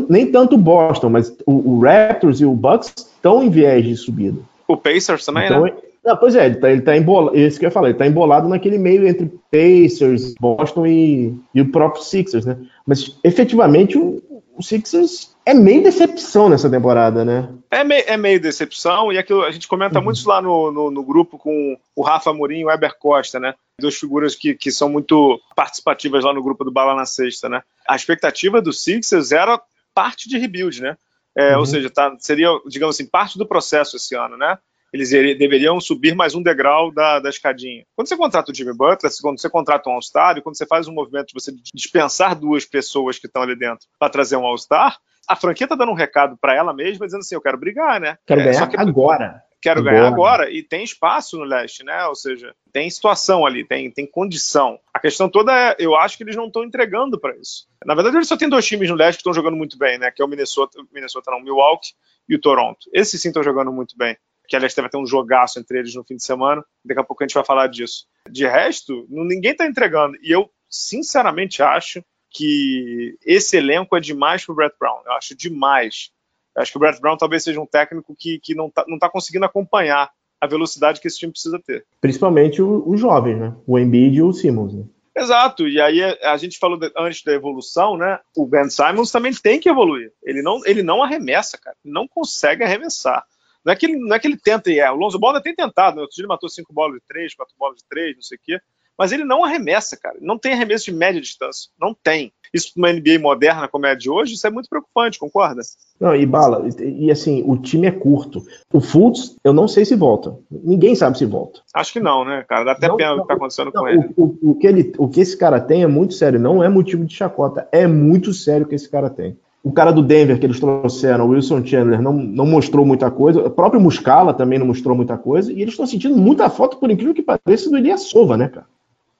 nem 0.09 0.31
tanto 0.31 0.55
o 0.55 0.57
Boston, 0.59 1.09
mas 1.09 1.29
o, 1.45 1.75
o 1.75 1.79
Raptors 1.79 2.41
e 2.41 2.45
o 2.45 2.53
Bucks 2.53 2.93
estão 2.97 3.43
em 3.43 3.49
viés 3.49 3.85
de 3.85 3.95
subida. 3.95 4.39
O 4.69 4.77
Pacers 4.77 5.25
também, 5.25 5.45
então, 5.45 5.63
né? 5.63 5.73
Não, 6.05 6.15
pois 6.15 6.35
é, 6.35 6.45
ele 6.45 6.55
tá, 6.57 6.71
ele 6.71 6.81
tá 6.81 6.95
embolado, 6.95 7.35
isso 7.35 7.57
que 7.57 7.65
eu 7.65 7.69
ia 7.69 7.73
falar, 7.73 7.89
ele 7.89 7.97
tá 7.97 8.05
embolado 8.05 8.47
naquele 8.47 8.77
meio 8.77 9.07
entre 9.07 9.25
Pacers, 9.51 10.35
Boston 10.39 10.85
e, 10.85 11.35
e 11.55 11.59
o 11.59 11.71
próprio 11.71 12.03
Sixers, 12.03 12.45
né? 12.45 12.55
Mas 12.85 13.17
efetivamente 13.23 13.97
o, 13.97 14.21
o 14.55 14.61
Sixers 14.61 15.35
é 15.43 15.55
meio 15.55 15.81
decepção 15.81 16.49
nessa 16.49 16.69
temporada, 16.69 17.25
né? 17.25 17.49
É 17.71 17.83
meio, 17.83 18.03
é 18.05 18.15
meio 18.15 18.39
decepção, 18.39 19.11
e 19.11 19.17
aquilo 19.17 19.43
a 19.43 19.49
gente 19.49 19.67
comenta 19.67 19.97
uhum. 19.97 20.05
muito 20.05 20.27
lá 20.29 20.39
no, 20.39 20.71
no, 20.71 20.91
no, 20.91 21.03
grupo 21.03 21.39
com 21.39 21.75
o 21.95 22.03
Rafa 22.03 22.31
Mourinho 22.31 22.61
e 22.61 22.65
o 22.65 22.67
Weber 22.67 22.95
Costa, 22.99 23.39
né? 23.39 23.55
Duas 23.81 23.95
figuras 23.95 24.35
que, 24.35 24.53
que 24.53 24.71
são 24.71 24.87
muito 24.87 25.41
participativas 25.55 26.23
lá 26.23 26.31
no 26.31 26.43
grupo 26.43 26.63
do 26.63 26.71
Bala 26.71 26.93
na 26.93 27.07
Sexta, 27.07 27.49
né? 27.49 27.63
A 27.87 27.95
expectativa 27.95 28.61
do 28.61 28.71
Sixers 28.71 29.31
era 29.31 29.59
parte 29.95 30.29
de 30.29 30.37
rebuild, 30.37 30.79
né? 30.81 30.95
É, 31.39 31.53
uhum. 31.53 31.59
Ou 31.59 31.65
seja, 31.65 31.89
tá, 31.89 32.15
seria, 32.19 32.49
digamos 32.67 32.95
assim, 32.95 33.09
parte 33.09 33.37
do 33.37 33.47
processo 33.47 33.95
esse 33.95 34.15
ano, 34.15 34.35
né? 34.35 34.57
eles 34.91 35.11
deveriam 35.11 35.79
subir 35.79 36.15
mais 36.15 36.33
um 36.33 36.41
degrau 36.41 36.91
da, 36.91 37.19
da 37.19 37.29
escadinha. 37.29 37.85
Quando 37.95 38.07
você 38.07 38.17
contrata 38.17 38.51
o 38.51 38.55
Jimmy 38.55 38.73
Butler, 38.73 39.11
quando 39.21 39.39
você 39.39 39.49
contrata 39.49 39.89
um 39.89 39.93
All-Star, 39.93 40.41
quando 40.41 40.57
você 40.57 40.65
faz 40.65 40.87
um 40.87 40.93
movimento 40.93 41.27
de 41.27 41.33
você 41.33 41.53
dispensar 41.73 42.35
duas 42.35 42.65
pessoas 42.65 43.19
que 43.19 43.27
estão 43.27 43.43
ali 43.43 43.55
dentro 43.55 43.87
para 43.99 44.09
trazer 44.09 44.35
um 44.35 44.45
All-Star, 44.45 44.97
a 45.27 45.35
franquia 45.35 45.65
está 45.65 45.75
dando 45.75 45.91
um 45.91 45.95
recado 45.95 46.35
para 46.41 46.55
ela 46.55 46.73
mesma, 46.73 47.05
dizendo 47.05 47.21
assim: 47.21 47.35
eu 47.35 47.41
quero 47.41 47.59
brigar, 47.59 47.99
né? 47.99 48.17
Quero 48.25 48.41
é, 48.41 48.45
ganhar 48.45 48.67
que, 48.67 48.77
agora. 48.77 49.43
Quero 49.61 49.83
ganhar 49.83 50.07
agora. 50.07 50.49
E 50.51 50.63
tem 50.63 50.83
espaço 50.83 51.37
no 51.37 51.43
leste, 51.43 51.83
né? 51.83 52.05
Ou 52.05 52.15
seja, 52.15 52.55
tem 52.71 52.89
situação 52.89 53.45
ali, 53.45 53.65
tem, 53.65 53.91
tem 53.91 54.05
condição. 54.05 54.79
A 54.93 54.99
questão 54.99 55.29
toda 55.29 55.51
é: 55.51 55.75
eu 55.79 55.95
acho 55.95 56.17
que 56.17 56.23
eles 56.23 56.35
não 56.35 56.47
estão 56.47 56.63
entregando 56.63 57.19
para 57.19 57.35
isso. 57.37 57.67
Na 57.85 57.93
verdade, 57.93 58.17
eles 58.17 58.27
só 58.27 58.37
tem 58.37 58.49
dois 58.49 58.65
times 58.65 58.89
no 58.89 58.95
leste 58.95 59.17
que 59.17 59.21
estão 59.21 59.33
jogando 59.33 59.57
muito 59.57 59.77
bem, 59.77 59.97
né? 59.97 60.11
Que 60.11 60.21
é 60.21 60.25
o 60.25 60.27
Minnesota, 60.27 60.79
Minnesota 60.93 61.31
não, 61.31 61.41
Milwaukee 61.41 61.93
e 62.27 62.35
o 62.35 62.41
Toronto. 62.41 62.89
Esses 62.93 63.21
sim 63.21 63.29
estão 63.29 63.43
jogando 63.43 63.71
muito 63.71 63.97
bem 63.97 64.17
que 64.49 64.55
aliás 64.55 64.73
deve 64.73 64.89
ter 64.89 64.97
um 64.97 65.05
jogaço 65.05 65.59
entre 65.59 65.77
eles 65.77 65.93
no 65.93 66.03
fim 66.03 66.15
de 66.15 66.25
semana. 66.25 66.65
Daqui 66.83 66.99
a 66.99 67.03
pouco 67.03 67.23
a 67.23 67.27
gente 67.27 67.35
vai 67.35 67.45
falar 67.45 67.67
disso. 67.67 68.07
De 68.29 68.47
resto, 68.47 69.05
ninguém 69.07 69.51
está 69.51 69.67
entregando. 69.67 70.17
E 70.23 70.31
eu, 70.31 70.49
sinceramente, 70.67 71.61
acho 71.61 72.03
que 72.31 73.15
esse 73.23 73.57
elenco 73.57 73.95
é 73.95 73.99
demais 73.99 74.43
para 74.43 74.53
o 74.53 74.55
Brett 74.55 74.75
Brown. 74.79 75.01
Eu 75.05 75.13
acho 75.13 75.35
demais. 75.35 76.11
Acho 76.57 76.71
que 76.71 76.77
o 76.77 76.79
Brett 76.79 76.99
Brown 76.99 77.17
talvez 77.17 77.43
seja 77.43 77.61
um 77.61 77.65
técnico 77.65 78.15
que, 78.17 78.39
que 78.39 78.55
não 78.55 78.67
está 78.67 78.85
não 78.87 78.99
tá 78.99 79.09
conseguindo 79.09 79.45
acompanhar 79.45 80.09
a 80.41 80.47
velocidade 80.47 81.01
que 81.01 81.07
esse 81.07 81.19
time 81.19 81.31
precisa 81.31 81.59
ter. 81.59 81.85
Principalmente 81.99 82.61
os 82.61 82.99
jovens, 82.99 83.37
né? 83.37 83.55
O 83.67 83.77
Embiid 83.77 84.17
e 84.17 84.21
o 84.21 84.31
Simmons. 84.31 84.73
Né? 84.73 84.83
Exato, 85.15 85.67
e 85.67 85.81
aí 85.81 86.01
a 86.01 86.37
gente 86.37 86.57
falou 86.57 86.77
de, 86.77 86.89
antes 86.97 87.23
da 87.23 87.33
evolução, 87.33 87.97
né? 87.97 88.19
O 88.37 88.45
Ben 88.45 88.69
Simons 88.69 89.11
também 89.11 89.33
tem 89.33 89.59
que 89.59 89.69
evoluir. 89.69 90.13
Ele 90.23 90.41
não, 90.41 90.61
ele 90.65 90.81
não 90.81 91.03
arremessa, 91.03 91.57
cara. 91.57 91.75
Ele 91.83 91.93
não 91.93 92.07
consegue 92.07 92.63
arremessar. 92.63 93.25
Não 93.65 93.73
é 93.73 93.75
que 93.75 93.85
ele, 93.85 93.97
não 93.97 94.15
é 94.15 94.19
que 94.19 94.27
ele 94.27 94.37
tenta 94.37 94.71
e 94.71 94.79
é. 94.79 94.89
O 94.89 94.95
Lonzo 94.95 95.19
Ball 95.19 95.41
tem 95.41 95.53
tentado, 95.53 95.97
né? 95.97 96.01
Outro 96.01 96.15
dia 96.15 96.21
ele 96.21 96.29
matou 96.29 96.47
cinco 96.47 96.71
bolas 96.71 96.95
de 96.95 97.01
três, 97.05 97.35
quatro 97.35 97.53
bolas 97.59 97.77
de 97.77 97.83
três, 97.89 98.15
não 98.15 98.21
sei 98.21 98.37
o 98.37 98.41
quê. 98.41 98.59
Mas 98.99 99.13
ele 99.13 99.23
não 99.23 99.45
arremessa, 99.45 99.95
cara. 99.95 100.17
Não 100.19 100.37
tem 100.37 100.51
arremesso 100.51 100.85
de 100.85 100.93
média 100.93 101.21
distância. 101.21 101.69
Não 101.79 101.95
tem. 101.95 102.33
Isso 102.53 102.73
para 102.73 102.81
uma 102.81 102.93
NBA 102.93 103.19
moderna 103.19 103.67
como 103.67 103.85
é 103.85 103.91
a 103.91 103.95
de 103.95 104.09
hoje, 104.09 104.33
isso 104.33 104.45
é 104.45 104.49
muito 104.49 104.67
preocupante, 104.67 105.19
concorda? 105.19 105.61
Não, 105.99 106.15
e 106.15 106.25
bala, 106.25 106.67
e, 106.79 107.05
e 107.05 107.11
assim, 107.11 107.43
o 107.45 107.55
time 107.57 107.87
é 107.87 107.91
curto. 107.91 108.43
O 108.73 108.81
Fultz, 108.81 109.37
eu 109.43 109.53
não 109.53 109.67
sei 109.67 109.85
se 109.85 109.95
volta. 109.95 110.35
Ninguém 110.49 110.95
sabe 110.95 111.17
se 111.17 111.25
volta. 111.25 111.61
Acho 111.73 111.93
que 111.93 111.99
não, 111.99 112.25
né, 112.25 112.43
cara? 112.49 112.65
Dá 112.65 112.71
até 112.71 112.87
não, 112.87 112.97
pena 112.97 113.15
o 113.15 113.21
que 113.21 113.27
tá 113.27 113.35
acontecendo 113.35 113.71
não, 113.73 113.81
com 113.81 113.87
ele. 113.87 114.09
O, 114.17 114.23
o, 114.23 114.51
o, 114.51 114.55
que 114.55 114.67
ele. 114.67 114.91
O 114.97 115.07
que 115.07 115.21
esse 115.21 115.37
cara 115.37 115.61
tem 115.61 115.83
é 115.83 115.87
muito 115.87 116.15
sério, 116.15 116.39
não 116.39 116.63
é 116.63 116.67
motivo 116.67 117.05
de 117.05 117.13
chacota. 117.13 117.67
É 117.71 117.85
muito 117.87 118.33
sério 118.33 118.65
o 118.65 118.69
que 118.69 118.75
esse 118.75 118.89
cara 118.89 119.09
tem. 119.09 119.37
O 119.63 119.71
cara 119.71 119.91
do 119.91 120.01
Denver 120.01 120.39
que 120.39 120.45
eles 120.45 120.59
trouxeram, 120.59 121.27
o 121.27 121.29
Wilson 121.29 121.65
Chandler, 121.65 122.01
não, 122.01 122.13
não 122.13 122.45
mostrou 122.45 122.85
muita 122.85 123.11
coisa. 123.11 123.41
O 123.41 123.49
próprio 123.49 123.79
Muscala 123.79 124.33
também 124.33 124.57
não 124.57 124.65
mostrou 124.65 124.95
muita 124.95 125.17
coisa. 125.17 125.51
E 125.51 125.61
eles 125.61 125.73
estão 125.73 125.85
sentindo 125.85 126.15
muita 126.15 126.49
falta, 126.49 126.77
por 126.77 126.89
incrível 126.89 127.13
que 127.13 127.21
pareça, 127.21 127.69
do 127.69 127.97
Sova, 127.97 128.37
né, 128.37 128.47
cara? 128.47 128.65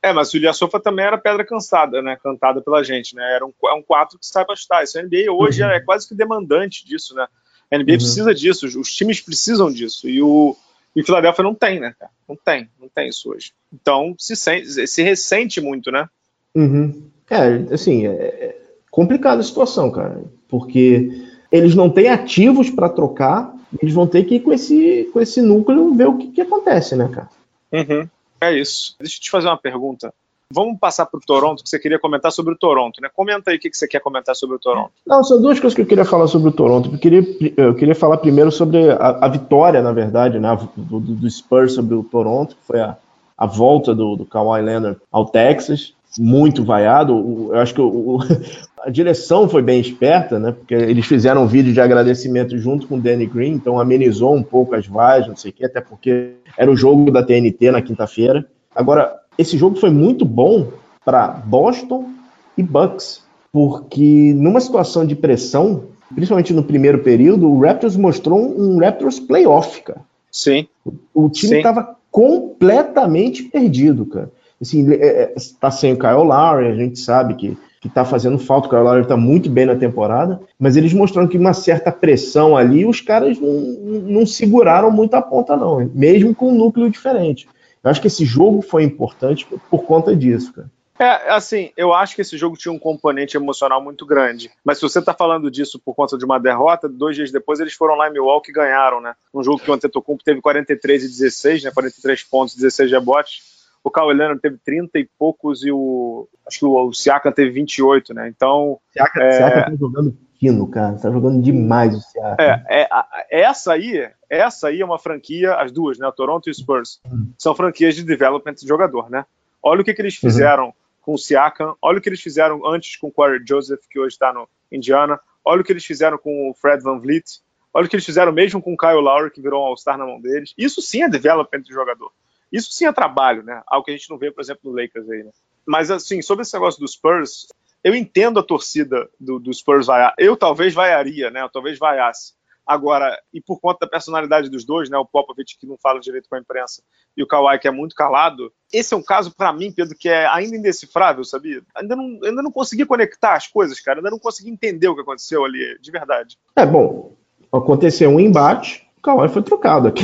É, 0.01 0.13
mas 0.13 0.33
o 0.33 0.53
Sova 0.53 0.79
também 0.79 1.05
era 1.05 1.17
pedra 1.17 1.45
cansada, 1.45 2.01
né? 2.01 2.17
Cantada 2.23 2.62
pela 2.62 2.83
gente, 2.83 3.15
né? 3.15 3.35
Era 3.35 3.45
um, 3.45 3.51
é 3.65 3.73
um 3.73 3.81
4 3.81 4.17
que 4.17 4.25
sai 4.25 4.45
bastar. 4.45 4.83
Isso 4.83 4.97
a 4.97 5.03
NBA 5.03 5.31
hoje 5.31 5.62
uhum. 5.62 5.69
é 5.69 5.79
quase 5.81 6.07
que 6.07 6.15
demandante 6.15 6.85
disso, 6.85 7.13
né? 7.13 7.27
A 7.71 7.77
NBA 7.77 7.91
uhum. 7.91 7.97
precisa 7.97 8.33
disso, 8.33 8.65
os 8.79 8.93
times 8.93 9.21
precisam 9.21 9.71
disso. 9.71 10.07
E 10.07 10.21
o, 10.21 10.55
e 10.95 11.01
o 11.01 11.05
Philadelphia 11.05 11.43
não 11.43 11.53
tem, 11.53 11.79
né, 11.79 11.93
cara? 11.99 12.12
Não 12.27 12.35
tem, 12.35 12.69
não 12.79 12.88
tem 12.88 13.09
isso 13.09 13.29
hoje. 13.31 13.51
Então 13.73 14.15
se, 14.17 14.35
sente, 14.35 14.88
se 14.88 15.03
ressente 15.03 15.59
muito, 15.59 15.91
né? 15.91 16.07
Uhum. 16.55 17.09
É, 17.29 17.73
assim, 17.73 18.07
é, 18.07 18.12
é 18.12 18.62
complicada 18.89 19.41
a 19.41 19.43
situação, 19.43 19.91
cara, 19.91 20.23
porque 20.47 21.27
eles 21.51 21.75
não 21.75 21.89
têm 21.89 22.09
ativos 22.09 22.69
para 22.69 22.89
trocar, 22.89 23.53
eles 23.81 23.93
vão 23.93 24.07
ter 24.07 24.23
que 24.23 24.35
ir 24.35 24.39
com 24.39 24.51
esse, 24.51 25.09
com 25.13 25.21
esse 25.21 25.41
núcleo 25.41 25.93
ver 25.93 26.07
o 26.07 26.17
que, 26.17 26.27
que 26.31 26.41
acontece, 26.41 26.95
né, 26.95 27.07
cara? 27.07 27.29
Uhum. 27.71 28.07
É 28.41 28.54
isso. 28.54 28.95
Deixa 28.99 29.17
eu 29.17 29.22
te 29.22 29.32
fazer 29.32 29.47
uma 29.47 29.57
pergunta. 29.57 30.13
Vamos 30.51 30.80
passar 30.80 31.05
para 31.05 31.20
o 31.20 31.22
Toronto, 31.22 31.61
que 31.61 31.70
você 31.70 31.78
queria 31.78 31.99
comentar 31.99 32.32
sobre 32.32 32.53
o 32.53 32.57
Toronto, 32.57 32.99
né? 32.99 33.09
Comenta 33.13 33.51
aí 33.51 33.57
o 33.57 33.59
que 33.59 33.70
você 33.72 33.88
quer 33.88 33.99
comentar 33.99 34.36
sobre 34.36 34.55
o 34.55 34.59
Toronto. 34.59 34.91
Não, 35.05 35.24
são 35.24 35.39
duas 35.39 35.59
coisas 35.59 35.76
que 35.76 35.82
eu 35.82 35.86
queria 35.86 36.05
falar 36.05 36.28
sobre 36.28 36.49
o 36.49 36.51
Toronto. 36.51 36.91
Eu 36.91 36.97
queria, 36.97 37.24
eu 37.55 37.76
queria 37.76 37.93
falar 37.93 38.18
primeiro 38.18 38.51
sobre 38.51 38.89
a, 38.89 39.26
a 39.26 39.28
vitória, 39.28 39.80
na 39.82 39.91
verdade, 39.91 40.39
né, 40.39 40.57
do, 40.76 40.99
do, 40.99 41.30
Spurs 41.30 41.74
sobre 41.74 41.93
o 41.93 42.03
Toronto, 42.03 42.55
que 42.55 42.66
foi 42.66 42.80
a, 42.80 42.97
a 43.38 43.45
volta 43.45 43.93
do, 43.93 44.16
do 44.16 44.26
Kawhi 44.26 44.63
Leonard 44.63 44.99
ao 45.11 45.28
Texas 45.28 45.93
muito 46.18 46.64
vaiado. 46.64 47.49
Eu 47.51 47.60
acho 47.60 47.74
que 47.74 47.82
o, 47.82 48.20
a 48.84 48.89
direção 48.89 49.47
foi 49.47 49.62
bem 49.62 49.80
esperta, 49.80 50.39
né? 50.39 50.51
Porque 50.51 50.74
eles 50.74 51.05
fizeram 51.05 51.43
um 51.43 51.47
vídeo 51.47 51.74
de 51.74 51.82
agradecimento 51.82 52.57
junto 52.57 52.88
com 52.88 52.95
o 52.95 53.01
Danny 53.01 53.26
Green, 53.26 53.51
então 53.51 53.80
amenizou 53.80 54.36
um 54.36 54.43
pouco 54.43 54.76
as 54.76 54.88
vaias, 54.88 55.28
não 55.28 55.36
sei 55.36 55.51
o 55.51 55.53
quê, 55.53 55.66
até 55.66 55.82
porque 55.82 56.34
era 56.57 56.72
o 56.72 56.76
jogo 56.76 57.12
da 57.12 57.24
TNT 57.24 57.72
na 57.72 57.82
quinta-feira. 57.82 58.45
Agora, 58.74 59.14
esse 59.38 59.57
jogo 59.57 59.76
foi 59.76 59.89
muito 59.89 60.26
bom 60.26 60.68
para 61.03 61.28
Boston 61.28 62.10
e 62.57 62.64
Bucks, 62.64 63.24
porque 63.51 64.34
numa 64.36 64.60
situação 64.60 65.05
de 65.05 65.16
pressão, 65.16 65.86
principalmente 66.14 66.53
no 66.53 66.64
primeiro 66.64 66.99
período, 66.99 67.49
o 67.49 67.62
Raptors 67.62 67.95
mostrou 67.95 68.39
um 68.39 68.78
Raptors 68.80 69.20
playoff, 69.20 69.82
cara. 69.82 70.01
Sim. 70.32 70.68
O, 70.86 71.26
o 71.26 71.30
time 71.30 71.57
estava 71.57 71.95
completamente 72.12 73.43
perdido, 73.43 74.05
cara. 74.05 74.30
Assim, 74.62 74.91
é, 74.93 75.05
é, 75.05 75.34
tá 75.60 75.72
sem 75.72 75.93
o 75.93 75.97
Kyle 75.97 76.24
Lowry, 76.24 76.68
a 76.68 76.76
gente 76.76 76.99
sabe 76.99 77.36
que 77.36 77.57
que 77.80 77.88
está 77.88 78.03
fazendo 78.03 78.38
falta. 78.38 78.68
O 78.68 78.70
Kyle 78.70 78.84
Lowry 78.84 79.01
está 79.01 79.16
muito 79.16 79.49
bem 79.49 79.66
na 79.66 79.76
temporada, 79.76 80.41
mas 80.60 80.76
eles 80.76 80.93
mostraram 80.93 81.28
que 81.28 81.38
uma 81.38 81.53
certa 81.53 81.91
pressão 81.91 82.55
ali, 82.55 82.86
os 82.86 83.01
caras 83.01 83.39
não, 83.39 83.51
não 83.51 84.26
seguraram 84.26 84.91
muito 84.91 85.14
a 85.14 85.22
ponta, 85.22 85.55
não, 85.55 85.89
mesmo 85.93 86.36
com 86.36 86.49
um 86.49 86.57
núcleo 86.57 86.89
diferente. 86.89 87.47
Eu 87.84 87.89
acho 87.89 88.01
que 88.01 88.07
esse 88.07 88.26
jogo 88.26 88.62
foi 88.62 88.84
importante 88.84 89.47
por 89.70 89.84
conta 89.84 90.16
disso, 90.16 90.53
cara. 90.53 90.70
É, 91.01 91.32
assim, 91.32 91.72
eu 91.78 91.93
acho 91.93 92.14
que 92.14 92.22
esse 92.22 92.38
jogo 92.38 92.57
tinha 92.57 92.74
um 92.74 92.78
componente 92.78 93.38
emocional 93.38 93.82
muito 93.82 94.05
grande. 94.05 94.51
Mas 94.66 94.80
se 94.80 94.82
você 94.82 94.99
está 94.99 95.14
falando 95.14 95.49
disso 95.49 95.80
por 95.80 95.95
conta 95.95 96.18
de 96.18 96.26
uma 96.26 96.38
derrota, 96.38 96.89
dois 96.89 97.16
dias 97.16 97.32
depois 97.32 97.62
eles 97.62 97.74
foram 97.74 97.95
lá 97.95 98.10
em 98.10 98.12
Milwaukee 98.12 98.51
e 98.51 98.53
ganharam, 98.53 98.99
né? 98.99 99.16
Um 99.34 99.41
jogo 99.41 99.60
que 99.60 99.72
o 99.72 99.74
Antetokounmpo 99.74 100.26
teve 100.26 100.41
43 100.41 101.05
e 101.05 101.07
16, 101.07 101.64
né? 101.64 101.72
43 101.72 102.24
pontos, 102.24 102.53
16 102.53 102.91
rebotes. 102.91 103.49
O 103.84 103.89
Kawhi 103.89 104.13
Leonard 104.13 104.41
teve 104.41 104.57
30 104.63 104.99
e 104.99 105.09
poucos 105.17 105.63
e 105.63 105.71
o 105.71 106.27
acho 106.45 106.59
que 106.59 106.65
o, 106.65 106.93
Siakam 106.93 107.32
teve 107.32 107.51
28, 107.51 108.13
né? 108.13 108.27
Então, 108.27 108.80
Siakam, 108.91 109.21
é... 109.21 109.32
Siakam 109.32 109.63
tá 109.63 109.75
jogando 109.75 110.17
fino, 110.39 110.67
cara. 110.67 110.97
Tá 110.97 111.11
jogando 111.11 111.41
demais 111.41 111.95
o 111.95 111.99
Siakam. 112.01 112.43
É, 112.43 112.63
é, 112.69 112.89
essa 113.32 113.73
aí, 113.73 114.09
essa 114.30 114.67
aí 114.67 114.82
é 114.82 114.86
uma 114.86 114.99
franquia, 114.99 115.55
as 115.55 115.71
duas, 115.71 115.97
né? 115.97 116.07
O 116.07 116.11
Toronto 116.11 116.47
e 116.47 116.51
o 116.51 116.53
Spurs, 116.53 116.99
uhum. 117.05 117.32
são 117.38 117.55
franquias 117.55 117.95
de 117.95 118.03
development 118.03 118.55
de 118.55 118.67
jogador, 118.67 119.09
né? 119.09 119.25
Olha 119.61 119.82
o 119.82 119.84
que, 119.84 119.93
que 119.93 120.01
eles 120.01 120.15
uhum. 120.15 120.30
fizeram 120.30 120.65
uhum 120.65 120.73
com 121.09 121.15
o 121.15 121.17
Siakam, 121.17 121.75
olha 121.82 121.97
o 121.97 122.01
que 122.01 122.07
eles 122.07 122.21
fizeram 122.21 122.63
antes 122.67 122.95
com 122.95 123.07
o 123.07 123.11
Corey 123.11 123.39
Joseph, 123.43 123.80
que 123.89 123.99
hoje 123.99 124.13
está 124.13 124.32
no 124.32 124.47
Indiana, 124.71 125.19
olha 125.43 125.61
o 125.61 125.63
que 125.63 125.71
eles 125.71 125.84
fizeram 125.84 126.19
com 126.19 126.51
o 126.51 126.53
Fred 126.53 126.84
Van 126.84 126.99
Vliet, 126.99 127.41
olha 127.73 127.88
o 127.88 127.89
que 127.89 127.95
eles 127.95 128.05
fizeram 128.05 128.32
mesmo 128.32 128.61
com 128.61 128.73
o 128.73 128.77
Kyle 128.77 129.01
Lowry, 129.01 129.32
que 129.32 129.41
virou 129.41 129.63
um 129.63 129.65
All-Star 129.65 129.97
na 129.97 130.05
mão 130.05 130.21
deles. 130.21 130.53
Isso 130.55 130.84
sim 130.84 131.01
é 131.01 131.09
development 131.09 131.61
de 131.61 131.73
jogador. 131.73 132.11
Isso 132.52 132.72
sim 132.72 132.86
é 132.86 132.91
trabalho, 132.91 133.43
né? 133.43 133.62
Algo 133.68 133.86
que 133.86 133.91
a 133.91 133.95
gente 133.95 134.10
não 134.10 134.18
vê, 134.18 134.32
por 134.32 134.41
exemplo, 134.41 134.72
no 134.72 134.82
Lakers 134.82 135.10
aí, 135.10 135.24
né? 135.24 135.32
Mas, 135.66 135.91
assim, 135.91 136.22
sobre 136.22 136.41
esse 136.41 136.54
negócio 136.54 136.80
dos 136.80 136.93
Spurs, 136.93 137.47
eu 137.84 137.95
entendo 137.95 138.39
a 138.39 138.43
torcida 138.43 139.10
do, 139.20 139.39
do 139.39 139.54
Spurs 139.54 139.86
vaiar. 139.86 140.14
Eu 140.18 140.36
talvez 140.36 140.74
vaiaria, 140.74 141.30
né? 141.30 141.41
Eu 141.41 141.50
talvez 141.50 141.78
vaiasse. 141.78 142.34
Agora, 142.70 143.20
e 143.34 143.41
por 143.41 143.60
conta 143.60 143.80
da 143.82 143.88
personalidade 143.88 144.47
dos 144.47 144.64
dois, 144.64 144.91
né, 144.91 144.97
o 145.00 145.04
Popovich 145.04 145.58
que 145.58 145.66
não 145.66 145.76
fala 145.76 146.00
direito 146.00 146.30
com 146.30 146.36
a 146.36 146.39
imprensa 146.39 146.84
e 147.18 147.24
o 147.24 147.26
Kawhi 147.26 147.58
que 147.58 147.68
é 147.68 147.72
muito 147.72 147.95
calado, 147.95 148.54
esse 148.72 148.93
é 148.93 148.97
um 148.97 149.02
caso 149.02 149.36
para 149.36 149.52
mim, 149.52 149.72
Pedro, 149.72 149.97
que 149.97 150.08
é 150.08 150.28
ainda 150.28 150.56
indecifrável, 150.56 151.24
sabia? 151.24 151.64
Ainda 151.74 151.95
não, 151.95 152.20
ainda 152.24 152.43
não 152.43 152.52
consegui 152.52 152.86
conectar 152.86 153.34
as 153.34 153.47
coisas, 153.47 153.80
cara, 153.80 153.97
ainda 153.97 154.12
não 154.12 154.20
consegui 154.20 154.52
entender 154.52 154.88
o 154.88 154.93
que 154.93 155.02
aconteceu 155.02 155.43
ali, 155.43 155.80
de 155.82 155.89
verdade. 155.89 156.38
É 156.56 156.64
bom, 156.64 157.16
aconteceu 157.52 158.12
um 158.12 158.20
embate, 158.20 158.88
o 159.00 159.02
Kawhi 159.02 159.30
foi 159.30 159.41
trocado 159.41 159.88
aqui. 159.88 160.04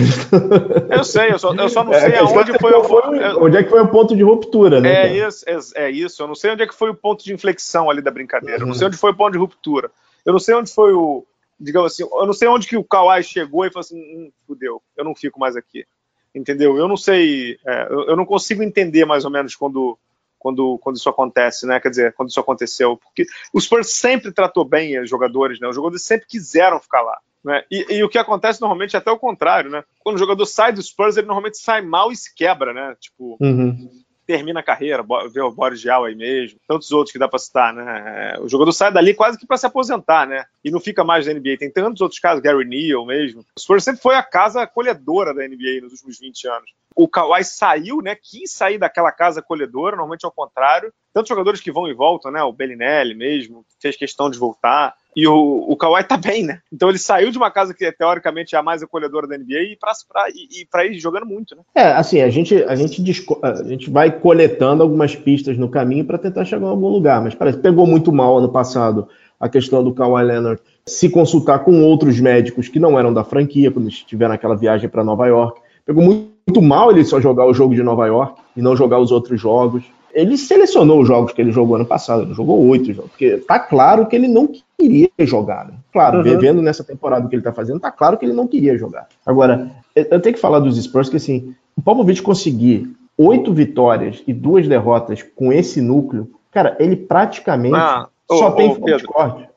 Eu 0.90 1.04
sei, 1.04 1.32
eu 1.32 1.38
só, 1.38 1.54
eu 1.54 1.70
só 1.70 1.84
não 1.84 1.94
é, 1.94 2.00
sei 2.00 2.12
é, 2.14 2.20
aonde 2.20 2.58
foi, 2.58 2.72
foi. 2.84 3.02
Onde 3.38 3.58
é 3.58 3.64
que 3.64 3.70
foi 3.70 3.82
o 3.82 3.88
ponto 3.88 4.16
de 4.16 4.24
ruptura, 4.24 4.80
né? 4.80 5.08
É 5.08 5.28
isso, 5.28 5.46
é, 5.48 5.86
é, 5.86 5.92
isso, 5.92 6.24
eu 6.24 6.28
não 6.28 6.36
sei 6.36 6.52
onde 6.52 6.64
é 6.64 6.68
que 6.68 6.74
foi 6.74 6.90
o 6.90 6.96
ponto 6.96 7.24
de 7.24 7.34
inflexão 7.34 7.90
ali 7.90 8.02
da 8.02 8.10
brincadeira. 8.10 8.60
Uhum. 8.60 8.64
Eu 8.64 8.68
não 8.68 8.74
sei 8.74 8.88
onde 8.88 8.98
foi 8.98 9.12
o 9.12 9.16
ponto 9.16 9.34
de 9.34 9.38
ruptura. 9.38 9.92
Eu 10.26 10.32
não 10.32 10.40
sei 10.40 10.56
onde 10.56 10.74
foi 10.74 10.94
o, 10.94 11.26
digamos 11.60 11.92
assim, 11.92 12.04
eu 12.04 12.26
não 12.26 12.34
sei 12.34 12.48
onde 12.48 12.68
que 12.68 12.78
o 12.78 12.84
Kawhi 12.84 13.22
chegou 13.24 13.66
e 13.66 13.70
falou 13.70 13.82
assim, 13.82 14.00
hum, 14.00 14.32
fudeu, 14.48 14.82
eu 14.96 15.04
não 15.04 15.14
fico 15.14 15.40
mais 15.40 15.58
aqui. 15.58 15.86
Entendeu? 16.34 16.78
Eu 16.78 16.88
não 16.88 16.98
sei, 16.98 17.58
é, 17.66 17.88
eu, 17.90 18.08
eu, 18.10 18.16
não 18.16 18.26
consigo 18.26 18.64
entender 18.64 19.06
mais 19.06 19.26
ou 19.26 19.32
menos 19.32 19.56
quando, 19.56 19.98
quando, 20.40 20.78
quando 20.80 20.96
isso 20.96 21.10
acontece, 21.10 21.66
né? 21.66 21.80
Quer 21.80 21.90
dizer, 21.90 22.14
quando 22.14 22.30
isso 22.30 22.40
aconteceu. 22.40 22.98
Porque 22.98 23.26
o 23.54 23.60
Spurs 23.60 23.92
sempre 23.92 24.32
tratou 24.32 24.66
bem 24.66 25.00
os 25.00 25.10
jogadores, 25.10 25.60
né? 25.60 25.68
Os 25.68 25.76
jogadores 25.76 26.04
sempre 26.04 26.28
quiseram 26.28 26.80
ficar 26.80 27.02
lá. 27.02 27.18
Né? 27.46 27.64
E, 27.70 27.98
e, 27.98 28.04
o 28.04 28.10
que 28.10 28.18
acontece 28.18 28.60
normalmente 28.60 28.96
é 28.96 29.00
até 29.00 29.12
o 29.12 29.20
contrário, 29.20 29.70
né? 29.70 29.84
Quando 30.00 30.16
o 30.16 30.20
jogador 30.20 30.46
sai 30.48 30.74
do 30.74 30.82
Spurs, 30.82 31.16
ele 31.16 31.28
normalmente 31.28 31.60
sai 31.60 31.80
mal 31.80 32.12
e 32.12 32.16
se 32.16 32.34
quebra, 32.34 32.74
né? 32.74 32.96
Tipo, 33.00 33.38
uhum 33.40 33.88
termina 34.26 34.60
a 34.60 34.64
carreira, 34.64 35.06
vê 35.32 35.42
o 35.42 35.52
Boris 35.52 35.80
Diaw 35.80 36.06
aí 36.06 36.16
mesmo, 36.16 36.60
tantos 36.68 36.92
outros 36.92 37.12
que 37.12 37.20
dá 37.20 37.28
para 37.28 37.40
citar, 37.40 37.74
né? 37.74 38.34
É, 38.36 38.42
o 38.42 38.50
jogador 38.50 38.72
sai 38.72 38.92
dali 38.92 39.14
quase 39.14 39.38
que 39.38 39.46
para 39.46 39.58
se 39.58 39.66
aposentar, 39.66 40.28
né? 40.28 40.46
E 40.64 40.72
não 40.72 40.80
fica 40.80 41.04
mais 41.04 41.28
na 41.28 41.34
NBA. 41.34 41.58
Tem 41.60 41.72
tantos 41.72 42.02
outros 42.02 42.20
casos, 42.20 42.42
Gary 42.42 42.66
Neal 42.66 43.06
mesmo. 43.06 43.46
O 43.56 43.60
Spurs 43.60 43.84
sempre 43.84 44.02
foi 44.02 44.16
a 44.16 44.24
casa 44.24 44.64
acolhedora 44.64 45.34
da 45.34 45.48
NBA 45.48 45.82
nos 45.82 45.94
últimos 45.94 46.20
20 46.20 46.48
anos. 46.48 46.72
O 46.96 47.08
Kawhi 47.08 47.44
saiu, 47.44 48.02
né? 48.02 48.16
Quis 48.16 48.52
sair 48.52 48.78
daquela 48.78 49.12
casa 49.12 49.42
acolhedora, 49.42 49.96
normalmente 49.96 50.26
ao 50.26 50.32
contrário. 50.32 50.94
Tantos 51.14 51.30
jogadores 51.30 51.60
que 51.60 51.72
vão 51.72 51.88
e 51.88 51.94
voltam, 51.94 52.32
né? 52.32 52.42
O 52.42 52.54
Bellinelli 52.54 53.14
mesmo, 53.14 53.66
fez 53.82 53.98
questão 53.98 54.30
de 54.30 54.38
voltar. 54.38 54.94
E 55.16 55.28
o, 55.28 55.66
o 55.68 55.78
Kawhi 55.78 56.04
tá 56.04 56.18
bem, 56.18 56.44
né? 56.44 56.60
Então 56.72 56.90
ele 56.90 56.98
saiu 56.98 57.32
de 57.32 57.38
uma 57.38 57.50
casa 57.50 57.74
que 57.74 57.86
é 57.86 57.92
teoricamente 57.92 58.56
é 58.56 58.58
a 58.58 58.64
mais 58.64 58.84
acolhedora 58.84 59.28
da 59.28 59.38
NBA 59.38 59.72
e 59.72 59.78
pra, 59.80 59.92
pra, 60.08 60.30
e, 60.30 60.62
e 60.62 60.66
pra 60.66 60.86
ir 60.86 61.00
jogando 61.00 61.26
muito, 61.26 61.56
né? 61.56 61.62
É, 61.74 61.88
assim, 61.94 62.22
a 62.22 62.30
gente, 62.30 62.56
a 62.64 62.76
gente, 62.76 63.02
a 63.42 63.64
gente 63.64 63.90
vai 63.90 64.12
coletando 64.12 64.84
algumas 64.84 65.16
pistas 65.16 65.58
no 65.58 65.70
caminho 65.70 66.06
para 66.06 66.18
tentar 66.18 66.44
chegar 66.44 66.68
a 66.68 66.70
algum 66.70 66.90
lugar, 66.90 67.22
mas 67.22 67.36
parece 67.36 67.58
que 67.58 67.64
pegou 67.64 67.88
muito 67.88 68.12
mal 68.12 68.38
ano 68.38 68.52
passado 68.52 69.08
a 69.40 69.50
questão 69.50 69.84
do 69.84 69.94
Kawhi 69.94 70.24
Leonard 70.24 70.62
se 70.86 71.10
consultar 71.10 71.60
com 71.60 71.84
outros 71.84 72.20
médicos 72.20 72.68
que 72.68 72.80
não 72.80 72.98
eram 73.00 73.14
da 73.14 73.24
franquia 73.24 73.72
quando 73.72 73.90
estiver 73.90 74.30
naquela 74.30 74.56
viagem 74.56 74.90
para 74.90 75.04
Nova 75.04 75.26
York. 75.28 75.62
Pegou 75.86 76.04
muito 76.04 76.35
mal 76.62 76.92
ele 76.92 77.04
só 77.04 77.20
jogar 77.20 77.46
o 77.46 77.54
jogo 77.54 77.74
de 77.74 77.84
Nova 77.84 78.06
York 78.08 78.40
e 78.56 78.62
não 78.62 78.76
jogar 78.76 79.00
os 79.00 79.12
outros 79.12 79.40
jogos 79.40 79.84
ele 80.16 80.38
selecionou 80.38 81.02
os 81.02 81.08
jogos 81.08 81.34
que 81.34 81.42
ele 81.42 81.52
jogou 81.52 81.76
ano 81.76 81.86
passado, 81.86 82.24
ele 82.24 82.34
jogou 82.34 82.66
oito 82.70 82.94
jogos, 82.94 83.12
porque 83.12 83.38
tá 83.40 83.60
claro 83.60 84.08
que 84.08 84.16
ele 84.16 84.30
não 84.30 84.50
queria 84.80 85.10
jogar. 85.20 85.68
Né? 85.68 85.74
Claro, 85.92 86.20
uhum. 86.20 86.40
vendo 86.40 86.62
nessa 86.62 86.86
temporada 86.86 87.28
que 87.28 87.36
ele 87.36 87.44
tá 87.44 87.52
fazendo, 87.52 87.82
tá 87.82 87.92
claro 87.92 88.18
que 88.18 88.26
ele 88.26 88.32
não 88.32 88.48
queria 88.48 88.78
jogar. 88.78 89.10
Agora, 89.26 89.70
eu 89.94 90.22
tenho 90.22 90.34
que 90.34 90.42
falar 90.42 90.60
dos 90.60 90.82
Spurs 90.82 91.10
que 91.10 91.18
assim, 91.18 91.54
o 91.76 91.82
Popovich 91.82 92.22
conseguir 92.22 92.90
oito 93.18 93.54
vitórias 93.54 94.24
e 94.26 94.32
duas 94.32 94.66
derrotas 94.70 95.22
com 95.22 95.52
esse 95.52 95.82
núcleo, 95.82 96.32
cara, 96.50 96.78
ele 96.80 96.96
praticamente 96.96 97.76
ah, 97.76 98.08
só 98.32 98.52
tem 98.52 98.72
ô, 98.72 98.76
Pedro, 98.76 99.08
corte. 99.08 99.50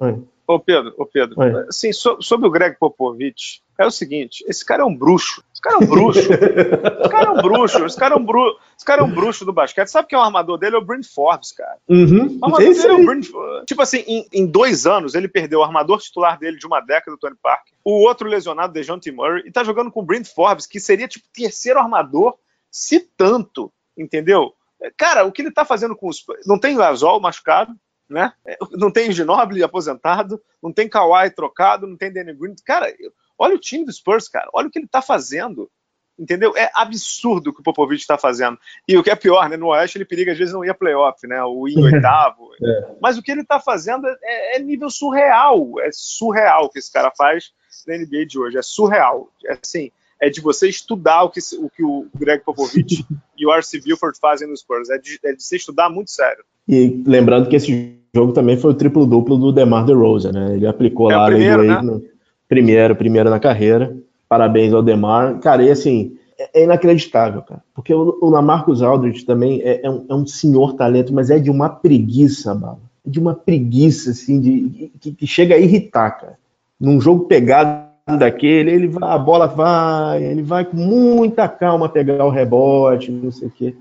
Ô 0.49 0.59
Pedro, 0.59 0.94
ô 0.96 1.05
Pedro, 1.05 1.36
assim, 1.68 1.92
so, 1.92 2.16
sobre 2.22 2.49
o 2.49 2.51
Greg 2.51 2.78
Popovich, 2.78 3.61
é 3.78 3.84
o 3.84 3.90
seguinte, 3.90 4.42
esse 4.49 4.64
cara 4.64 4.82
é 4.82 4.86
um 4.86 4.96
bruxo. 4.96 5.44
Esse 5.53 5.61
cara 5.61 5.76
é 5.76 5.78
um 5.78 5.86
bruxo. 5.86 6.20
esse 6.20 7.11
cara 7.11 7.24
é 7.26 7.30
um 7.30 7.42
bruxo. 7.42 7.84
Esse 7.84 7.99
cara 7.99 8.14
é 8.14 8.16
um, 8.16 8.24
bru... 8.24 8.59
esse 8.74 8.86
cara 8.86 9.03
é 9.03 9.05
um 9.05 9.11
bruxo 9.11 9.44
do 9.44 9.53
basquete. 9.53 9.88
Sabe 9.88 10.09
quem 10.09 10.18
é 10.18 10.22
o 10.22 10.24
armador 10.24 10.57
dele? 10.57 10.76
É 10.76 10.78
o 10.78 10.84
Brent 10.84 11.05
Forbes, 11.05 11.53
cara. 11.53 11.76
Uhum. 11.86 12.38
O 12.40 12.44
armador 12.46 12.72
dele 12.72 12.88
é 12.88 12.94
o 12.94 13.64
Tipo 13.66 13.82
assim, 13.82 13.99
em, 14.07 14.26
em, 14.32 14.46
dois 14.46 14.86
anos, 14.86 15.14
ele 15.14 15.28
perdeu 15.28 15.59
o 15.59 15.62
armador 15.62 15.99
titular 15.99 16.38
dele 16.38 16.57
de 16.57 16.66
uma 16.66 16.80
década, 16.80 17.14
o 17.14 17.18
Tony 17.18 17.36
Parker. 17.42 17.74
O 17.84 18.07
outro 18.07 18.26
lesionado, 18.26 18.72
DeJounte 18.72 19.12
Murray. 19.12 19.42
E 19.44 19.53
tá 19.53 19.62
jogando 19.62 19.92
com 19.92 20.01
o 20.01 20.05
Brent 20.05 20.28
Forbes, 20.28 20.66
que 20.66 20.80
seria, 20.80 21.07
tipo, 21.07 21.26
terceiro 21.30 21.78
armador, 21.78 22.38
se 22.70 23.01
tanto. 23.01 23.70
Entendeu? 23.96 24.55
Cara, 24.96 25.24
o 25.24 25.32
que 25.32 25.42
ele 25.42 25.51
tá 25.51 25.66
fazendo 25.66 25.94
com 25.94 26.09
os... 26.09 26.24
Não 26.46 26.59
tem 26.59 26.74
Gasol 26.74 27.20
machucado 27.20 27.74
né? 28.09 28.32
Não 28.72 28.90
tem 28.90 29.12
Ginobili 29.12 29.62
aposentado, 29.62 30.40
não 30.62 30.72
tem 30.72 30.88
Kawhi 30.88 31.30
trocado, 31.30 31.86
não 31.86 31.96
tem 31.96 32.12
Danny 32.12 32.32
Green. 32.32 32.54
Cara, 32.64 32.92
olha 33.38 33.54
o 33.54 33.61
time 33.61 33.84
do 33.84 33.92
Spurs, 33.92 34.28
cara. 34.28 34.48
Olha 34.52 34.68
o 34.68 34.70
que 34.70 34.78
ele 34.78 34.88
tá 34.88 35.02
fazendo. 35.02 35.70
Entendeu? 36.18 36.52
É 36.56 36.68
absurdo 36.74 37.50
o 37.50 37.54
que 37.54 37.61
o 37.61 37.62
Popovich 37.62 38.00
está 38.00 38.18
fazendo. 38.18 38.59
E 38.88 38.98
o 38.98 39.04
que 39.04 39.11
é 39.11 39.14
pior, 39.14 39.48
né? 39.48 39.56
No 39.56 39.68
Oeste 39.68 39.98
ele 39.98 40.04
periga, 40.04 40.32
às 40.32 40.38
vezes, 40.38 40.52
não 40.52 40.64
ia 40.64 40.74
playoff, 40.74 41.24
né? 41.28 41.40
O 41.44 41.68
em 41.68 41.78
oitavo. 41.84 42.50
É. 42.61 42.96
Mas 43.00 43.16
o 43.16 43.22
que 43.22 43.30
ele 43.30 43.42
está 43.42 43.61
fazendo 43.61 44.04
é, 44.09 44.56
é, 44.56 44.59
nível 44.59 44.90
surreal. 44.90 45.78
É 45.80 45.90
surreal 45.92 46.64
o 46.64 46.68
que 46.68 46.80
esse 46.80 46.92
cara 46.92 47.12
faz 47.16 47.52
na 47.86 47.96
NBA 47.96 48.26
de 48.26 48.36
hoje. 48.36 48.59
É 48.59 48.62
surreal. 48.62 49.30
É 49.46 49.56
assim, 49.62 49.92
é 50.20 50.28
de 50.28 50.40
você 50.40 50.68
estudar 50.68 51.22
o 51.22 51.30
que 51.30 51.38
o, 51.56 51.70
que 51.70 51.84
o 51.84 52.09
Greg 52.12 52.42
Popovich 52.42 53.06
e 53.38 53.46
o 53.46 53.52
R.C. 53.52 53.80
Buford 53.80 54.18
fazem 54.18 54.48
no 54.48 54.56
Spurs. 54.56 54.90
É 54.90 54.98
de, 54.98 55.20
é 55.24 55.32
de 55.32 55.42
você 55.42 55.54
estudar 55.54 55.88
muito 55.88 56.11
sério. 56.11 56.44
E 56.68 57.02
lembrando 57.06 57.48
que 57.48 57.56
esse 57.56 57.94
jogo 58.14 58.32
também 58.32 58.56
foi 58.56 58.72
o 58.72 58.74
triplo-duplo 58.74 59.38
do 59.38 59.52
DeMar 59.52 59.86
DeRozan, 59.86 60.32
né? 60.32 60.54
Ele 60.54 60.66
aplicou 60.66 61.10
é 61.10 61.16
lá 61.16 61.26
primeiro, 61.26 61.62
né? 61.62 61.80
no 61.82 62.02
primeiro, 62.48 62.96
primeiro 62.96 63.30
na 63.30 63.40
carreira. 63.40 63.96
Parabéns 64.28 64.74
ao 64.74 64.82
DeMar. 64.82 65.38
Cara, 65.38 65.62
e 65.62 65.70
assim, 65.70 66.18
é, 66.38 66.60
é 66.60 66.64
inacreditável, 66.64 67.42
cara. 67.42 67.62
Porque 67.74 67.92
o, 67.92 68.18
o 68.20 68.30
Lamarcus 68.30 68.82
Aldridge 68.82 69.24
também 69.24 69.60
é, 69.62 69.86
é, 69.86 69.90
um, 69.90 70.04
é, 70.08 70.14
um, 70.14 70.26
senhor 70.26 70.74
talento, 70.74 71.12
mas 71.12 71.30
é 71.30 71.38
de 71.38 71.50
uma 71.50 71.68
preguiça, 71.68 72.54
bala. 72.54 72.78
É 73.06 73.10
de 73.10 73.18
uma 73.18 73.34
preguiça, 73.34 74.10
assim, 74.10 74.40
de, 74.40 74.90
que, 75.00 75.12
que 75.12 75.26
chega 75.26 75.54
a 75.54 75.58
irritar, 75.58 76.10
cara. 76.12 76.38
Num 76.78 77.00
jogo 77.00 77.24
pegado 77.24 77.88
daquele, 78.18 78.70
ele 78.70 78.86
vai, 78.86 79.10
a 79.10 79.18
bola 79.18 79.46
vai, 79.46 80.22
ele 80.22 80.42
vai 80.42 80.64
com 80.64 80.76
muita 80.76 81.48
calma 81.48 81.88
pegar 81.88 82.24
o 82.24 82.30
rebote, 82.30 83.10
não 83.10 83.30
sei 83.30 83.48
o 83.48 83.50
quê. 83.50 83.74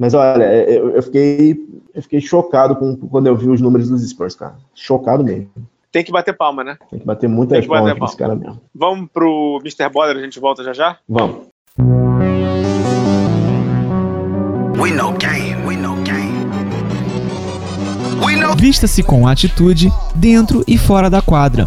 Mas 0.00 0.14
olha, 0.14 0.44
é, 0.44 0.78
eu, 0.78 0.88
eu 0.96 1.02
fiquei, 1.02 1.54
eu 1.94 2.00
fiquei 2.00 2.22
chocado 2.22 2.74
com, 2.74 2.96
quando 2.96 3.26
eu 3.26 3.36
vi 3.36 3.50
os 3.50 3.60
números 3.60 3.90
dos 3.90 4.00
Spurs, 4.08 4.34
cara. 4.34 4.54
Chocado 4.74 5.22
mesmo. 5.22 5.50
Tem 5.92 6.02
que 6.02 6.10
bater 6.10 6.34
palma, 6.34 6.64
né? 6.64 6.78
Tem 6.88 6.98
que 6.98 7.04
bater 7.04 7.28
muita 7.28 7.60
palma 7.66 7.92
nesse 7.92 8.16
cara 8.16 8.34
mesmo. 8.34 8.58
Vamos 8.74 9.10
pro 9.12 9.60
Mr. 9.60 9.90
Boller, 9.92 10.16
a 10.16 10.22
gente 10.22 10.40
volta 10.40 10.64
já 10.64 10.72
já? 10.72 10.96
Vamos. 11.06 11.48
We 14.78 14.90
know 14.90 15.12
game, 15.18 15.66
we 15.66 15.76
know 15.76 15.96
game. 15.96 16.30
Know... 18.40 18.56
Vista-se 18.56 19.02
com 19.02 19.28
atitude 19.28 19.90
dentro 20.16 20.64
e 20.66 20.78
fora 20.78 21.10
da 21.10 21.20
quadra 21.20 21.66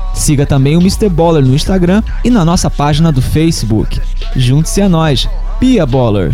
Siga 0.13 0.45
também 0.45 0.77
o 0.77 0.81
Mr. 0.81 1.09
Baller 1.09 1.43
no 1.43 1.55
Instagram 1.55 2.03
e 2.23 2.29
na 2.29 2.45
nossa 2.45 2.69
página 2.69 3.11
do 3.11 3.21
Facebook. 3.21 3.99
Junte-se 4.35 4.81
a 4.81 4.89
nós, 4.89 5.27
Pia 5.59 5.85
Baller. 5.85 6.33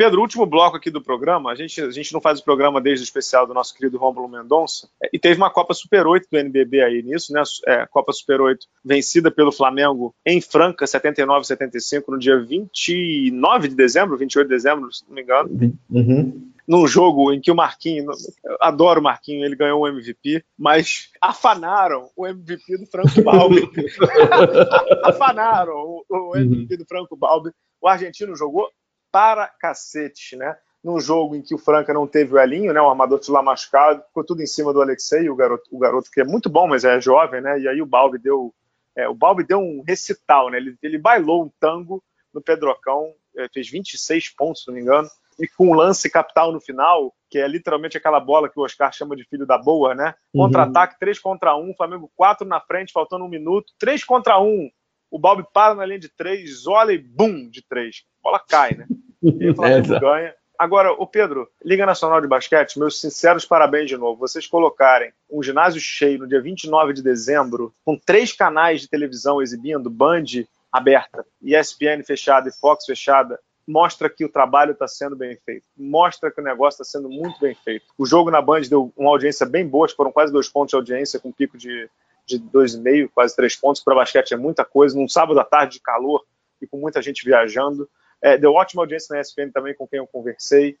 Pedro, 0.00 0.22
último 0.22 0.46
bloco 0.46 0.78
aqui 0.78 0.90
do 0.90 1.02
programa. 1.02 1.50
A 1.50 1.54
gente, 1.54 1.78
a 1.78 1.90
gente 1.90 2.10
não 2.14 2.22
faz 2.22 2.40
o 2.40 2.42
programa 2.42 2.80
desde 2.80 3.02
o 3.02 3.04
especial 3.04 3.46
do 3.46 3.52
nosso 3.52 3.76
querido 3.76 3.98
Rômulo 3.98 4.26
Mendonça. 4.28 4.88
É, 5.02 5.10
e 5.12 5.18
teve 5.18 5.36
uma 5.36 5.50
Copa 5.50 5.74
Super 5.74 6.06
8 6.06 6.26
do 6.32 6.38
NBB 6.38 6.80
aí 6.82 7.02
nisso, 7.02 7.34
né? 7.34 7.42
É, 7.66 7.84
Copa 7.84 8.10
Super 8.10 8.40
8 8.40 8.66
vencida 8.82 9.30
pelo 9.30 9.52
Flamengo 9.52 10.14
em 10.24 10.40
Franca, 10.40 10.86
79-75, 10.86 12.04
no 12.08 12.18
dia 12.18 12.40
29 12.40 13.68
de 13.68 13.74
dezembro, 13.74 14.16
28 14.16 14.48
de 14.48 14.54
dezembro, 14.54 14.90
se 14.90 15.04
não 15.06 15.14
me 15.14 15.20
engano. 15.20 15.50
Uhum 15.90 16.49
num 16.70 16.86
jogo 16.86 17.32
em 17.32 17.40
que 17.40 17.50
o 17.50 17.54
Marquinho, 17.56 18.12
adoro 18.60 19.00
o 19.00 19.02
Marquinho, 19.02 19.44
ele 19.44 19.56
ganhou 19.56 19.80
o 19.80 19.88
MVP, 19.88 20.44
mas 20.56 21.10
afanaram 21.20 22.08
o 22.14 22.24
MVP 22.24 22.78
do 22.78 22.86
Franco 22.86 23.20
Balbi. 23.24 23.68
afanaram 25.02 25.74
o, 25.74 26.04
o 26.08 26.36
MVP 26.36 26.76
do 26.76 26.86
Franco 26.86 27.16
Balbi. 27.16 27.50
O 27.80 27.88
argentino 27.88 28.36
jogou 28.36 28.70
para 29.10 29.48
cacete, 29.48 30.36
né? 30.36 30.56
Num 30.82 31.00
jogo 31.00 31.34
em 31.34 31.42
que 31.42 31.56
o 31.56 31.58
Franca 31.58 31.92
não 31.92 32.06
teve 32.06 32.34
o 32.34 32.38
Elinho, 32.38 32.72
né? 32.72 32.80
O 32.80 32.88
armador 32.88 33.18
titular 33.18 33.42
machucado, 33.42 34.04
ficou 34.04 34.22
tudo 34.22 34.40
em 34.40 34.46
cima 34.46 34.72
do 34.72 34.80
Alexei, 34.80 35.28
o 35.28 35.34
garoto, 35.34 35.64
o 35.72 35.78
garoto 35.78 36.08
que 36.08 36.20
é 36.20 36.24
muito 36.24 36.48
bom, 36.48 36.68
mas 36.68 36.84
é 36.84 37.00
jovem, 37.00 37.40
né? 37.40 37.58
E 37.58 37.66
aí 37.66 37.82
o 37.82 37.86
Balbi 37.86 38.16
deu, 38.16 38.54
é, 38.96 39.08
o 39.08 39.14
Balbi 39.14 39.42
deu 39.42 39.58
um 39.58 39.82
recital, 39.84 40.48
né? 40.48 40.58
Ele, 40.58 40.76
ele 40.80 40.98
bailou 40.98 41.46
um 41.46 41.50
tango 41.58 42.00
no 42.32 42.40
Pedrocão, 42.40 43.12
é, 43.36 43.48
fez 43.52 43.68
26 43.68 44.28
pontos, 44.36 44.62
se 44.62 44.68
não 44.68 44.74
me 44.76 44.82
engano, 44.82 45.08
e 45.40 45.48
com 45.48 45.70
um 45.70 45.74
lance 45.74 46.10
capital 46.10 46.52
no 46.52 46.60
final, 46.60 47.14
que 47.30 47.38
é 47.38 47.48
literalmente 47.48 47.96
aquela 47.96 48.20
bola 48.20 48.48
que 48.48 48.60
o 48.60 48.62
Oscar 48.62 48.92
chama 48.92 49.16
de 49.16 49.24
filho 49.24 49.46
da 49.46 49.56
boa, 49.56 49.94
né? 49.94 50.14
Uhum. 50.34 50.44
Contra-ataque, 50.44 50.98
3 51.00 51.18
contra 51.18 51.56
1, 51.56 51.74
Flamengo 51.74 52.10
4 52.14 52.46
na 52.46 52.60
frente, 52.60 52.92
faltando 52.92 53.24
um 53.24 53.28
minuto, 53.28 53.72
3 53.78 54.04
contra 54.04 54.38
1. 54.38 54.70
O 55.10 55.18
Balbi 55.18 55.44
para 55.52 55.74
na 55.74 55.86
linha 55.86 55.98
de 55.98 56.08
3, 56.08 56.66
olha 56.66 56.92
e 56.92 56.98
bum, 56.98 57.48
de 57.48 57.66
3. 57.66 58.04
A 58.20 58.22
bola 58.22 58.44
cai, 58.46 58.74
né? 58.74 58.86
E 59.22 59.50
o 59.50 59.54
Flamengo 59.54 59.94
é, 59.94 60.00
ganha. 60.00 60.34
Agora, 60.58 60.92
o 60.92 61.06
Pedro, 61.06 61.46
Liga 61.62 61.84
Nacional 61.84 62.22
de 62.22 62.26
Basquete, 62.26 62.78
meus 62.78 63.00
sinceros 63.00 63.44
parabéns 63.44 63.88
de 63.88 63.96
novo. 63.98 64.18
Vocês 64.18 64.46
colocarem 64.46 65.12
um 65.30 65.42
ginásio 65.42 65.80
cheio 65.80 66.18
no 66.18 66.26
dia 66.26 66.40
29 66.40 66.94
de 66.94 67.02
dezembro, 67.02 67.74
com 67.84 67.98
três 67.98 68.32
canais 68.32 68.80
de 68.80 68.88
televisão 68.88 69.42
exibindo, 69.42 69.90
Band 69.90 70.24
aberta, 70.72 71.24
ESPN 71.42 72.02
fechada 72.04 72.48
e 72.48 72.52
Fox 72.52 72.84
fechada, 72.84 73.38
mostra 73.70 74.10
que 74.10 74.24
o 74.24 74.28
trabalho 74.28 74.72
está 74.72 74.88
sendo 74.88 75.14
bem 75.14 75.36
feito, 75.44 75.64
mostra 75.76 76.30
que 76.30 76.40
o 76.40 76.44
negócio 76.44 76.82
está 76.82 76.98
sendo 76.98 77.08
muito 77.08 77.38
bem 77.40 77.54
feito. 77.54 77.86
O 77.96 78.04
jogo 78.04 78.30
na 78.30 78.42
Band 78.42 78.62
deu 78.62 78.92
uma 78.96 79.10
audiência 79.10 79.46
bem 79.46 79.66
boa, 79.66 79.88
foram 79.88 80.10
quase 80.10 80.32
dois 80.32 80.48
pontos 80.48 80.70
de 80.70 80.76
audiência, 80.76 81.20
com 81.20 81.28
um 81.28 81.32
pico 81.32 81.56
de, 81.56 81.88
de 82.26 82.38
dois 82.38 82.74
e 82.74 82.80
meio, 82.80 83.08
quase 83.08 83.34
três 83.34 83.54
pontos. 83.54 83.82
Para 83.82 83.94
basquete 83.94 84.32
é 84.32 84.36
muita 84.36 84.64
coisa, 84.64 84.98
num 84.98 85.08
sábado 85.08 85.38
à 85.38 85.44
tarde 85.44 85.74
de 85.74 85.80
calor 85.80 86.24
e 86.60 86.66
com 86.66 86.78
muita 86.78 87.00
gente 87.00 87.24
viajando. 87.24 87.88
É, 88.20 88.36
deu 88.36 88.52
ótima 88.52 88.82
audiência 88.82 89.14
na 89.14 89.20
ESPN 89.20 89.50
também, 89.52 89.74
com 89.74 89.86
quem 89.86 89.98
eu 89.98 90.06
conversei. 90.06 90.76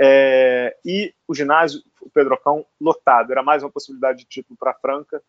É, 0.00 0.76
e 0.84 1.14
o 1.28 1.34
ginásio, 1.34 1.80
o 2.00 2.10
Pedrocão, 2.10 2.66
lotado. 2.80 3.30
Era 3.30 3.42
mais 3.42 3.62
uma 3.62 3.70
possibilidade 3.70 4.20
de 4.20 4.24
título 4.24 4.56
para 4.58 4.74
Franca. 4.74 5.22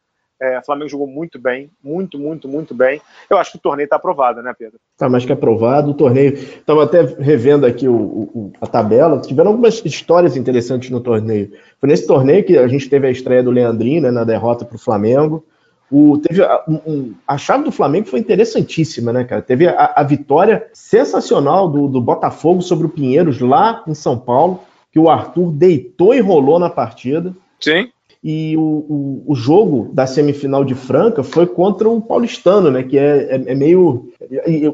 É, 0.44 0.60
o 0.60 0.62
Flamengo 0.66 0.90
jogou 0.90 1.08
muito 1.08 1.40
bem, 1.40 1.70
muito, 1.82 2.20
muito, 2.20 2.50
muito 2.50 2.76
bem. 2.76 3.00
Eu 3.30 3.38
acho 3.38 3.54
que 3.54 3.58
o 3.58 3.62
torneio 3.62 3.86
está 3.86 3.96
aprovado, 3.96 4.42
né, 4.44 4.54
Pedro? 4.58 4.78
Está 4.92 5.08
mais 5.08 5.24
que 5.24 5.32
aprovado. 5.32 5.92
O 5.92 5.94
torneio. 5.94 6.34
Estava 6.34 6.84
até 6.84 7.02
revendo 7.02 7.66
aqui 7.66 7.88
o, 7.88 7.94
o, 7.96 8.52
a 8.60 8.68
tabela. 8.68 9.22
Tiveram 9.22 9.52
algumas 9.52 9.82
histórias 9.86 10.36
interessantes 10.36 10.90
no 10.90 11.00
torneio. 11.00 11.54
Foi 11.80 11.88
nesse 11.88 12.06
torneio 12.06 12.44
que 12.44 12.58
a 12.58 12.68
gente 12.68 12.90
teve 12.90 13.08
a 13.08 13.10
estreia 13.10 13.42
do 13.42 13.52
Leandrinho, 13.52 14.02
né, 14.02 14.12
na 14.12 14.26
derrota 14.26 14.66
para 14.66 14.76
o 14.76 14.80
Flamengo. 14.80 15.46
O, 15.90 16.18
teve 16.18 16.44
a, 16.44 16.62
um, 16.68 17.14
a 17.26 17.38
chave 17.38 17.64
do 17.64 17.72
Flamengo 17.72 18.10
foi 18.10 18.20
interessantíssima, 18.20 19.14
né, 19.14 19.24
cara? 19.24 19.42
Teve 19.42 19.70
a, 19.70 19.94
a 19.96 20.04
vitória 20.04 20.68
sensacional 20.74 21.70
do, 21.70 21.88
do, 21.88 22.02
Botafogo 22.02 22.62
sobre 22.62 22.88
o 22.88 22.90
Pinheiros 22.90 23.40
lá 23.40 23.82
em 23.88 23.94
São 23.94 24.20
Paulo, 24.20 24.60
que 24.92 25.00
o 25.00 25.10
Arthur 25.10 25.54
deitou 25.54 26.14
e 26.14 26.20
rolou 26.20 26.60
na 26.60 26.70
partida. 26.70 27.34
Sim. 27.62 27.90
E 28.24 28.56
o, 28.56 28.62
o, 28.62 29.24
o 29.28 29.36
jogo 29.36 29.90
da 29.94 30.08
semifinal 30.08 30.64
de 30.64 30.74
Franca 30.74 31.24
foi 31.24 31.46
contra 31.46 31.90
o 31.90 32.00
Paulistano, 32.00 32.72
né? 32.72 32.82
Que 32.82 32.98
é, 32.98 33.36
é, 33.36 33.52
é 33.52 33.56
meio. 33.56 34.10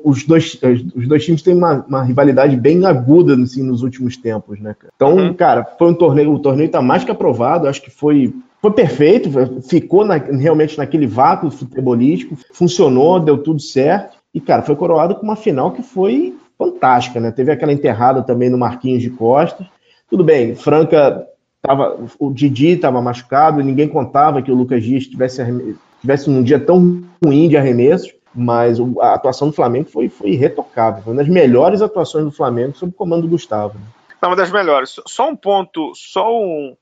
Os 0.04 0.24
dois, 0.24 0.60
os 0.96 1.08
dois 1.08 1.26
times 1.26 1.42
têm 1.42 1.56
uma, 1.56 1.84
uma 1.88 2.04
rivalidade 2.04 2.56
bem 2.56 2.86
aguda 2.86 3.34
assim, 3.34 3.64
nos 3.64 3.82
últimos 3.82 4.16
tempos, 4.16 4.60
né? 4.60 4.76
Então, 4.96 5.16
uhum. 5.16 5.34
cara, 5.34 5.66
foi 5.80 5.90
um 5.90 5.96
torneio. 5.96 6.32
O 6.32 6.40
torneio 6.40 6.70
tá 6.70 6.80
mais 6.80 7.04
que 7.04 7.10
aprovado. 7.10 7.68
Acho 7.68 7.82
que 7.82 7.90
foi 7.90 8.32
foi 8.62 8.72
perfeito, 8.72 9.30
ficou 9.68 10.04
na, 10.06 10.16
realmente 10.16 10.78
naquele 10.78 11.08
vácuo 11.08 11.50
futebolístico, 11.50 12.38
funcionou, 12.54 13.20
deu 13.20 13.38
tudo 13.38 13.62
certo. 13.62 14.18
E, 14.34 14.42
cara, 14.42 14.62
foi 14.62 14.76
coroado 14.76 15.16
com 15.16 15.24
uma 15.24 15.36
final 15.36 15.72
que 15.72 15.82
foi 15.82 16.36
fantástica, 16.58 17.20
né? 17.20 17.32
Teve 17.32 17.52
aquela 17.52 17.72
enterrada 17.72 18.22
também 18.22 18.50
no 18.50 18.58
Marquinhos 18.58 19.02
de 19.02 19.10
Costa. 19.10 19.66
Tudo 20.10 20.24
bem, 20.24 20.56
Franca 20.56 21.26
tava, 21.62 21.98
o 22.18 22.32
Didi 22.32 22.70
estava 22.70 23.02
machucado, 23.02 23.64
ninguém 23.64 23.88
contava 23.88 24.42
que 24.42 24.52
o 24.52 24.56
Lucas 24.56 24.84
Dias 24.84 25.06
tivesse, 25.06 25.44
tivesse 26.02 26.30
um 26.30 26.42
dia 26.44 26.60
tão 26.60 27.04
ruim 27.24 27.50
de 27.50 27.58
arremessos, 27.58 28.14
mas 28.34 28.78
a 29.00 29.14
atuação 29.14 29.50
do 29.50 29.54
Flamengo 29.54 29.90
foi, 29.90 30.10
foi 30.10 30.30
irretocável. 30.30 31.04
Foi 31.04 31.14
uma 31.14 31.24
das 31.24 31.32
melhores 31.32 31.82
atuações 31.82 32.26
do 32.26 32.32
Flamengo 32.32 32.76
sob 32.76 32.92
o 32.92 32.96
comando 32.96 33.24
do 33.24 33.30
Gustavo. 33.30 33.78
Né? 33.78 33.86
Uma 34.22 34.36
das 34.36 34.52
melhores. 34.52 34.96
Só 35.08 35.30
um 35.30 35.36
ponto, 35.36 35.94
só 35.96 36.32
um, 36.32 36.76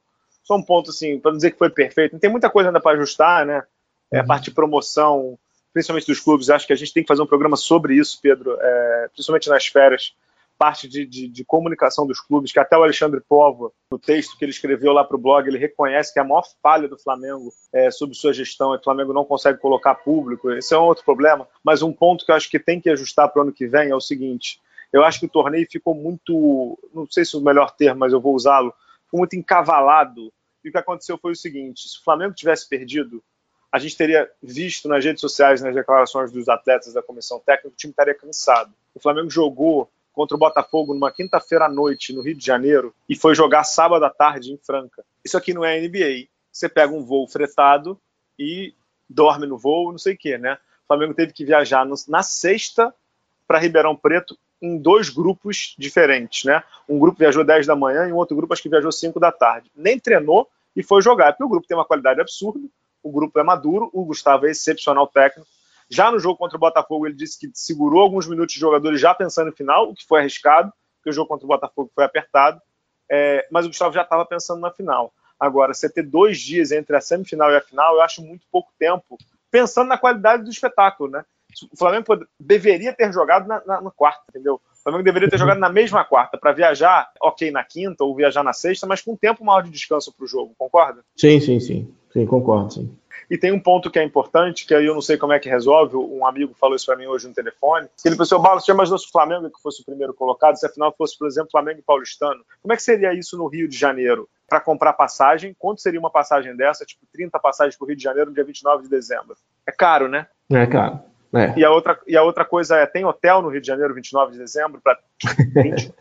só 0.43 0.55
um 0.55 0.63
ponto 0.63 0.89
assim, 0.89 1.19
para 1.19 1.31
dizer 1.31 1.51
que 1.51 1.57
foi 1.57 1.69
perfeito. 1.69 2.19
Tem 2.19 2.29
muita 2.29 2.49
coisa 2.49 2.69
ainda 2.69 2.79
para 2.79 2.97
ajustar, 2.97 3.45
né? 3.45 3.63
É, 4.11 4.19
a 4.19 4.21
uhum. 4.21 4.27
parte 4.27 4.45
de 4.45 4.51
promoção, 4.51 5.37
principalmente 5.73 6.07
dos 6.07 6.19
clubes. 6.19 6.49
Acho 6.49 6.65
que 6.65 6.73
a 6.73 6.77
gente 6.77 6.93
tem 6.93 7.03
que 7.03 7.07
fazer 7.07 7.21
um 7.21 7.27
programa 7.27 7.57
sobre 7.57 7.95
isso, 7.95 8.19
Pedro, 8.21 8.57
é, 8.59 9.09
principalmente 9.13 9.49
nas 9.49 9.67
férias. 9.67 10.13
Parte 10.57 10.87
de, 10.87 11.05
de, 11.05 11.27
de, 11.27 11.45
comunicação 11.45 12.07
dos 12.07 12.19
clubes, 12.19 12.51
que 12.51 12.59
até 12.59 12.75
o 12.75 12.83
Alexandre 12.83 13.21
Povo, 13.21 13.71
no 13.91 13.99
texto 13.99 14.37
que 14.37 14.43
ele 14.43 14.51
escreveu 14.51 14.91
lá 14.91 15.03
para 15.03 15.15
o 15.15 15.19
blog, 15.19 15.47
ele 15.47 15.57
reconhece 15.57 16.11
que 16.11 16.19
a 16.19 16.23
maior 16.23 16.43
falha 16.63 16.87
do 16.87 16.97
Flamengo 16.97 17.53
é, 17.71 17.91
sobre 17.91 18.15
sua 18.15 18.33
gestão 18.33 18.73
é 18.73 18.77
que 18.77 18.81
o 18.81 18.83
Flamengo 18.85 19.13
não 19.13 19.23
consegue 19.23 19.59
colocar 19.59 19.93
público. 19.95 20.51
Esse 20.51 20.73
é 20.73 20.77
um 20.77 20.83
outro 20.83 21.05
problema. 21.05 21.47
Mas 21.63 21.81
um 21.81 21.93
ponto 21.93 22.25
que 22.25 22.31
eu 22.31 22.35
acho 22.35 22.49
que 22.49 22.59
tem 22.59 22.81
que 22.81 22.89
ajustar 22.89 23.29
para 23.29 23.39
o 23.39 23.43
ano 23.43 23.53
que 23.53 23.67
vem 23.67 23.89
é 23.89 23.95
o 23.95 24.01
seguinte: 24.01 24.59
eu 24.91 25.03
acho 25.03 25.19
que 25.19 25.25
o 25.27 25.29
torneio 25.29 25.67
ficou 25.69 25.93
muito, 25.93 26.77
não 26.93 27.05
sei 27.09 27.23
se 27.23 27.35
é 27.35 27.39
o 27.39 27.43
melhor 27.43 27.71
termo, 27.71 27.99
mas 27.99 28.13
eu 28.13 28.19
vou 28.19 28.33
usá-lo, 28.33 28.73
ficou 29.05 29.19
muito 29.19 29.35
encavalado 29.35 30.33
e 30.63 30.69
o 30.69 30.71
que 30.71 30.77
aconteceu 30.77 31.17
foi 31.17 31.31
o 31.31 31.35
seguinte: 31.35 31.87
se 31.87 31.99
o 31.99 32.03
Flamengo 32.03 32.33
tivesse 32.33 32.67
perdido, 32.67 33.23
a 33.71 33.79
gente 33.79 33.95
teria 33.95 34.29
visto 34.41 34.87
nas 34.87 35.03
redes 35.03 35.21
sociais, 35.21 35.61
nas 35.61 35.73
declarações 35.73 36.31
dos 36.31 36.49
atletas 36.49 36.93
da 36.93 37.01
comissão 37.01 37.39
técnica, 37.39 37.69
o 37.69 37.77
time 37.77 37.91
estaria 37.91 38.13
cansado. 38.13 38.73
O 38.93 38.99
Flamengo 38.99 39.29
jogou 39.29 39.89
contra 40.17 40.35
o 40.35 40.39
Botafogo 40.39 40.95
numa 40.95 41.11
quinta-feira 41.11 41.65
à 41.65 41.69
noite 41.69 42.11
no 42.11 42.23
Rio 42.23 42.33
de 42.33 42.43
Janeiro 42.43 42.91
e 43.07 43.15
foi 43.15 43.35
jogar 43.35 43.63
sábado 43.63 44.03
à 44.03 44.09
tarde 44.09 44.51
em 44.51 44.57
Franca. 44.57 45.05
Isso 45.23 45.37
aqui 45.37 45.53
não 45.53 45.63
é 45.63 45.79
NBA. 45.79 46.25
Você 46.51 46.67
pega 46.67 46.91
um 46.91 47.05
voo 47.05 47.27
fretado 47.27 48.01
e 48.37 48.73
dorme 49.07 49.45
no 49.45 49.59
voo, 49.59 49.91
não 49.91 49.99
sei 49.99 50.15
o 50.15 50.17
quê, 50.17 50.35
né? 50.39 50.57
O 50.85 50.87
Flamengo 50.87 51.13
teve 51.13 51.33
que 51.33 51.45
viajar 51.45 51.85
no, 51.85 51.93
na 52.07 52.23
sexta 52.23 52.91
para 53.47 53.59
Ribeirão 53.59 53.95
Preto 53.95 54.35
em 54.59 54.79
dois 54.79 55.07
grupos 55.07 55.75
diferentes, 55.77 56.45
né? 56.45 56.63
Um 56.89 56.97
grupo 56.97 57.19
viajou 57.19 57.43
10 57.43 57.67
da 57.67 57.75
manhã 57.75 58.07
e 58.07 58.11
um 58.11 58.15
outro 58.15 58.35
grupo 58.35 58.53
acho 58.53 58.63
que 58.63 58.69
viajou 58.69 58.91
5 58.91 59.19
da 59.19 59.31
tarde. 59.31 59.69
Nem 59.75 59.99
treinou 59.99 60.49
e 60.75 60.81
foi 60.81 60.99
jogar, 60.99 61.33
porque 61.33 61.43
o 61.43 61.49
grupo 61.49 61.67
tem 61.67 61.77
uma 61.77 61.85
qualidade 61.85 62.19
absurda, 62.19 62.67
o 63.03 63.11
grupo 63.11 63.39
é 63.39 63.43
maduro, 63.43 63.91
o 63.93 64.03
Gustavo 64.03 64.47
é 64.47 64.49
excepcional 64.49 65.05
técnico. 65.05 65.47
Já 65.89 66.11
no 66.11 66.19
jogo 66.19 66.37
contra 66.37 66.57
o 66.57 66.59
Botafogo, 66.59 67.07
ele 67.07 67.15
disse 67.15 67.39
que 67.39 67.49
segurou 67.53 68.01
alguns 68.01 68.27
minutos 68.27 68.53
de 68.53 68.59
jogadores 68.59 68.99
já 68.99 69.13
pensando 69.13 69.47
no 69.47 69.55
final, 69.55 69.89
o 69.89 69.95
que 69.95 70.05
foi 70.05 70.19
arriscado, 70.19 70.71
porque 70.97 71.09
o 71.09 71.13
jogo 71.13 71.27
contra 71.27 71.45
o 71.45 71.47
Botafogo 71.47 71.91
foi 71.93 72.03
apertado, 72.03 72.61
é, 73.09 73.47
mas 73.51 73.65
o 73.65 73.69
Gustavo 73.69 73.93
já 73.93 74.01
estava 74.01 74.25
pensando 74.25 74.59
na 74.59 74.71
final. 74.71 75.13
Agora, 75.39 75.73
você 75.73 75.89
ter 75.89 76.03
dois 76.03 76.39
dias 76.39 76.71
entre 76.71 76.95
a 76.95 77.01
semifinal 77.01 77.51
e 77.51 77.55
a 77.55 77.61
final, 77.61 77.95
eu 77.95 78.01
acho 78.01 78.21
muito 78.21 78.45
pouco 78.51 78.71
tempo, 78.77 79.17
pensando 79.49 79.87
na 79.87 79.97
qualidade 79.97 80.43
do 80.43 80.49
espetáculo, 80.49 81.11
né? 81.11 81.23
O 81.71 81.77
Flamengo 81.77 82.05
deveria 82.39 82.91
ter 82.93 83.11
jogado 83.13 83.47
na, 83.47 83.63
na, 83.65 83.81
no 83.81 83.91
quarto, 83.91 84.23
entendeu? 84.29 84.61
Flamengo 84.87 85.03
deveria 85.03 85.29
ter 85.29 85.37
jogado 85.37 85.59
na 85.59 85.69
mesma 85.69 86.05
quarta, 86.05 86.37
para 86.37 86.53
viajar, 86.53 87.11
ok, 87.21 87.51
na 87.51 87.61
quinta 87.61 88.05
ou 88.05 88.15
viajar 88.15 88.41
na 88.41 88.53
sexta, 88.53 88.87
mas 88.87 89.01
com 89.01 89.11
um 89.11 89.17
tempo 89.17 89.43
maior 89.43 89.61
de 89.61 89.69
descanso 89.69 90.13
para 90.15 90.23
o 90.23 90.27
jogo, 90.27 90.55
concorda? 90.57 91.03
Sim, 91.17 91.41
sim, 91.41 91.59
sim. 91.59 91.93
Sim, 92.13 92.25
concordo, 92.25 92.73
sim. 92.73 92.97
E 93.29 93.37
tem 93.37 93.51
um 93.51 93.59
ponto 93.59 93.91
que 93.91 93.99
é 93.99 94.03
importante, 94.03 94.65
que 94.65 94.73
aí 94.73 94.85
eu 94.85 94.93
não 94.93 95.01
sei 95.01 95.17
como 95.17 95.33
é 95.33 95.39
que 95.39 95.49
resolve, 95.49 95.97
um 95.97 96.25
amigo 96.25 96.53
falou 96.59 96.75
isso 96.75 96.85
para 96.85 96.95
mim 96.95 97.07
hoje 97.07 97.27
no 97.27 97.33
telefone, 97.33 97.87
ele 98.05 98.15
pensou, 98.15 98.39
Bala, 98.39 98.59
você 98.59 98.71
imaginou 98.71 98.97
se 98.97 99.07
o 99.07 99.11
Flamengo 99.11 99.49
que 99.49 99.61
fosse 99.61 99.81
o 99.81 99.85
primeiro 99.85 100.13
colocado, 100.13 100.55
se 100.55 100.65
afinal 100.65 100.93
fosse, 100.97 101.17
por 101.17 101.27
exemplo, 101.27 101.51
Flamengo 101.51 101.79
e 101.79 101.83
Paulistano, 101.83 102.43
como 102.61 102.73
é 102.73 102.75
que 102.75 102.83
seria 102.83 103.13
isso 103.13 103.37
no 103.37 103.47
Rio 103.47 103.67
de 103.67 103.77
Janeiro? 103.77 104.29
Para 104.47 104.61
comprar 104.61 104.93
passagem, 104.93 105.53
quanto 105.59 105.81
seria 105.81 105.99
uma 105.99 106.09
passagem 106.09 106.55
dessa, 106.55 106.85
tipo 106.85 107.05
30 107.11 107.37
passagens 107.39 107.75
para 107.75 107.83
o 107.83 107.87
Rio 107.87 107.97
de 107.97 108.03
Janeiro 108.03 108.29
no 108.29 108.35
dia 108.35 108.45
29 108.45 108.83
de 108.83 108.89
dezembro? 108.89 109.35
É 109.67 109.71
caro, 109.73 110.07
né? 110.07 110.27
É 110.49 110.65
caro. 110.65 111.01
É. 111.35 111.53
E, 111.59 111.65
a 111.65 111.71
outra, 111.71 111.99
e 112.07 112.15
a 112.15 112.23
outra 112.23 112.45
coisa 112.45 112.77
é, 112.77 112.85
tem 112.85 113.03
hotel 113.03 113.41
no 113.41 113.49
Rio 113.49 113.59
de 113.59 113.67
Janeiro 113.67 113.93
29 113.93 114.31
de 114.31 114.37
dezembro 114.37 114.79
para 114.81 114.97
20, 115.53 115.93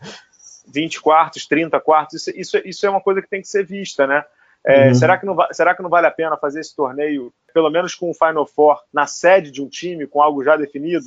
20 0.67 1.01
quartos, 1.01 1.45
30 1.45 1.79
quartos, 1.81 2.15
isso, 2.15 2.39
isso, 2.39 2.57
isso 2.63 2.85
é 2.85 2.89
uma 2.89 3.01
coisa 3.01 3.21
que 3.21 3.29
tem 3.29 3.41
que 3.41 3.47
ser 3.47 3.65
vista, 3.65 4.07
né? 4.07 4.23
É, 4.69 4.89
uhum. 4.89 4.95
será, 4.95 5.17
que 5.17 5.25
não, 5.25 5.37
será 5.53 5.73
que 5.73 5.81
não 5.81 5.89
vale 5.89 6.07
a 6.07 6.11
pena 6.11 6.35
fazer 6.35 6.59
esse 6.59 6.75
torneio, 6.75 7.33
pelo 7.53 7.69
menos 7.69 7.95
com 7.95 8.09
o 8.09 8.13
Final 8.13 8.45
Four, 8.45 8.77
na 8.91 9.07
sede 9.07 9.49
de 9.49 9.61
um 9.61 9.69
time, 9.69 10.05
com 10.05 10.21
algo 10.21 10.43
já 10.43 10.57
definido? 10.57 11.05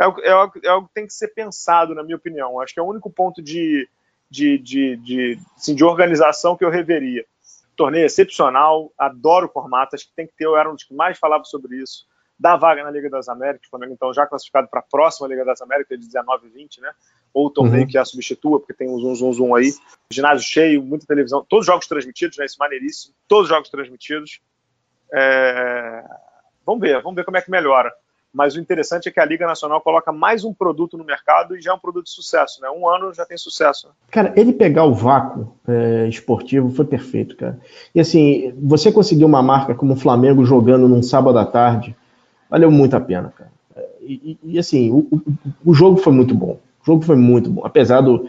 É, 0.00 0.04
é, 0.04 0.30
algo, 0.30 0.60
é 0.62 0.68
algo 0.68 0.86
que 0.86 0.94
tem 0.94 1.06
que 1.08 1.12
ser 1.12 1.34
pensado, 1.34 1.96
na 1.96 2.04
minha 2.04 2.16
opinião. 2.16 2.60
Acho 2.60 2.72
que 2.72 2.78
é 2.78 2.82
o 2.82 2.86
único 2.86 3.10
ponto 3.10 3.42
de, 3.42 3.88
de, 4.30 4.56
de, 4.56 4.96
de, 4.98 5.38
assim, 5.56 5.74
de 5.74 5.82
organização 5.82 6.56
que 6.56 6.64
eu 6.64 6.70
reveria. 6.70 7.26
Torneio 7.74 8.06
excepcional, 8.06 8.92
adoro 8.96 9.48
o 9.48 9.52
formato, 9.52 9.96
acho 9.96 10.06
que 10.06 10.14
tem 10.14 10.28
que 10.28 10.34
ter, 10.36 10.44
eu 10.44 10.56
era 10.56 10.70
um 10.70 10.74
dos 10.74 10.84
que 10.84 10.94
mais 10.94 11.18
falava 11.18 11.42
sobre 11.42 11.78
isso. 11.78 12.06
Dá 12.38 12.54
vaga 12.54 12.84
na 12.84 12.90
Liga 12.92 13.10
das 13.10 13.28
Américas, 13.28 13.66
o 13.66 13.70
Flamengo 13.70 13.94
então 13.94 14.14
já 14.14 14.28
classificado 14.28 14.68
para 14.68 14.78
a 14.78 14.84
próxima 14.88 15.26
Liga 15.26 15.44
das 15.44 15.60
Américas, 15.60 15.98
de 15.98 16.06
19 16.06 16.46
e 16.46 16.50
20, 16.50 16.80
né? 16.80 16.92
Ou 17.32 17.50
torneio 17.50 17.82
uhum. 17.82 17.88
que 17.88 17.98
a 17.98 18.04
substitua, 18.04 18.60
porque 18.60 18.74
tem 18.74 18.88
um 18.88 18.98
zoom, 18.98 19.14
zoom, 19.14 19.32
zoom 19.32 19.54
aí. 19.54 19.72
Ginásio 20.12 20.46
cheio, 20.46 20.82
muita 20.82 21.06
televisão, 21.06 21.44
todos 21.48 21.64
os 21.64 21.66
jogos 21.66 21.86
transmitidos, 21.86 22.36
né? 22.38 22.44
Isso 22.44 22.56
é 22.60 22.64
maneiríssimo. 22.64 23.14
Todos 23.26 23.44
os 23.44 23.48
jogos 23.48 23.70
transmitidos. 23.70 24.40
É... 25.12 26.04
Vamos 26.64 26.80
ver, 26.80 27.02
vamos 27.02 27.16
ver 27.16 27.24
como 27.24 27.36
é 27.36 27.42
que 27.42 27.50
melhora. 27.50 27.92
Mas 28.32 28.56
o 28.56 28.60
interessante 28.60 29.08
é 29.08 29.12
que 29.12 29.20
a 29.20 29.24
Liga 29.24 29.46
Nacional 29.46 29.80
coloca 29.82 30.10
mais 30.10 30.42
um 30.42 30.54
produto 30.54 30.96
no 30.96 31.04
mercado 31.04 31.54
e 31.54 31.60
já 31.60 31.70
é 31.70 31.74
um 31.74 31.78
produto 31.78 32.04
de 32.04 32.12
sucesso, 32.12 32.62
né? 32.62 32.70
Um 32.70 32.88
ano 32.88 33.12
já 33.12 33.26
tem 33.26 33.36
sucesso. 33.36 33.88
Cara, 34.10 34.32
ele 34.34 34.54
pegar 34.54 34.84
o 34.84 34.94
vácuo 34.94 35.54
é, 35.68 36.08
esportivo 36.08 36.70
foi 36.70 36.86
perfeito, 36.86 37.36
cara. 37.36 37.60
E 37.94 38.00
assim, 38.00 38.54
você 38.62 38.90
conseguiu 38.90 39.26
uma 39.26 39.42
marca 39.42 39.74
como 39.74 39.92
o 39.92 39.96
Flamengo 39.96 40.46
jogando 40.46 40.88
num 40.88 41.02
sábado 41.02 41.38
à 41.38 41.44
tarde, 41.44 41.94
valeu 42.48 42.70
muito 42.70 42.96
a 42.96 43.00
pena, 43.00 43.30
cara. 43.36 43.52
E, 44.00 44.38
e, 44.42 44.54
e 44.54 44.58
assim, 44.58 44.90
o, 44.90 45.06
o, 45.10 45.22
o 45.66 45.74
jogo 45.74 45.98
foi 45.98 46.12
muito 46.12 46.34
bom. 46.34 46.58
O 46.82 46.86
jogo 46.86 47.04
foi 47.04 47.16
muito 47.16 47.48
bom. 47.50 47.64
Apesar 47.64 48.00
do, 48.00 48.28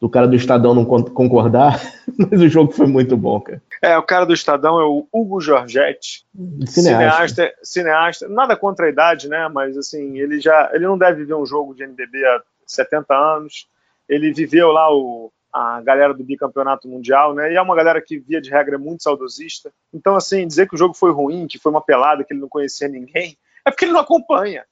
do 0.00 0.08
cara 0.08 0.28
do 0.28 0.36
Estadão 0.36 0.74
não 0.74 0.84
concordar, 0.84 1.80
mas 2.18 2.40
o 2.40 2.48
jogo 2.48 2.72
foi 2.72 2.86
muito 2.86 3.16
bom, 3.16 3.40
cara. 3.40 3.62
É, 3.82 3.96
o 3.96 4.02
cara 4.02 4.24
do 4.24 4.34
Estadão 4.34 4.78
é 4.78 4.84
o 4.84 5.06
Hugo 5.12 5.40
Giorgetti. 5.40 6.26
Cineasta. 6.66 6.70
cineasta. 6.70 7.54
Cineasta, 7.62 8.28
nada 8.28 8.56
contra 8.56 8.86
a 8.86 8.90
idade, 8.90 9.28
né? 9.28 9.48
Mas 9.48 9.76
assim, 9.76 10.18
ele 10.18 10.40
já. 10.40 10.70
Ele 10.72 10.84
não 10.84 10.98
deve 10.98 11.20
viver 11.20 11.34
um 11.34 11.46
jogo 11.46 11.74
de 11.74 11.84
NBB 11.84 12.24
há 12.24 12.42
70 12.66 13.14
anos. 13.14 13.66
Ele 14.08 14.32
viveu 14.32 14.70
lá 14.70 14.94
o, 14.94 15.32
a 15.50 15.80
galera 15.80 16.12
do 16.12 16.22
bicampeonato 16.22 16.88
mundial, 16.88 17.32
né? 17.32 17.52
E 17.52 17.56
é 17.56 17.62
uma 17.62 17.76
galera 17.76 18.02
que, 18.02 18.18
via 18.18 18.40
de 18.40 18.50
regra, 18.50 18.74
é 18.74 18.78
muito 18.78 19.02
saudosista. 19.02 19.72
Então, 19.92 20.16
assim, 20.16 20.46
dizer 20.46 20.68
que 20.68 20.74
o 20.74 20.78
jogo 20.78 20.94
foi 20.94 21.12
ruim, 21.12 21.46
que 21.46 21.58
foi 21.58 21.72
uma 21.72 21.80
pelada, 21.80 22.24
que 22.24 22.34
ele 22.34 22.40
não 22.40 22.48
conhecia 22.48 22.88
ninguém, 22.88 23.38
é 23.64 23.70
porque 23.70 23.86
ele 23.86 23.92
não 23.92 24.00
acompanha 24.00 24.64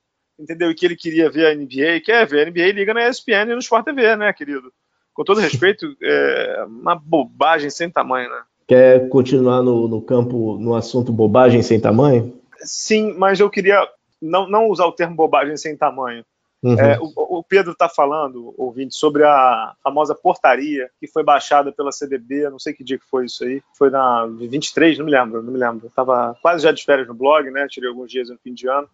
entendeu? 0.42 0.70
E 0.70 0.74
que 0.74 0.84
ele 0.84 0.96
queria 0.96 1.30
ver 1.30 1.46
a 1.46 1.54
NBA, 1.54 2.00
quer 2.04 2.26
ver 2.26 2.46
a 2.46 2.50
NBA, 2.50 2.72
liga 2.72 2.92
na 2.92 3.08
ESPN 3.08 3.50
e 3.50 3.54
no 3.54 3.58
Sport 3.58 3.84
TV, 3.84 4.16
né, 4.16 4.32
querido? 4.32 4.72
Com 5.14 5.24
todo 5.24 5.40
respeito, 5.40 5.96
é 6.02 6.64
uma 6.66 6.94
bobagem 6.94 7.70
sem 7.70 7.88
tamanho, 7.90 8.28
né? 8.28 8.42
Quer 8.66 9.08
continuar 9.08 9.62
no, 9.62 9.86
no 9.88 10.00
campo, 10.00 10.56
no 10.58 10.74
assunto 10.74 11.12
bobagem 11.12 11.62
sem 11.62 11.80
tamanho? 11.80 12.40
Sim, 12.58 13.14
mas 13.18 13.40
eu 13.40 13.50
queria 13.50 13.86
não, 14.20 14.48
não 14.48 14.68
usar 14.68 14.86
o 14.86 14.92
termo 14.92 15.16
bobagem 15.16 15.56
sem 15.56 15.76
tamanho. 15.76 16.24
Uhum. 16.62 16.78
É, 16.78 16.96
o, 17.00 17.38
o, 17.38 17.42
Pedro 17.42 17.72
está 17.72 17.88
falando, 17.88 18.54
ouvinte, 18.56 18.94
sobre 18.94 19.24
a 19.24 19.74
famosa 19.82 20.14
portaria 20.14 20.88
que 21.00 21.08
foi 21.08 21.24
baixada 21.24 21.72
pela 21.72 21.90
CBB, 21.90 22.48
não 22.50 22.58
sei 22.58 22.72
que 22.72 22.84
dia 22.84 22.98
que 23.00 23.10
foi 23.10 23.26
isso 23.26 23.42
aí, 23.42 23.60
foi 23.76 23.90
na 23.90 24.26
23, 24.26 24.96
não 24.96 25.06
me 25.06 25.10
lembro, 25.10 25.42
não 25.42 25.52
me 25.52 25.58
lembro. 25.58 25.88
Estava 25.88 26.36
quase 26.40 26.62
já 26.62 26.70
de 26.70 26.84
férias 26.84 27.08
no 27.08 27.14
blog, 27.14 27.50
né? 27.50 27.66
Tirei 27.68 27.88
alguns 27.88 28.12
dias 28.12 28.30
no 28.30 28.38
fim 28.38 28.54
de 28.54 28.68
ano. 28.68 28.88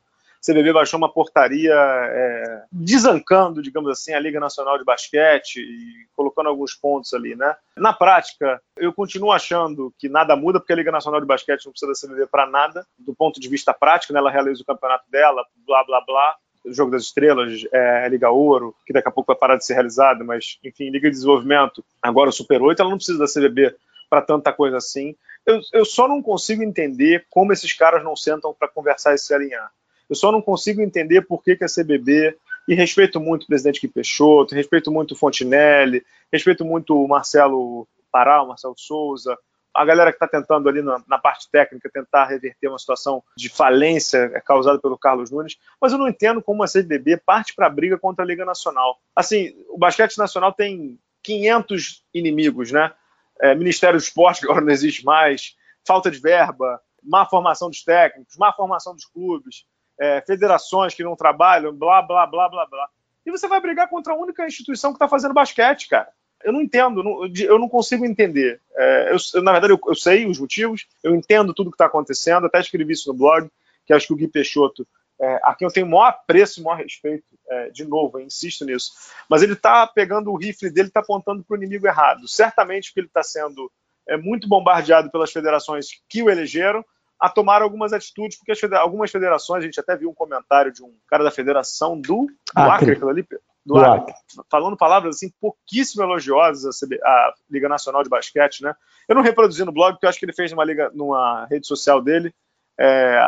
CBB 0.44 0.72
baixou 0.72 0.98
uma 0.98 1.12
portaria 1.12 1.74
é, 1.74 2.64
desancando, 2.70 3.62
digamos 3.62 3.90
assim, 3.90 4.12
a 4.12 4.20
Liga 4.20 4.38
Nacional 4.38 4.78
de 4.78 4.84
Basquete 4.84 5.58
e 5.60 6.06
colocando 6.14 6.48
alguns 6.48 6.74
pontos 6.74 7.12
ali, 7.12 7.34
né? 7.34 7.56
Na 7.76 7.92
prática, 7.92 8.60
eu 8.76 8.92
continuo 8.92 9.32
achando 9.32 9.92
que 9.98 10.08
nada 10.08 10.36
muda, 10.36 10.60
porque 10.60 10.72
a 10.72 10.76
Liga 10.76 10.92
Nacional 10.92 11.20
de 11.20 11.26
Basquete 11.26 11.64
não 11.64 11.72
precisa 11.72 11.92
da 11.92 12.14
CBB 12.14 12.28
para 12.30 12.46
nada, 12.46 12.86
do 12.98 13.14
ponto 13.14 13.40
de 13.40 13.48
vista 13.48 13.74
prático, 13.74 14.12
né? 14.12 14.18
ela 14.18 14.30
realiza 14.30 14.62
o 14.62 14.66
campeonato 14.66 15.10
dela, 15.10 15.44
blá, 15.66 15.84
blá, 15.84 16.00
blá. 16.06 16.36
O 16.64 16.72
Jogo 16.72 16.90
das 16.90 17.04
Estrelas, 17.04 17.64
é, 17.72 18.08
Liga 18.08 18.30
Ouro, 18.30 18.74
que 18.84 18.92
daqui 18.92 19.08
a 19.08 19.12
pouco 19.12 19.32
vai 19.32 19.38
parar 19.38 19.56
de 19.56 19.64
ser 19.64 19.74
realizado, 19.74 20.24
mas, 20.24 20.58
enfim, 20.62 20.90
Liga 20.90 21.08
de 21.08 21.14
Desenvolvimento, 21.14 21.84
agora 22.02 22.30
o 22.30 22.32
Super 22.32 22.60
8, 22.60 22.80
ela 22.80 22.90
não 22.90 22.98
precisa 22.98 23.18
da 23.18 23.26
CBB 23.26 23.74
para 24.10 24.22
tanta 24.22 24.52
coisa 24.52 24.76
assim. 24.76 25.14
Eu, 25.46 25.60
eu, 25.72 25.84
só 25.84 26.08
não 26.08 26.20
consigo 26.20 26.62
entender 26.62 27.26
como 27.30 27.52
esses 27.52 27.72
caras 27.72 28.02
não 28.02 28.16
sentam 28.16 28.52
para 28.52 28.68
conversar 28.68 29.14
e 29.14 29.18
se 29.18 29.32
alinhar. 29.32 29.70
Eu 30.08 30.16
só 30.16 30.32
não 30.32 30.40
consigo 30.40 30.80
entender 30.80 31.22
por 31.22 31.42
que, 31.42 31.56
que 31.56 31.64
a 31.64 31.68
CBB, 31.68 32.36
e 32.66 32.74
respeito 32.74 33.18
muito 33.18 33.44
o 33.44 33.46
presidente 33.46 33.80
que 33.80 33.88
Peixoto, 33.88 34.54
respeito 34.54 34.90
muito 34.90 35.12
o 35.12 35.16
Fontinelli, 35.16 36.04
respeito 36.30 36.64
muito 36.64 37.02
o 37.02 37.08
Marcelo 37.08 37.88
Pará, 38.12 38.42
o 38.42 38.48
Marcelo 38.48 38.74
Souza, 38.76 39.36
a 39.74 39.84
galera 39.84 40.10
que 40.10 40.16
está 40.16 40.26
tentando 40.26 40.68
ali 40.68 40.82
na, 40.82 41.02
na, 41.06 41.18
parte 41.18 41.48
técnica 41.50 41.88
tentar 41.90 42.26
reverter 42.26 42.68
uma 42.68 42.78
situação 42.78 43.22
de 43.36 43.48
falência 43.48 44.28
causada 44.44 44.78
pelo 44.78 44.98
Carlos 44.98 45.30
Nunes, 45.30 45.56
mas 45.80 45.92
eu 45.92 45.98
não 45.98 46.08
entendo 46.08 46.42
como 46.42 46.62
a 46.62 46.66
CBB 46.66 47.18
parte 47.18 47.54
para 47.54 47.68
a 47.68 47.70
briga 47.70 47.98
contra 47.98 48.24
a 48.24 48.26
Liga 48.26 48.44
Nacional. 48.44 48.98
Assim, 49.14 49.54
o 49.68 49.78
basquete 49.78 50.18
nacional 50.18 50.52
tem 50.52 50.98
500 51.22 52.02
inimigos, 52.12 52.72
né? 52.72 52.92
É, 53.40 53.54
Ministério 53.54 53.98
do 53.98 54.02
Esporte, 54.02 54.40
que 54.40 54.46
agora 54.46 54.64
não 54.64 54.72
existe 54.72 55.04
mais, 55.04 55.54
falta 55.86 56.10
de 56.10 56.18
verba, 56.18 56.80
má 57.02 57.24
formação 57.24 57.70
dos 57.70 57.84
técnicos, 57.84 58.36
má 58.36 58.52
formação 58.52 58.94
dos 58.94 59.04
clubes, 59.04 59.64
é, 59.98 60.20
federações 60.20 60.94
que 60.94 61.02
não 61.02 61.16
trabalham, 61.16 61.72
blá, 61.72 62.00
blá, 62.02 62.26
blá, 62.26 62.48
blá, 62.48 62.66
blá. 62.66 62.88
E 63.26 63.30
você 63.30 63.46
vai 63.46 63.60
brigar 63.60 63.88
contra 63.88 64.12
a 64.12 64.16
única 64.16 64.46
instituição 64.46 64.90
que 64.90 64.96
está 64.96 65.08
fazendo 65.08 65.34
basquete, 65.34 65.88
cara. 65.88 66.08
Eu 66.42 66.52
não 66.52 66.62
entendo, 66.62 67.02
eu 67.36 67.58
não 67.58 67.68
consigo 67.68 68.06
entender. 68.06 68.60
É, 68.76 69.12
eu, 69.12 69.42
na 69.42 69.52
verdade, 69.52 69.72
eu, 69.72 69.80
eu, 69.86 69.94
sei 69.94 70.24
os 70.24 70.38
motivos, 70.38 70.86
eu 71.02 71.14
entendo 71.14 71.52
tudo 71.52 71.70
que 71.70 71.74
está 71.74 71.86
acontecendo, 71.86 72.46
até 72.46 72.60
escrevi 72.60 72.92
isso 72.92 73.12
no 73.12 73.18
blog, 73.18 73.50
que 73.84 73.92
acho 73.92 74.06
que 74.06 74.12
o 74.12 74.16
Gui 74.16 74.28
Peixoto, 74.28 74.86
é, 75.20 75.40
a 75.42 75.54
quem 75.54 75.66
eu 75.66 75.72
tenho 75.72 75.86
o 75.86 75.90
maior 75.90 76.10
apreço 76.10 76.60
e 76.60 76.62
maior 76.62 76.76
respeito, 76.76 77.26
é, 77.48 77.70
de 77.70 77.84
novo, 77.84 78.20
insisto 78.20 78.64
nisso, 78.64 78.92
mas 79.28 79.42
ele 79.42 79.54
está 79.54 79.84
pegando 79.86 80.30
o 80.30 80.36
rifle 80.36 80.70
dele, 80.70 80.88
está 80.88 81.00
apontando 81.00 81.42
para 81.42 81.54
o 81.54 81.56
inimigo 81.56 81.86
errado. 81.88 82.28
Certamente 82.28 82.90
porque 82.90 83.00
ele 83.00 83.06
está 83.08 83.22
sendo 83.22 83.70
é, 84.06 84.16
muito 84.16 84.48
bombardeado 84.48 85.10
pelas 85.10 85.32
federações 85.32 85.88
que 86.08 86.22
o 86.22 86.30
elegeram, 86.30 86.84
a 87.20 87.28
tomar 87.28 87.62
algumas 87.62 87.92
atitudes, 87.92 88.38
porque 88.38 88.54
federa 88.54 88.80
algumas 88.80 89.10
federações, 89.10 89.62
a 89.62 89.66
gente 89.66 89.80
até 89.80 89.96
viu 89.96 90.10
um 90.10 90.14
comentário 90.14 90.72
de 90.72 90.82
um 90.82 90.94
cara 91.08 91.24
da 91.24 91.30
federação 91.30 92.00
do, 92.00 92.26
do 92.26 92.30
Acre, 92.54 92.92
Acre 92.92 93.08
ali, 93.08 93.22
do, 93.66 93.74
do 93.74 93.78
Acre, 93.78 94.14
falando 94.50 94.76
palavras 94.76 95.16
assim 95.16 95.32
pouquíssimo 95.40 96.02
elogiosas 96.02 96.82
a, 96.82 97.08
a, 97.08 97.34
Liga 97.50 97.68
Nacional 97.68 98.02
de 98.02 98.08
Basquete, 98.08 98.62
né? 98.62 98.74
Eu 99.08 99.16
não 99.16 99.22
reproduzi 99.22 99.64
no 99.64 99.72
blog, 99.72 99.94
porque 99.94 100.06
eu 100.06 100.10
acho 100.10 100.18
que 100.18 100.24
ele 100.24 100.32
fez 100.32 100.52
numa, 100.52 100.64
liga, 100.64 100.90
numa 100.94 101.46
rede 101.46 101.66
social 101.66 102.00
dele, 102.00 102.32
é, 102.78 103.18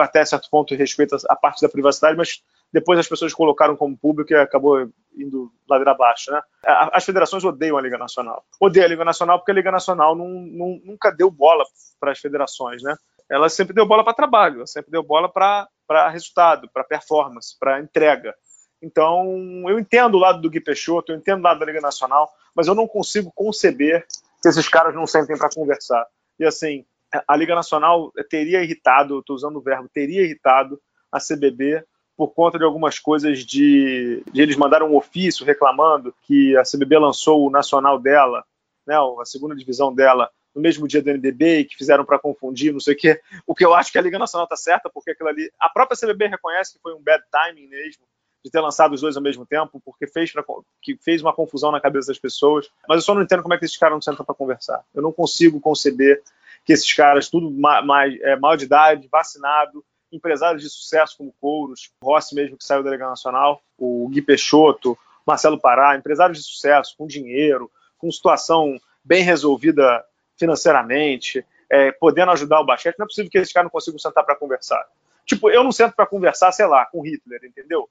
até 0.00 0.24
certo 0.24 0.48
ponto 0.48 0.74
respeito 0.76 1.16
a 1.28 1.34
parte 1.34 1.60
da 1.60 1.68
privacidade, 1.68 2.16
mas 2.16 2.40
depois 2.72 2.98
as 2.98 3.08
pessoas 3.08 3.32
colocaram 3.32 3.76
como 3.76 3.96
público 3.96 4.32
e 4.32 4.36
acabou 4.36 4.88
indo 5.16 5.50
ladeira 5.68 5.92
abaixo, 5.92 6.30
né? 6.30 6.40
As 6.64 7.04
federações 7.04 7.44
odeiam 7.44 7.78
a 7.78 7.82
Liga 7.82 7.98
Nacional. 7.98 8.44
Odeiam 8.60 8.86
a 8.86 8.88
Liga 8.88 9.04
Nacional 9.04 9.38
porque 9.38 9.50
a 9.50 9.54
Liga 9.54 9.70
Nacional 9.70 10.14
não, 10.14 10.28
não, 10.28 10.80
nunca 10.84 11.10
deu 11.10 11.30
bola 11.30 11.64
para 11.98 12.12
as 12.12 12.18
federações, 12.18 12.82
né? 12.82 12.94
Ela 13.30 13.48
sempre 13.48 13.74
deu 13.74 13.86
bola 13.86 14.04
para 14.04 14.14
trabalho, 14.14 14.56
ela 14.56 14.66
sempre 14.66 14.90
deu 14.90 15.02
bola 15.02 15.28
para 15.28 15.68
resultado, 16.10 16.68
para 16.72 16.84
performance, 16.84 17.56
para 17.58 17.80
entrega. 17.80 18.34
Então, 18.80 19.24
eu 19.68 19.78
entendo 19.78 20.14
o 20.14 20.20
lado 20.20 20.40
do 20.40 20.48
Gui 20.48 20.60
Peixoto, 20.60 21.12
eu 21.12 21.16
entendo 21.16 21.40
o 21.40 21.42
lado 21.42 21.60
da 21.60 21.66
Liga 21.66 21.80
Nacional, 21.80 22.30
mas 22.54 22.68
eu 22.68 22.74
não 22.74 22.86
consigo 22.86 23.32
conceber 23.34 24.06
que 24.40 24.48
esses 24.48 24.68
caras 24.68 24.94
não 24.94 25.06
sentem 25.06 25.36
para 25.36 25.50
conversar. 25.50 26.06
E 26.38 26.44
assim, 26.44 26.84
a 27.26 27.36
Liga 27.36 27.54
Nacional 27.54 28.12
teria 28.30 28.62
irritado, 28.62 29.18
estou 29.18 29.34
usando 29.34 29.56
o 29.56 29.62
verbo, 29.62 29.88
teria 29.92 30.22
irritado 30.22 30.80
a 31.10 31.18
CBB 31.18 31.84
por 32.18 32.34
conta 32.34 32.58
de 32.58 32.64
algumas 32.64 32.98
coisas 32.98 33.46
de, 33.46 34.24
de, 34.32 34.42
eles 34.42 34.56
mandaram 34.56 34.90
um 34.90 34.96
ofício 34.96 35.46
reclamando 35.46 36.12
que 36.22 36.56
a 36.56 36.64
CBB 36.64 36.98
lançou 36.98 37.46
o 37.46 37.50
nacional 37.50 37.96
dela, 37.96 38.44
né, 38.84 38.96
a 38.96 39.24
segunda 39.24 39.54
divisão 39.54 39.94
dela, 39.94 40.28
no 40.52 40.60
mesmo 40.60 40.88
dia 40.88 41.00
do 41.00 41.10
NBB 41.10 41.60
e 41.60 41.64
que 41.64 41.76
fizeram 41.76 42.04
para 42.04 42.18
confundir, 42.18 42.72
não 42.72 42.80
sei 42.80 42.94
o 42.94 42.96
quê. 42.96 43.20
O 43.46 43.54
que 43.54 43.64
eu 43.64 43.72
acho 43.72 43.92
que 43.92 43.98
a 43.98 44.02
Liga 44.02 44.18
Nacional 44.18 44.46
está 44.46 44.56
certa, 44.56 44.90
porque 44.90 45.12
aquilo 45.12 45.28
ali. 45.28 45.48
A 45.60 45.70
própria 45.70 45.96
CBB 45.96 46.26
reconhece 46.26 46.72
que 46.72 46.80
foi 46.82 46.92
um 46.92 47.00
bad 47.00 47.22
timing 47.30 47.68
mesmo, 47.68 48.02
de 48.44 48.50
ter 48.50 48.58
lançado 48.58 48.94
os 48.94 49.00
dois 49.00 49.16
ao 49.16 49.22
mesmo 49.22 49.46
tempo, 49.46 49.80
porque 49.84 50.08
fez, 50.08 50.32
pra, 50.32 50.42
que 50.82 50.96
fez 50.96 51.22
uma 51.22 51.32
confusão 51.32 51.70
na 51.70 51.80
cabeça 51.80 52.08
das 52.08 52.18
pessoas. 52.18 52.68
Mas 52.88 52.96
eu 52.96 53.02
só 53.02 53.14
não 53.14 53.22
entendo 53.22 53.42
como 53.42 53.54
é 53.54 53.58
que 53.58 53.64
esses 53.64 53.76
caras 53.76 53.94
não 53.94 54.02
sentam 54.02 54.26
para 54.26 54.34
conversar. 54.34 54.84
Eu 54.92 55.02
não 55.02 55.12
consigo 55.12 55.60
conceber 55.60 56.20
que 56.64 56.72
esses 56.72 56.92
caras, 56.92 57.28
tudo 57.28 57.48
mais, 57.48 58.20
é, 58.22 58.34
mal 58.34 58.56
de 58.56 58.64
idade, 58.64 59.08
vacinado, 59.08 59.84
empresários 60.12 60.62
de 60.62 60.70
sucesso 60.70 61.16
como 61.18 61.34
Couros, 61.40 61.90
Rossi 62.02 62.34
mesmo 62.34 62.56
que 62.56 62.64
saiu 62.64 62.82
da 62.82 62.90
Liga 62.90 63.06
Nacional, 63.06 63.62
o 63.76 64.08
Gui 64.08 64.22
Peixoto, 64.22 64.96
Marcelo 65.26 65.60
Pará, 65.60 65.96
empresários 65.96 66.38
de 66.38 66.44
sucesso, 66.44 66.94
com 66.96 67.06
dinheiro, 67.06 67.70
com 67.98 68.10
situação 68.10 68.78
bem 69.04 69.22
resolvida 69.22 70.04
financeiramente, 70.36 71.44
é, 71.70 71.92
podendo 71.92 72.30
ajudar 72.30 72.60
o 72.60 72.64
basquete, 72.64 72.98
não 72.98 73.04
é 73.04 73.08
possível 73.08 73.30
que 73.30 73.38
esses 73.38 73.52
caras 73.52 73.66
não 73.66 73.70
consigam 73.70 73.98
sentar 73.98 74.24
para 74.24 74.36
conversar. 74.36 74.86
Tipo, 75.26 75.50
eu 75.50 75.62
não 75.62 75.72
sento 75.72 75.94
para 75.94 76.06
conversar, 76.06 76.52
sei 76.52 76.66
lá, 76.66 76.86
com 76.86 77.02
Hitler, 77.02 77.44
entendeu? 77.44 77.88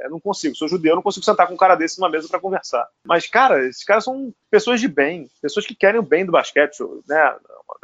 É, 0.00 0.08
não 0.08 0.20
consigo, 0.20 0.56
sou 0.56 0.68
judeu, 0.68 0.94
não 0.94 1.02
consigo 1.02 1.24
sentar 1.24 1.46
com 1.46 1.54
um 1.54 1.58
cara 1.58 1.74
desse 1.74 1.98
numa 1.98 2.10
mesa 2.10 2.28
para 2.28 2.40
conversar. 2.40 2.86
Mas, 3.04 3.26
cara, 3.26 3.66
esses 3.66 3.84
caras 3.84 4.04
são 4.04 4.32
pessoas 4.50 4.80
de 4.80 4.88
bem, 4.88 5.28
pessoas 5.40 5.66
que 5.66 5.74
querem 5.74 6.00
o 6.00 6.04
bem 6.04 6.24
do 6.24 6.32
basquete, 6.32 6.80
né? 7.08 7.34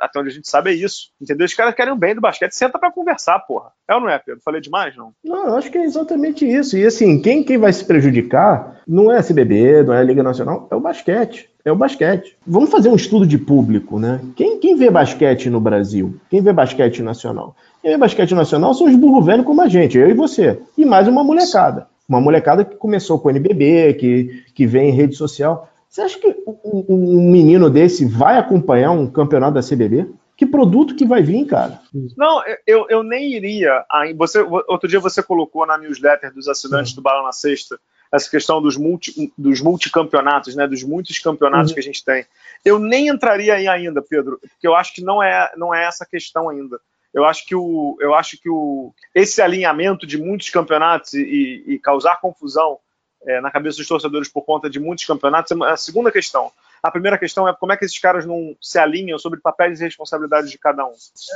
Até 0.00 0.18
onde 0.18 0.30
a 0.30 0.32
gente 0.32 0.48
sabe 0.48 0.70
é 0.70 0.74
isso, 0.74 1.10
entendeu? 1.20 1.46
Os 1.46 1.54
caras 1.54 1.74
querem 1.74 1.92
o 1.92 1.96
bem 1.96 2.14
do 2.14 2.20
basquete, 2.20 2.52
senta 2.52 2.78
para 2.78 2.92
conversar, 2.92 3.38
porra. 3.40 3.70
É 3.88 3.94
ou 3.94 4.00
não 4.00 4.08
é, 4.08 4.18
Pedro? 4.18 4.42
Falei 4.44 4.60
demais, 4.60 4.96
não? 4.96 5.12
Não, 5.24 5.56
acho 5.56 5.70
que 5.70 5.78
é 5.78 5.84
exatamente 5.84 6.46
isso. 6.46 6.76
E 6.76 6.84
assim, 6.84 7.20
quem, 7.20 7.44
quem 7.44 7.58
vai 7.58 7.72
se 7.72 7.84
prejudicar 7.84 8.82
não 8.86 9.12
é 9.12 9.18
a 9.18 9.22
CBB, 9.22 9.84
não 9.84 9.94
é 9.94 10.00
a 10.00 10.04
Liga 10.04 10.22
Nacional, 10.22 10.68
é 10.70 10.74
o 10.74 10.80
basquete. 10.80 11.50
É 11.66 11.72
o 11.72 11.74
basquete. 11.74 12.38
Vamos 12.46 12.70
fazer 12.70 12.88
um 12.88 12.94
estudo 12.94 13.26
de 13.26 13.36
público, 13.36 13.98
né? 13.98 14.20
Quem, 14.36 14.60
quem 14.60 14.76
vê 14.76 14.88
basquete 14.88 15.50
no 15.50 15.58
Brasil? 15.58 16.14
Quem 16.30 16.40
vê 16.40 16.52
basquete 16.52 17.02
nacional? 17.02 17.56
Quem 17.82 17.90
vê 17.90 17.98
basquete 17.98 18.36
nacional 18.36 18.72
são 18.72 18.86
os 18.86 18.94
burro 18.94 19.20
velho 19.20 19.42
como 19.42 19.60
a 19.60 19.66
gente, 19.66 19.98
eu 19.98 20.08
e 20.08 20.14
você. 20.14 20.60
E 20.78 20.84
mais 20.84 21.08
uma 21.08 21.24
molecada. 21.24 21.88
Uma 22.08 22.20
molecada 22.20 22.64
que 22.64 22.76
começou 22.76 23.18
com 23.18 23.26
o 23.26 23.30
NBB, 23.32 23.94
que, 23.94 24.44
que 24.54 24.64
vem 24.64 24.90
em 24.90 24.92
rede 24.92 25.16
social. 25.16 25.68
Você 25.88 26.02
acha 26.02 26.16
que 26.20 26.28
um, 26.46 26.84
um 26.88 27.32
menino 27.32 27.68
desse 27.68 28.04
vai 28.04 28.38
acompanhar 28.38 28.92
um 28.92 29.10
campeonato 29.10 29.54
da 29.54 29.60
CBB? 29.60 30.06
Que 30.36 30.46
produto 30.46 30.94
que 30.94 31.04
vai 31.04 31.20
vir, 31.20 31.46
cara? 31.46 31.80
Não, 32.16 32.42
eu, 32.64 32.86
eu 32.88 33.02
nem 33.02 33.32
iria. 33.32 33.84
Você, 34.16 34.38
outro 34.68 34.88
dia 34.88 35.00
você 35.00 35.20
colocou 35.20 35.66
na 35.66 35.76
newsletter 35.76 36.32
dos 36.32 36.46
assinantes 36.46 36.92
do 36.92 37.02
Bala 37.02 37.24
na 37.24 37.32
Sexta 37.32 37.76
essa 38.16 38.30
questão 38.30 38.60
dos, 38.60 38.76
multi, 38.76 39.32
dos 39.36 39.60
multicampeonatos, 39.60 40.54
né, 40.56 40.66
dos 40.66 40.82
muitos 40.82 41.18
campeonatos 41.18 41.70
uhum. 41.70 41.74
que 41.74 41.80
a 41.80 41.82
gente 41.82 42.04
tem. 42.04 42.26
Eu 42.64 42.78
nem 42.78 43.08
entraria 43.08 43.54
aí 43.54 43.68
ainda, 43.68 44.02
Pedro, 44.02 44.38
porque 44.40 44.66
eu 44.66 44.74
acho 44.74 44.94
que 44.94 45.02
não 45.02 45.22
é, 45.22 45.52
não 45.56 45.74
é 45.74 45.86
essa 45.86 46.04
questão 46.04 46.48
ainda. 46.48 46.80
Eu 47.14 47.24
acho 47.24 47.46
que 47.46 47.54
o, 47.54 47.96
eu 48.00 48.14
acho 48.14 48.36
que 48.38 48.48
o, 48.50 48.92
esse 49.14 49.40
alinhamento 49.40 50.06
de 50.06 50.18
muitos 50.18 50.50
campeonatos 50.50 51.14
e, 51.14 51.64
e 51.66 51.78
causar 51.78 52.20
confusão 52.20 52.78
é, 53.26 53.40
na 53.40 53.50
cabeça 53.50 53.78
dos 53.78 53.88
torcedores 53.88 54.28
por 54.28 54.42
conta 54.42 54.68
de 54.68 54.78
muitos 54.78 55.04
campeonatos 55.04 55.52
é 55.52 55.70
a 55.70 55.76
segunda 55.76 56.12
questão. 56.12 56.52
A 56.82 56.90
primeira 56.90 57.18
questão 57.18 57.48
é 57.48 57.54
como 57.54 57.72
é 57.72 57.76
que 57.76 57.84
esses 57.84 57.98
caras 57.98 58.24
não 58.26 58.54
se 58.60 58.78
alinham 58.78 59.18
sobre 59.18 59.40
papéis 59.40 59.80
e 59.80 59.84
responsabilidades 59.84 60.50
de 60.50 60.58
cada 60.58 60.84
um. 60.86 60.92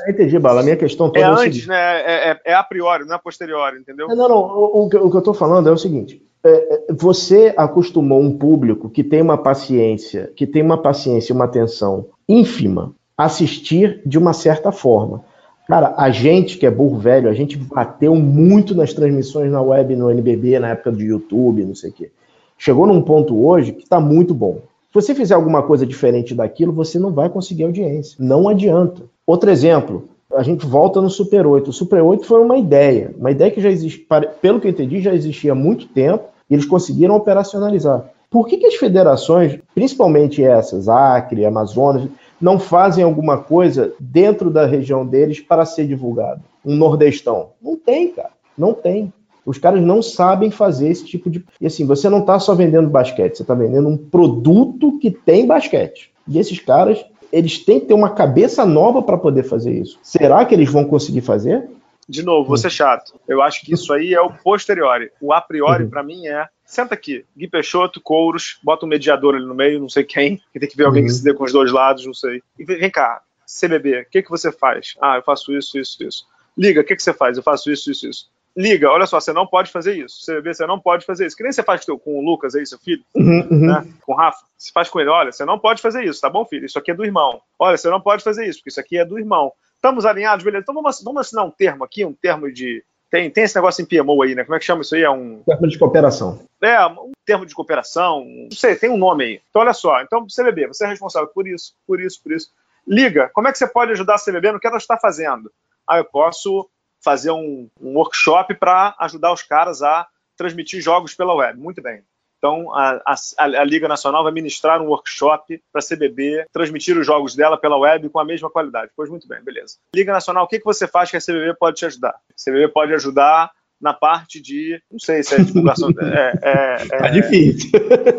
entendi, 0.09 0.38
Bala. 0.38 0.61
A 0.61 0.64
minha 0.64 0.76
questão 0.76 1.11
toda 1.11 1.18
é, 1.18 1.22
é 1.22 1.47
antes, 1.47 1.66
né? 1.66 1.76
É, 1.76 2.30
é, 2.30 2.41
é, 2.47 2.55
a 2.55 2.62
priori, 2.62 3.05
não 3.05 3.12
é 3.12 3.16
a 3.16 3.18
posteriori, 3.18 3.78
entendeu? 3.78 4.09
Não, 4.09 4.28
não. 4.28 4.38
O, 4.38 4.86
o 4.86 4.91
que 4.91 4.97
eu 4.97 5.18
estou 5.18 5.34
falando 5.34 5.68
é 5.68 5.72
o 5.72 5.78
seguinte: 5.78 6.22
é, 6.45 6.93
você 6.93 7.53
acostumou 7.57 8.20
um 8.20 8.36
público 8.36 8.88
que 8.88 9.05
tem 9.05 9.20
uma 9.20 9.36
paciência, 9.36 10.32
que 10.34 10.47
tem 10.47 10.62
uma 10.62 10.80
paciência 10.80 11.32
e 11.32 11.36
uma 11.36 11.45
atenção 11.45 12.07
ínfima, 12.28 12.95
assistir 13.16 14.01
de 14.07 14.18
uma 14.18 14.32
certa 14.32 14.72
forma. 14.72 15.24
Cara, 15.68 15.95
a 15.97 16.11
gente 16.11 16.59
que 16.59 16.66
é 16.66 16.70
burro 16.70 16.99
velho, 16.99 17.28
a 17.28 17.34
gente 17.34 17.57
bateu 17.57 18.16
muito 18.16 18.74
nas 18.74 18.93
transmissões 18.93 19.53
na 19.53 19.61
web, 19.62 19.95
no 19.95 20.11
NBB, 20.11 20.59
na 20.59 20.70
época 20.70 20.91
do 20.91 21.01
YouTube, 21.01 21.64
não 21.64 21.74
sei 21.74 21.91
o 21.91 21.93
quê. 21.93 22.11
Chegou 22.59 22.86
num 22.86 23.01
ponto 23.01 23.47
hoje 23.47 23.72
que 23.72 23.84
está 23.84 24.01
muito 24.01 24.34
bom. 24.34 24.62
Se 24.91 24.95
você 24.95 25.14
fizer 25.14 25.34
alguma 25.34 25.62
coisa 25.62 25.86
diferente 25.86 26.34
daquilo, 26.34 26.72
você 26.72 26.99
não 26.99 27.12
vai 27.12 27.28
conseguir 27.28 27.62
audiência. 27.62 28.16
Não 28.18 28.49
adianta. 28.49 29.03
Outro 29.24 29.49
exemplo, 29.49 30.09
a 30.34 30.43
gente 30.43 30.66
volta 30.66 31.01
no 31.01 31.09
Super 31.09 31.47
8. 31.47 31.70
O 31.70 31.72
Super 31.72 32.03
8 32.03 32.26
foi 32.26 32.43
uma 32.43 32.59
ideia, 32.59 33.14
uma 33.16 33.30
ideia 33.30 33.53
que 33.53 33.61
já 33.61 33.70
existe, 33.70 34.05
pelo 34.41 34.59
que 34.59 34.66
eu 34.66 34.70
entendi, 34.72 35.01
já 35.01 35.14
existia 35.14 35.53
há 35.53 35.55
muito 35.55 35.86
tempo, 35.86 36.24
e 36.51 36.55
eles 36.55 36.66
conseguiram 36.66 37.14
operacionalizar. 37.14 38.05
Por 38.28 38.49
que, 38.49 38.57
que 38.57 38.66
as 38.66 38.74
federações, 38.74 39.61
principalmente 39.72 40.43
essas, 40.43 40.88
Acre, 40.88 41.47
Amazonas, 41.47 42.09
não 42.41 42.59
fazem 42.59 43.05
alguma 43.05 43.38
coisa 43.38 43.93
dentro 44.01 44.51
da 44.51 44.66
região 44.66 45.07
deles 45.07 45.38
para 45.38 45.64
ser 45.64 45.86
divulgado? 45.86 46.43
Um 46.64 46.74
nordestão. 46.74 47.51
Não 47.62 47.76
tem, 47.76 48.11
cara. 48.11 48.30
Não 48.59 48.74
tem. 48.74 49.12
Os 49.51 49.59
caras 49.59 49.82
não 49.82 50.01
sabem 50.01 50.48
fazer 50.48 50.88
esse 50.88 51.05
tipo 51.05 51.28
de. 51.28 51.44
E 51.61 51.66
assim, 51.66 51.84
você 51.84 52.09
não 52.09 52.20
está 52.20 52.38
só 52.38 52.55
vendendo 52.55 52.88
basquete, 52.88 53.36
você 53.36 53.42
está 53.42 53.53
vendendo 53.53 53.88
um 53.88 53.96
produto 53.96 54.96
que 55.01 55.11
tem 55.11 55.44
basquete. 55.44 56.12
E 56.28 56.38
esses 56.38 56.61
caras, 56.61 57.05
eles 57.32 57.59
têm 57.59 57.80
que 57.80 57.86
ter 57.86 57.94
uma 57.94 58.11
cabeça 58.11 58.64
nova 58.64 59.03
para 59.03 59.18
poder 59.18 59.42
fazer 59.42 59.72
isso. 59.72 59.98
Será 60.05 60.44
que 60.44 60.55
eles 60.55 60.70
vão 60.70 60.84
conseguir 60.84 61.22
fazer? 61.22 61.68
De 62.09 62.22
novo, 62.22 62.46
vou 62.46 62.57
ser 62.57 62.70
chato. 62.70 63.18
Eu 63.26 63.42
acho 63.42 63.64
que 63.66 63.74
isso 63.74 63.92
aí 63.92 64.14
é 64.14 64.20
o 64.20 64.30
posteriori. 64.30 65.11
O 65.20 65.32
a 65.32 65.40
priori, 65.40 65.82
uhum. 65.82 65.90
para 65.90 66.05
mim, 66.05 66.28
é 66.28 66.46
senta 66.64 66.94
aqui, 66.94 67.24
Gui 67.36 67.48
Peixoto, 67.48 68.01
Couros, 68.01 68.61
bota 68.62 68.86
um 68.86 68.88
mediador 68.88 69.34
ali 69.34 69.44
no 69.44 69.55
meio, 69.57 69.80
não 69.80 69.88
sei 69.88 70.05
quem, 70.05 70.40
que 70.53 70.61
tem 70.61 70.68
que 70.68 70.76
ver 70.76 70.84
alguém 70.84 71.03
uhum. 71.03 71.09
que 71.09 71.14
se 71.14 71.24
dê 71.24 71.34
com 71.34 71.42
os 71.42 71.53
dois 71.53 71.72
lados, 71.72 72.07
não 72.07 72.14
sei. 72.14 72.40
E 72.57 72.64
vem 72.64 72.88
cá, 72.88 73.20
CBB, 73.44 74.03
o 74.03 74.07
que, 74.09 74.22
que 74.22 74.30
você 74.30 74.53
faz? 74.53 74.94
Ah, 75.03 75.16
eu 75.16 75.22
faço 75.22 75.53
isso, 75.53 75.76
isso, 75.76 76.01
isso. 76.05 76.24
Liga, 76.57 76.82
o 76.82 76.84
que, 76.84 76.94
que 76.94 77.03
você 77.03 77.12
faz? 77.12 77.36
Eu 77.36 77.42
faço 77.42 77.72
isso, 77.72 77.90
isso, 77.90 78.09
isso. 78.09 78.30
Liga, 78.57 78.90
olha 78.90 79.07
só, 79.07 79.20
você 79.20 79.32
não 79.32 79.46
pode 79.46 79.70
fazer 79.70 79.94
isso. 79.94 80.24
CBB, 80.26 80.55
você 80.55 80.66
não 80.66 80.78
pode 80.78 81.07
fazer 81.07 81.26
isso. 81.26 81.36
Que 81.36 81.42
nem 81.42 81.53
você 81.53 81.62
faz 81.62 81.84
com 81.84 81.98
o 82.05 82.24
Lucas 82.24 82.55
aí, 82.55 82.66
seu 82.66 82.78
filho, 82.78 83.03
uhum, 83.14 83.46
uhum. 83.51 83.66
Né? 83.66 83.86
com 84.03 84.12
o 84.12 84.16
Rafa. 84.16 84.44
Você 84.57 84.70
faz 84.72 84.88
com 84.88 85.01
ele, 85.01 85.09
olha, 85.09 85.32
você 85.32 85.44
não 85.44 85.59
pode 85.59 85.80
fazer 85.80 86.05
isso, 86.05 86.20
tá 86.20 86.28
bom, 86.28 86.44
filho? 86.44 86.66
Isso 86.66 86.78
aqui 86.78 86.90
é 86.90 86.94
do 86.94 87.05
irmão. 87.05 87.40
Olha, 87.59 87.76
você 87.76 87.88
não 87.88 88.01
pode 88.01 88.24
fazer 88.24 88.46
isso, 88.46 88.59
porque 88.59 88.70
isso 88.70 88.80
aqui 88.80 88.98
é 88.98 89.05
do 89.05 89.18
irmão. 89.18 89.53
Estamos 89.76 90.05
alinhados, 90.05 90.44
beleza? 90.44 90.62
Então 90.62 90.74
vamos, 90.74 91.03
vamos 91.03 91.20
assinar 91.20 91.44
um 91.44 91.51
termo 91.51 91.84
aqui, 91.84 92.05
um 92.05 92.12
termo 92.12 92.53
de 92.53 92.84
tem, 93.11 93.28
tem 93.28 93.42
esse 93.42 93.57
negócio 93.57 93.82
em 93.82 93.86
PMO 93.86 94.22
aí, 94.22 94.36
né? 94.36 94.44
Como 94.44 94.55
é 94.55 94.59
que 94.61 94.64
chama 94.64 94.82
isso 94.82 94.94
aí? 94.94 95.03
É 95.03 95.11
um. 95.11 95.42
Termo 95.42 95.66
de 95.66 95.78
cooperação. 95.78 96.38
É, 96.62 96.86
um 96.86 97.11
termo 97.26 97.44
de 97.44 97.55
cooperação. 97.55 98.24
Não 98.24 98.53
sei, 98.53 98.76
tem 98.76 98.88
um 98.88 98.96
nome 98.96 99.24
aí. 99.24 99.40
Então, 99.51 99.62
olha 99.62 99.72
só. 99.72 100.01
Então, 100.01 100.26
CBB, 100.26 100.68
você 100.68 100.84
é 100.84 100.88
responsável 100.88 101.28
por 101.28 101.48
isso, 101.48 101.74
por 101.86 102.01
isso, 102.01 102.22
por 102.22 102.30
isso. 102.30 102.51
Liga, 102.86 103.28
como 103.34 103.48
é 103.48 103.53
que 103.53 103.59
você 103.59 103.66
pode 103.66 103.90
ajudar 103.92 104.14
a 104.14 104.24
CBB 104.24 104.53
no 104.53 104.61
que 104.61 104.66
ela 104.66 104.76
está 104.76 104.96
fazendo? 104.96 105.51
Ah, 105.88 105.98
eu 105.98 106.05
posso 106.05 106.70
fazer 107.03 107.30
um, 107.30 107.68
um 107.80 107.94
workshop 107.94 108.55
para 108.55 108.94
ajudar 108.98 109.32
os 109.32 109.42
caras 109.42 109.82
a 109.82 110.07
transmitir 110.36 110.80
jogos 110.80 111.14
pela 111.14 111.34
web. 111.34 111.59
Muito 111.59 111.82
bem. 111.82 112.03
Então, 112.38 112.74
a, 112.74 113.03
a, 113.05 113.14
a, 113.38 113.64
Liga 113.64 113.86
Nacional 113.86 114.22
vai 114.22 114.32
ministrar 114.32 114.80
um 114.80 114.86
workshop 114.86 115.62
para 115.70 115.82
a 115.82 115.86
CBB, 115.86 116.46
transmitir 116.51 116.96
os 116.96 117.07
jogos 117.07 117.36
dela 117.36 117.59
pela 117.59 117.76
web 117.76 118.09
com 118.09 118.18
a 118.18 118.24
mesma 118.24 118.48
qualidade. 118.48 118.90
Pois 118.96 119.11
muito 119.11 119.28
bem, 119.28 119.42
beleza. 119.44 119.76
Liga 119.94 120.11
Nacional, 120.11 120.44
o 120.44 120.48
que, 120.48 120.59
que 120.59 120.64
você 120.64 120.88
faz 120.88 121.11
que 121.11 121.18
a 121.18 121.20
CBB 121.20 121.55
pode 121.59 121.76
te 121.76 121.84
ajudar? 121.84 122.14
A 122.14 122.51
CBB 122.51 122.68
pode 122.68 122.94
ajudar 122.94 123.51
na 123.78 123.92
parte 123.92 124.40
de. 124.40 124.80
Não 124.90 124.98
sei 124.98 125.22
se 125.22 125.34
é 125.34 125.38
divulgação. 125.44 125.90
é, 126.01 126.32
é, 126.42 126.74
é... 126.82 126.98
Tá 126.98 127.09
difícil. 127.09 127.70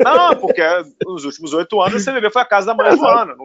Não, 0.03 0.35
porque 0.35 0.61
nos 1.03 1.25
últimos 1.25 1.53
oito 1.53 1.81
anos 1.81 2.07
a 2.07 2.11
CBB 2.11 2.29
foi 2.29 2.43
a 2.43 2.45
casa 2.45 2.67
da 2.67 2.75
mãe 2.75 2.95
do 2.95 3.03
ano. 3.03 3.35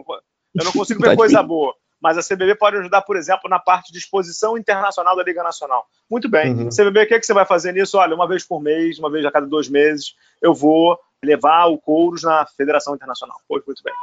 Eu 0.53 0.63
não 0.63 0.71
consigo 0.71 1.01
ver 1.01 1.09
tá 1.09 1.15
coisa 1.15 1.41
boa 1.41 1.73
mas 2.07 2.17
a 2.17 2.23
CBB 2.23 2.55
pode 2.55 2.77
ajudar, 2.77 3.01
por 3.01 3.17
exemplo, 3.17 3.49
na 3.49 3.59
parte 3.59 3.91
de 3.91 3.97
exposição 3.97 4.57
internacional 4.57 5.13
da 5.13 5.23
Liga 5.23 5.43
Nacional. 5.43 5.85
Muito 6.09 6.29
bem. 6.29 6.53
Uhum. 6.53 6.69
CBB, 6.69 7.03
o 7.03 7.07
que, 7.09 7.15
é 7.15 7.19
que 7.19 7.25
você 7.25 7.33
vai 7.33 7.45
fazer 7.45 7.73
nisso? 7.73 7.97
Olha, 7.97 8.15
uma 8.15 8.25
vez 8.25 8.47
por 8.47 8.61
mês, 8.61 8.97
uma 8.97 9.11
vez 9.11 9.25
a 9.25 9.31
cada 9.31 9.45
dois 9.45 9.67
meses, 9.67 10.15
eu 10.41 10.53
vou 10.53 10.97
levar 11.21 11.65
o 11.65 11.77
Couros 11.77 12.23
na 12.23 12.45
Federação 12.45 12.95
Internacional. 12.95 13.35
Pois, 13.45 13.61
muito 13.67 13.83
bem. 13.83 13.93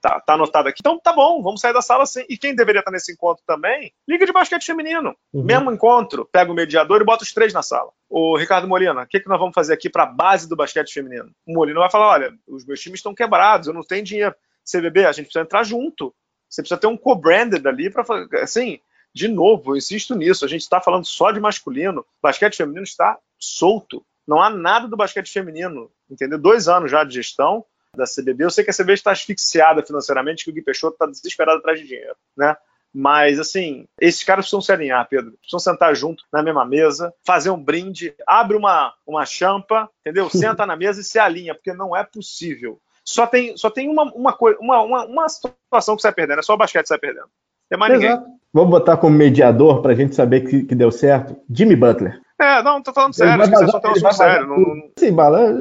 Tá, 0.00 0.18
tá, 0.18 0.34
anotado 0.34 0.68
aqui. 0.68 0.80
Então 0.80 0.98
tá 0.98 1.12
bom, 1.12 1.40
vamos 1.44 1.60
sair 1.60 1.72
da 1.72 1.80
sala 1.80 2.02
assim. 2.02 2.24
E 2.28 2.36
quem 2.36 2.56
deveria 2.56 2.80
estar 2.80 2.90
nesse 2.90 3.12
encontro 3.12 3.44
também? 3.46 3.92
Liga 4.08 4.26
de 4.26 4.32
basquete 4.32 4.66
feminino. 4.66 5.14
Uhum. 5.32 5.44
Mesmo 5.44 5.70
encontro, 5.70 6.28
pega 6.32 6.50
o 6.50 6.54
mediador 6.56 7.00
e 7.00 7.04
bota 7.04 7.22
os 7.22 7.32
três 7.32 7.52
na 7.52 7.62
sala. 7.62 7.92
O 8.10 8.36
Ricardo 8.36 8.66
Molina, 8.66 9.04
o 9.04 9.06
que, 9.06 9.20
que 9.20 9.28
nós 9.28 9.38
vamos 9.38 9.54
fazer 9.54 9.74
aqui 9.74 9.88
para 9.88 10.02
a 10.02 10.06
base 10.06 10.48
do 10.48 10.56
basquete 10.56 10.92
feminino? 10.92 11.30
O 11.46 11.54
Molina 11.54 11.78
vai 11.78 11.90
falar: 11.90 12.08
olha, 12.08 12.34
os 12.48 12.66
meus 12.66 12.80
times 12.80 12.98
estão 12.98 13.14
quebrados, 13.14 13.68
eu 13.68 13.74
não 13.74 13.84
tenho 13.84 14.02
dinheiro. 14.02 14.34
CBB, 14.68 15.04
a 15.04 15.12
gente 15.12 15.26
precisa 15.26 15.44
entrar 15.44 15.62
junto. 15.62 16.12
Você 16.54 16.62
precisa 16.62 16.80
ter 16.80 16.86
um 16.86 16.96
co-branded 16.96 17.66
ali 17.66 17.90
para 17.90 18.04
assim, 18.40 18.78
de 19.12 19.26
novo, 19.26 19.72
eu 19.72 19.76
insisto 19.76 20.14
nisso. 20.14 20.44
A 20.44 20.48
gente 20.48 20.60
está 20.60 20.80
falando 20.80 21.04
só 21.04 21.32
de 21.32 21.40
masculino. 21.40 22.06
Basquete 22.22 22.56
feminino 22.56 22.84
está 22.84 23.18
solto. 23.38 24.04
Não 24.26 24.40
há 24.40 24.48
nada 24.48 24.86
do 24.86 24.96
basquete 24.96 25.32
feminino, 25.32 25.90
entendeu? 26.08 26.38
Dois 26.38 26.68
anos 26.68 26.90
já 26.90 27.02
de 27.02 27.14
gestão 27.14 27.64
da 27.96 28.04
CBB. 28.04 28.44
Eu 28.44 28.50
sei 28.50 28.62
que 28.62 28.70
a 28.70 28.74
CBB 28.74 28.94
está 28.94 29.10
asfixiada 29.10 29.84
financeiramente, 29.84 30.44
que 30.44 30.50
o 30.50 30.54
Gui 30.54 30.62
Peixoto 30.62 30.94
está 30.94 31.06
desesperado 31.06 31.58
atrás 31.58 31.80
de 31.80 31.88
dinheiro, 31.88 32.16
né? 32.36 32.56
Mas, 32.96 33.40
assim, 33.40 33.88
esses 34.00 34.22
caras 34.22 34.44
precisam 34.44 34.60
se 34.60 34.70
alinhar, 34.70 35.08
Pedro. 35.08 35.32
Precisam 35.40 35.58
sentar 35.58 35.96
junto 35.96 36.24
na 36.32 36.40
mesma 36.40 36.64
mesa, 36.64 37.12
fazer 37.24 37.50
um 37.50 37.60
brinde, 37.60 38.14
abre 38.24 38.56
uma, 38.56 38.94
uma 39.04 39.26
champa, 39.26 39.90
entendeu? 40.00 40.30
Senta 40.30 40.64
na 40.64 40.76
mesa 40.76 41.00
e 41.00 41.04
se 41.04 41.18
alinha, 41.18 41.54
porque 41.56 41.72
não 41.72 41.96
é 41.96 42.04
possível 42.04 42.80
só 43.04 43.26
tem, 43.26 43.56
só 43.56 43.70
tem 43.70 43.88
uma, 43.88 44.04
uma, 44.14 44.36
uma, 44.60 45.04
uma, 45.04 45.28
situação 45.28 45.94
que 45.96 46.02
você 46.02 46.08
vai 46.08 46.14
perdendo, 46.14 46.38
é 46.38 46.42
só 46.42 46.54
o 46.54 46.56
basquete 46.56 46.82
que 46.82 46.88
você 46.88 46.94
vai 46.94 47.00
perdendo. 47.00 47.26
Tem 47.68 47.78
mais 47.78 47.92
Exato. 47.92 48.22
ninguém. 48.22 48.38
Vamos 48.52 48.70
botar 48.70 48.96
como 48.96 49.16
mediador 49.16 49.82
para 49.82 49.92
a 49.92 49.94
gente 49.94 50.14
saber 50.14 50.42
que, 50.42 50.62
que 50.62 50.74
deu 50.74 50.90
certo. 50.90 51.36
Jimmy 51.50 51.74
Butler. 51.74 52.20
É, 52.40 52.62
não, 52.62 52.82
tô 52.82 52.92
falando 52.92 53.14
sério, 53.14 53.42
acho 53.42 53.50
que 53.50 53.56
você 53.56 53.68
só 53.68 53.80
tem 53.80 53.90
um 53.90 54.12
sério. 54.12 54.46
Não, 54.46 54.90
Sim, 54.98 55.12
Bala, 55.12 55.52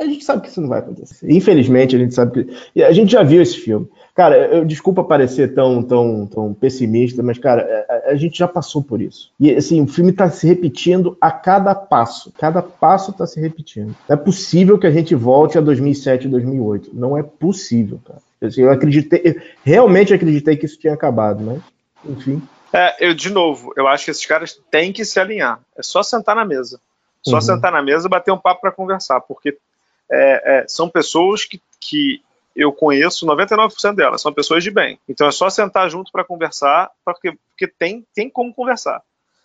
A 0.00 0.04
gente 0.04 0.24
sabe 0.24 0.42
que 0.42 0.48
isso 0.48 0.60
não 0.60 0.68
vai 0.68 0.78
acontecer. 0.78 1.30
Infelizmente, 1.30 1.96
a 1.96 1.98
gente 1.98 2.14
sabe 2.14 2.44
que. 2.44 2.82
A 2.82 2.92
gente 2.92 3.12
já 3.12 3.22
viu 3.22 3.42
esse 3.42 3.58
filme. 3.58 3.88
Cara, 4.14 4.36
eu 4.36 4.64
desculpa 4.64 5.02
parecer 5.02 5.54
tão, 5.54 5.82
tão, 5.82 6.26
tão 6.26 6.54
pessimista, 6.54 7.20
mas, 7.20 7.36
cara, 7.36 7.62
a, 7.62 7.66
é, 7.66 7.86
é, 7.88 8.12
a 8.12 8.14
gente 8.14 8.38
já 8.38 8.46
passou 8.46 8.80
por 8.82 9.00
isso. 9.00 9.32
E, 9.40 9.52
assim, 9.52 9.80
o 9.82 9.88
filme 9.88 10.12
está 10.12 10.30
se 10.30 10.46
repetindo 10.46 11.16
a 11.20 11.32
cada 11.32 11.74
passo. 11.74 12.32
Cada 12.38 12.62
passo 12.62 13.10
está 13.10 13.26
se 13.26 13.40
repetindo. 13.40 13.94
Não 14.08 14.14
é 14.14 14.16
possível 14.16 14.78
que 14.78 14.86
a 14.86 14.90
gente 14.90 15.14
volte 15.16 15.58
a 15.58 15.60
2007, 15.60 16.28
2008. 16.28 16.90
Não 16.94 17.18
é 17.18 17.24
possível, 17.24 18.00
cara. 18.06 18.20
Assim, 18.40 18.62
eu 18.62 18.70
acreditei, 18.70 19.20
eu 19.24 19.34
realmente 19.64 20.14
acreditei 20.14 20.56
que 20.56 20.66
isso 20.66 20.78
tinha 20.78 20.92
acabado, 20.92 21.42
mas, 21.42 21.62
enfim. 22.04 22.40
É, 22.72 23.08
eu, 23.08 23.14
de 23.14 23.30
novo, 23.30 23.72
eu 23.76 23.88
acho 23.88 24.04
que 24.04 24.10
esses 24.10 24.26
caras 24.26 24.60
têm 24.70 24.92
que 24.92 25.04
se 25.04 25.18
alinhar. 25.18 25.60
É 25.76 25.82
só 25.82 26.02
sentar 26.02 26.36
na 26.36 26.44
mesa. 26.44 26.80
Só 27.22 27.36
uhum. 27.36 27.40
sentar 27.40 27.72
na 27.72 27.82
mesa 27.82 28.06
e 28.06 28.10
bater 28.10 28.32
um 28.32 28.38
papo 28.38 28.60
para 28.60 28.70
conversar, 28.70 29.20
porque 29.22 29.56
é, 30.10 30.58
é, 30.58 30.68
são 30.68 30.88
pessoas 30.88 31.44
que, 31.44 31.60
que 31.80 32.20
eu 32.54 32.72
conheço 32.72 33.26
99% 33.26 33.94
delas, 33.94 34.22
são 34.22 34.32
pessoas 34.32 34.62
de 34.62 34.70
bem. 34.70 34.98
Então 35.08 35.26
é 35.26 35.32
só 35.32 35.50
sentar 35.50 35.90
junto 35.90 36.12
para 36.12 36.24
conversar, 36.24 36.90
porque, 37.04 37.32
porque 37.50 37.66
tem, 37.66 38.06
tem 38.14 38.30
como 38.30 38.54
conversar. 38.54 39.02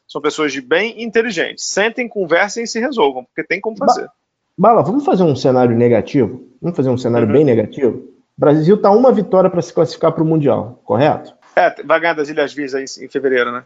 São 0.08 0.22
pessoas 0.22 0.52
de 0.52 0.62
bem 0.62 1.00
e 1.00 1.04
inteligentes. 1.04 1.66
Sentem, 1.66 2.08
conversem 2.08 2.64
e 2.64 2.68
se 2.68 2.80
resolvam, 2.80 3.24
porque 3.24 3.44
tem 3.44 3.62
como 3.62 3.78
fazer. 3.78 4.04
Ba 4.04 4.12
Bala, 4.58 4.82
vamos 4.84 5.06
fazer 5.06 5.24
um 5.24 5.36
cenário 5.36 5.76
negativo? 5.76 6.48
Vamos 6.62 6.76
fazer 6.76 6.90
um 6.90 6.98
cenário 6.98 7.28
uhum. 7.28 7.34
bem 7.34 7.46
negativo? 7.46 7.98
O 8.38 8.40
Brasil 8.40 8.76
está 8.76 8.92
uma 8.92 9.12
vitória 9.12 9.50
para 9.50 9.62
se 9.62 9.74
classificar 9.74 10.12
para 10.12 10.24
o 10.24 10.26
Mundial, 10.26 10.82
correto? 10.84 11.34
É, 11.56 11.84
vai 11.84 12.00
ganhar 12.00 12.14
das 12.14 12.30
Ilhas 12.30 12.54
Virgens 12.54 12.98
em 12.98 13.08
fevereiro, 13.08 13.52
né? 13.52 13.66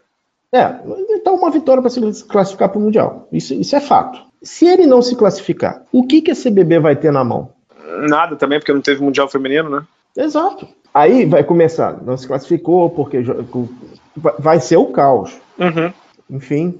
É, 0.52 0.72
então 1.10 1.34
uma 1.34 1.50
vitória 1.50 1.82
para 1.82 1.90
se 1.90 2.24
classificar 2.24 2.68
para 2.68 2.78
o 2.78 2.80
Mundial. 2.80 3.26
Isso, 3.32 3.54
isso 3.54 3.74
é 3.74 3.80
fato. 3.80 4.24
Se 4.44 4.66
ele 4.66 4.86
não 4.86 5.02
se 5.02 5.16
classificar, 5.16 5.82
o 5.90 6.06
que, 6.06 6.22
que 6.22 6.30
a 6.30 6.36
CBB 6.36 6.78
vai 6.78 6.94
ter 6.94 7.10
na 7.10 7.24
mão? 7.24 7.52
Nada 8.08 8.36
também, 8.36 8.58
porque 8.58 8.72
não 8.72 8.80
teve 8.80 9.02
Mundial 9.02 9.28
Feminino, 9.28 9.70
né? 9.70 9.86
Exato. 10.16 10.68
Aí 10.92 11.26
vai 11.26 11.42
começar, 11.42 12.00
não 12.02 12.16
se 12.16 12.26
classificou, 12.26 12.88
porque 12.90 13.18
vai 14.38 14.60
ser 14.60 14.76
o 14.76 14.86
caos. 14.86 15.36
Uhum. 15.58 15.92
Enfim, 16.30 16.78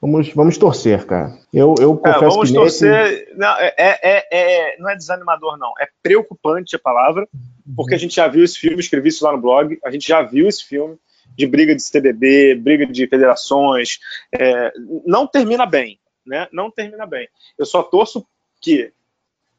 vamos, 0.00 0.32
vamos 0.32 0.58
torcer, 0.58 1.04
cara. 1.06 1.32
Eu, 1.52 1.74
eu 1.78 1.92
é, 1.92 1.96
confesso 1.96 2.24
é, 2.24 2.28
vamos 2.28 2.50
que 2.50 2.56
torcer. 2.56 3.10
Nesse... 3.10 3.34
Não, 3.36 3.56
é, 3.58 3.74
é, 3.78 4.26
é, 4.32 4.76
não 4.80 4.90
é 4.90 4.96
desanimador, 4.96 5.56
não. 5.58 5.72
É 5.80 5.86
preocupante 6.02 6.74
a 6.74 6.78
palavra, 6.78 7.28
porque 7.76 7.94
a 7.94 7.98
gente 7.98 8.16
já 8.16 8.26
viu 8.26 8.42
esse 8.42 8.58
filme, 8.58 8.80
escrevi 8.80 9.10
isso 9.10 9.24
lá 9.24 9.32
no 9.32 9.40
blog, 9.40 9.78
a 9.84 9.90
gente 9.90 10.08
já 10.08 10.22
viu 10.22 10.48
esse 10.48 10.64
filme 10.64 10.96
de 11.36 11.46
briga 11.46 11.74
de 11.74 11.82
CBB, 11.82 12.56
briga 12.56 12.86
de 12.86 13.06
federações. 13.06 13.98
É, 14.34 14.72
não 15.06 15.26
termina 15.26 15.66
bem, 15.66 15.98
né? 16.26 16.48
Não 16.52 16.70
termina 16.70 17.06
bem. 17.06 17.28
Eu 17.58 17.66
só 17.66 17.82
torço 17.82 18.26
que 18.60 18.92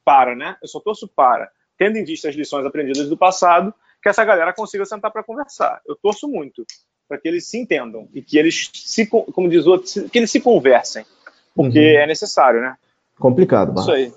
para, 0.04 0.36
né? 0.36 0.58
Eu 0.62 0.68
só 0.68 0.80
torço 0.80 1.08
para, 1.08 1.50
tendo 1.78 1.98
em 1.98 2.04
vista 2.04 2.30
as 2.30 2.36
lições 2.36 2.66
aprendidas 2.66 3.08
do 3.10 3.18
passado, 3.18 3.74
que 4.02 4.10
essa 4.10 4.26
galera 4.26 4.54
consiga 4.54 4.86
sentar 4.86 5.12
para 5.12 5.24
conversar. 5.24 5.82
Eu 5.88 5.96
torço 5.96 6.28
muito 6.28 6.66
para 7.08 7.18
que 7.18 7.28
eles 7.28 7.48
se 7.48 7.58
entendam 7.58 8.08
e 8.14 8.22
que 8.22 8.38
eles 8.38 8.70
se, 8.74 9.06
como 9.06 9.50
diz 9.50 9.66
outro, 9.66 10.10
que 10.10 10.18
eles 10.18 10.32
se 10.32 10.42
conversem, 10.42 11.06
porque 11.56 11.80
uhum. 11.80 12.02
é 12.02 12.08
necessário, 12.08 12.62
né? 12.62 12.76
Complicado, 13.18 13.80
Isso 13.80 13.92
aí. 13.92 14.12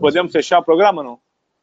Podemos 0.00 0.32
fechar 0.32 0.60
o 0.60 0.64
programa, 0.64 1.02
não? 1.02 1.18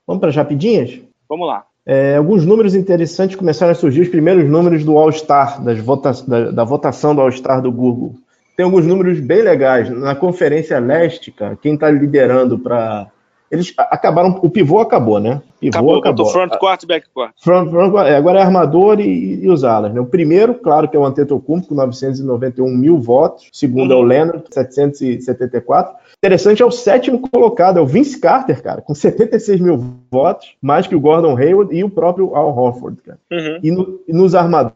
Vamos 0.06 0.20
para 0.20 0.30
as 0.30 0.36
rapidinhas? 0.36 1.00
Vamos 1.28 1.48
lá. 1.48 1.66
É, 1.86 2.16
alguns 2.16 2.46
números 2.46 2.76
interessantes 2.76 3.36
começaram 3.36 3.72
a 3.72 3.76
surgir, 3.76 4.02
os 4.02 4.10
primeiros 4.10 4.50
números 4.50 4.86
do 4.86 4.98
All-Star, 4.98 5.62
da, 5.62 6.52
da, 6.52 6.64
votação 6.64 7.14
do 7.14 7.22
All-Star 7.22 7.62
do 7.62 7.72
Google. 7.72 8.16
Tem 8.56 8.64
alguns 8.64 8.86
números 8.86 9.20
bem 9.20 9.42
legais. 9.42 9.90
Na 9.90 10.16
Conferência 10.16 10.80
Leste, 10.80 11.32
cara, 11.32 11.56
quem 11.56 11.74
está 11.74 11.90
liderando 11.90 12.60
para 12.60 13.12
eles 13.54 13.72
acabaram, 13.78 14.40
o 14.42 14.50
pivô 14.50 14.80
acabou, 14.80 15.20
né? 15.20 15.40
Pivô 15.60 15.78
acabou, 15.78 15.98
acabou. 16.00 16.26
front 16.26 16.58
court 16.58 16.82
e 16.82 16.88
back 16.88 17.08
court. 17.14 17.34
Front, 17.40 17.70
front, 17.70 17.96
é, 18.08 18.16
agora 18.16 18.40
é 18.40 18.42
armador 18.42 19.00
e, 19.00 19.44
e, 19.44 19.48
os 19.48 19.64
alas, 19.64 19.94
né? 19.94 20.02
O 20.02 20.08
primeiro, 20.08 20.56
claro, 20.56 20.90
que 20.90 20.98
é 20.98 21.00
o 21.00 21.06
Antetokounmpo, 21.06 21.68
com 21.68 21.76
991 21.76 22.68
mil 22.76 22.98
votos. 22.98 23.44
O 23.54 23.56
segundo 23.56 23.92
uhum. 23.92 24.00
é 24.00 24.02
o 24.02 24.06
Leonard, 24.08 24.44
774. 24.50 25.96
Interessante 26.18 26.64
é 26.64 26.66
o 26.66 26.72
sétimo 26.72 27.30
colocado, 27.30 27.78
é 27.78 27.82
o 27.82 27.86
Vince 27.86 28.20
Carter, 28.20 28.60
cara, 28.64 28.82
com 28.82 28.96
76 28.96 29.62
mil 29.62 29.78
votos, 30.10 30.56
mais 30.60 30.88
que 30.88 30.96
o 30.96 31.00
Gordon 31.00 31.38
Hayward 31.38 31.76
e 31.76 31.84
o 31.84 31.92
próprio 31.92 32.36
Al 32.36 32.58
Horford, 32.58 33.04
cara. 33.04 33.20
Uhum. 33.32 33.60
E, 33.62 33.70
no, 33.70 34.00
e 34.08 34.14
nos 34.14 34.34
armadores, 34.34 34.74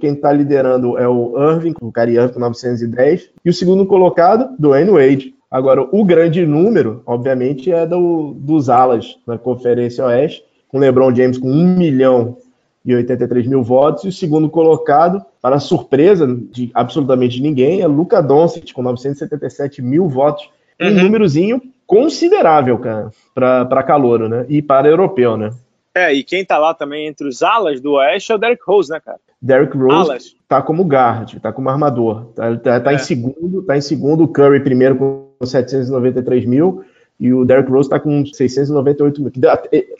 quem 0.00 0.12
está 0.12 0.32
liderando 0.32 0.98
é 0.98 1.08
o 1.08 1.34
Irving, 1.52 1.74
o 1.80 1.90
Cariano 1.92 2.32
com 2.32 2.40
910, 2.40 3.30
e 3.44 3.50
o 3.50 3.54
segundo 3.54 3.86
colocado, 3.86 4.54
Dwayne 4.58 4.90
Wade, 4.90 5.34
Agora, 5.50 5.80
o 5.90 6.04
grande 6.04 6.44
número, 6.44 7.02
obviamente, 7.06 7.72
é 7.72 7.86
do, 7.86 8.34
dos 8.34 8.68
alas 8.68 9.16
na 9.26 9.38
Conferência 9.38 10.04
Oeste, 10.04 10.44
com 10.68 10.78
LeBron 10.78 11.14
James 11.14 11.38
com 11.38 11.48
1 11.48 11.76
milhão 11.76 12.36
e 12.84 12.94
83 12.94 13.46
mil 13.46 13.62
votos, 13.62 14.04
e 14.04 14.08
o 14.08 14.12
segundo 14.12 14.50
colocado, 14.50 15.24
para 15.40 15.58
surpresa 15.58 16.26
de 16.26 16.70
absolutamente 16.74 17.40
ninguém, 17.40 17.80
é 17.80 17.86
Luca 17.86 18.22
Doncic, 18.22 18.72
com 18.72 18.82
977 18.82 19.80
mil 19.80 20.06
votos, 20.06 20.50
uhum. 20.80 20.88
um 20.88 21.02
númerozinho 21.02 21.62
considerável, 21.86 22.78
cara, 22.78 23.10
para 23.34 23.82
calouro, 23.82 24.28
né? 24.28 24.44
E 24.50 24.60
para 24.60 24.88
europeu, 24.88 25.38
né? 25.38 25.50
É, 25.94 26.12
e 26.12 26.22
quem 26.22 26.44
tá 26.44 26.58
lá 26.58 26.74
também 26.74 27.06
entre 27.06 27.26
os 27.26 27.42
alas 27.42 27.80
do 27.80 27.92
Oeste 27.92 28.32
é 28.32 28.34
o 28.34 28.38
Derrick 28.38 28.62
Rose, 28.66 28.90
né, 28.90 29.00
cara? 29.00 29.18
Derrick 29.40 29.76
Rose 29.76 30.10
alas. 30.10 30.36
tá 30.48 30.60
como 30.60 30.82
guard, 30.84 31.38
tá 31.40 31.52
como 31.52 31.68
armador. 31.68 32.26
Tá, 32.34 32.56
tá, 32.56 32.80
tá 32.80 32.92
é. 32.92 32.96
em 32.96 32.98
segundo, 32.98 33.62
tá 33.62 33.76
em 33.76 33.80
segundo, 33.80 34.24
o 34.24 34.28
Curry 34.28 34.60
primeiro 34.60 34.96
com 34.96 35.46
793 35.46 36.44
mil 36.44 36.84
e 37.20 37.32
o 37.32 37.44
Derrick 37.44 37.70
Rose 37.70 37.88
está 37.88 37.98
com 37.98 38.24
698 38.24 39.20
mil. 39.20 39.30
Que, 39.30 39.40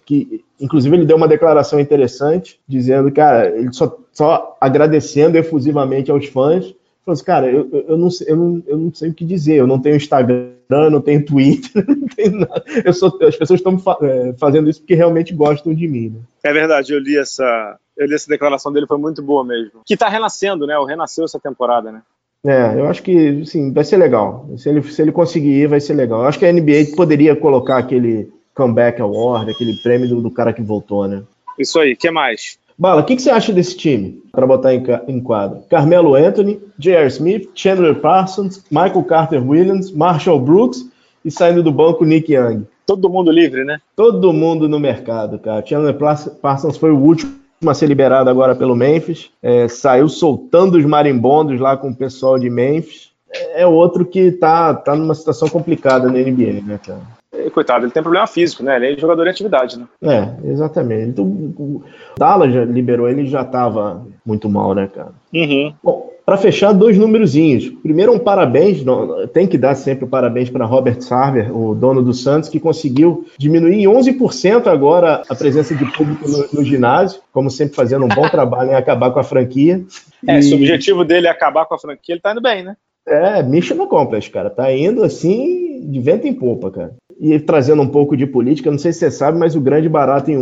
que, 0.06 0.44
inclusive, 0.60 0.96
ele 0.96 1.06
deu 1.06 1.16
uma 1.16 1.26
declaração 1.26 1.80
interessante, 1.80 2.60
dizendo, 2.66 3.10
cara, 3.10 3.48
ele 3.58 3.72
só, 3.72 3.98
só 4.12 4.56
agradecendo 4.60 5.36
efusivamente 5.36 6.10
aos 6.10 6.26
fãs. 6.26 6.74
Falou 7.04 7.14
assim, 7.14 7.24
cara, 7.24 7.50
eu, 7.50 7.68
eu, 7.88 7.96
não, 7.96 8.08
eu, 8.26 8.36
não, 8.36 8.62
eu 8.66 8.78
não 8.78 8.94
sei 8.94 9.10
o 9.10 9.14
que 9.14 9.24
dizer, 9.24 9.56
eu 9.56 9.66
não 9.66 9.80
tenho 9.80 9.96
Instagram, 9.96 10.50
não 10.68 11.00
tenho 11.00 11.24
Twitter, 11.24 11.82
não 11.88 12.06
tenho 12.06 12.38
nada. 12.40 12.62
Eu 12.84 12.92
sou, 12.92 13.18
as 13.22 13.34
pessoas 13.34 13.60
estão 13.60 13.80
é, 14.02 14.34
fazendo 14.38 14.70
isso 14.70 14.80
porque 14.80 14.94
realmente 14.94 15.34
gostam 15.34 15.74
de 15.74 15.88
mim. 15.88 16.10
Né? 16.10 16.20
É 16.44 16.52
verdade, 16.52 16.92
eu 16.92 17.00
li 17.00 17.16
essa. 17.16 17.76
Essa 17.98 18.28
declaração 18.28 18.72
dele, 18.72 18.86
foi 18.86 18.98
muito 18.98 19.22
boa 19.22 19.44
mesmo. 19.44 19.80
Que 19.84 19.94
está 19.94 20.08
renascendo, 20.08 20.66
né? 20.66 20.78
O 20.78 20.84
renasceu 20.84 21.24
essa 21.24 21.40
temporada, 21.40 21.90
né? 21.90 22.02
É, 22.44 22.78
eu 22.78 22.86
acho 22.86 23.02
que 23.02 23.44
sim, 23.44 23.72
vai 23.72 23.84
ser 23.84 23.96
legal. 23.96 24.48
Se 24.56 24.68
ele, 24.68 24.82
se 24.82 25.02
ele 25.02 25.10
conseguir 25.10 25.62
ir, 25.62 25.66
vai 25.66 25.80
ser 25.80 25.94
legal. 25.94 26.20
Eu 26.20 26.28
acho 26.28 26.38
que 26.38 26.46
a 26.46 26.52
NBA 26.52 26.94
poderia 26.96 27.34
colocar 27.34 27.78
aquele 27.78 28.30
comeback 28.54 29.00
award, 29.00 29.50
aquele 29.50 29.74
prêmio 29.82 30.08
do, 30.08 30.22
do 30.22 30.30
cara 30.30 30.52
que 30.52 30.62
voltou, 30.62 31.08
né? 31.08 31.22
Isso 31.58 31.78
aí, 31.80 31.96
que 31.96 32.10
mais? 32.10 32.58
Bala, 32.78 33.00
o 33.00 33.04
que, 33.04 33.16
que, 33.16 33.22
você 33.22 33.30
acha 33.30 33.52
desse 33.52 33.76
time 33.76 34.22
para 34.30 34.46
botar 34.46 34.72
em, 34.72 34.84
em 35.08 35.20
quadro? 35.20 35.64
Carmelo 35.68 36.14
Anthony, 36.14 36.60
J.R. 36.78 37.08
Smith, 37.08 37.50
Chandler 37.52 37.96
Parsons, 37.96 38.64
Michael 38.70 39.02
Carter 39.02 39.44
Williams, 39.44 39.90
Marshall 39.90 40.38
Brooks 40.38 40.88
e 41.24 41.30
saindo 41.30 41.60
do 41.60 41.72
banco 41.72 42.04
Nick 42.04 42.32
Young. 42.32 42.64
Todo 42.86 43.10
mundo 43.10 43.32
livre, 43.32 43.64
né? 43.64 43.80
Todo 43.96 44.32
mundo 44.32 44.68
no 44.68 44.78
mercado, 44.78 45.40
cara. 45.40 45.66
Chandler 45.66 45.96
Parsons 46.40 46.76
foi 46.76 46.92
o 46.92 46.98
último 46.98 47.34
a 47.66 47.74
ser 47.74 47.86
liberado 47.86 48.30
agora 48.30 48.54
pelo 48.54 48.76
Memphis. 48.76 49.30
É, 49.42 49.66
saiu 49.68 50.08
soltando 50.08 50.76
os 50.76 50.84
marimbondos 50.84 51.60
lá 51.60 51.76
com 51.76 51.90
o 51.90 51.96
pessoal 51.96 52.38
de 52.38 52.48
Memphis. 52.50 53.10
É, 53.30 53.62
é 53.62 53.66
outro 53.66 54.04
que 54.04 54.32
tá, 54.32 54.74
tá 54.74 54.94
numa 54.94 55.14
situação 55.14 55.48
complicada 55.48 56.06
na 56.06 56.18
NBA, 56.18 56.62
né, 56.64 56.78
cara? 56.84 57.18
É, 57.32 57.50
coitado, 57.50 57.84
ele 57.84 57.92
tem 57.92 58.02
problema 58.02 58.26
físico, 58.26 58.62
né? 58.62 58.76
Ele 58.76 58.94
é 58.94 58.98
jogador 58.98 59.26
em 59.26 59.30
atividade, 59.30 59.78
né? 59.78 59.86
É, 60.02 60.48
exatamente. 60.48 61.10
Então, 61.10 61.24
o 61.24 61.82
Dallas 62.18 62.52
já 62.52 62.64
liberou 62.64 63.08
ele 63.08 63.26
já 63.26 63.42
estava 63.42 64.06
muito 64.24 64.48
mal, 64.48 64.74
né, 64.74 64.88
cara? 64.92 65.12
Uhum. 65.34 65.74
Bom, 65.82 66.10
para 66.28 66.36
fechar, 66.36 66.74
dois 66.74 66.98
númerozinhos. 66.98 67.70
Primeiro, 67.82 68.12
um 68.12 68.18
parabéns, 68.18 68.84
tem 69.32 69.46
que 69.46 69.56
dar 69.56 69.74
sempre 69.74 70.04
um 70.04 70.08
parabéns 70.08 70.50
para 70.50 70.66
Robert 70.66 71.00
Sarver, 71.00 71.56
o 71.56 71.74
dono 71.74 72.02
do 72.02 72.12
Santos, 72.12 72.50
que 72.50 72.60
conseguiu 72.60 73.24
diminuir 73.38 73.76
em 73.76 73.86
11% 73.86 74.66
agora 74.66 75.22
a 75.26 75.34
presença 75.34 75.74
de 75.74 75.90
público 75.90 76.28
no, 76.28 76.46
no, 76.52 76.62
ginásio, 76.62 77.22
como 77.32 77.50
sempre 77.50 77.74
fazendo 77.74 78.04
um 78.04 78.08
bom 78.08 78.28
trabalho 78.28 78.72
em 78.72 78.74
acabar 78.74 79.10
com 79.10 79.18
a 79.18 79.24
franquia. 79.24 79.82
É, 80.26 80.38
e... 80.38 80.42
se 80.42 80.52
o 80.52 80.58
objetivo 80.58 81.02
dele 81.02 81.28
é 81.28 81.30
acabar 81.30 81.64
com 81.64 81.74
a 81.74 81.78
franquia, 81.78 82.12
ele 82.12 82.20
tá 82.20 82.32
indo 82.32 82.42
bem, 82.42 82.62
né? 82.62 82.76
É, 83.06 83.42
mission 83.42 83.82
accomplished, 83.82 84.30
cara. 84.30 84.50
Tá 84.50 84.70
indo 84.70 85.02
assim, 85.04 85.90
de 85.90 85.98
vento 85.98 86.26
em 86.26 86.34
popa, 86.34 86.70
cara. 86.70 86.94
E 87.18 87.40
trazendo 87.40 87.80
um 87.80 87.88
pouco 87.88 88.14
de 88.14 88.26
política, 88.26 88.70
não 88.70 88.78
sei 88.78 88.92
se 88.92 88.98
você 88.98 89.10
sabe, 89.10 89.38
mas 89.38 89.56
o 89.56 89.62
grande 89.62 89.88
barato 89.88 90.30
em, 90.30 90.36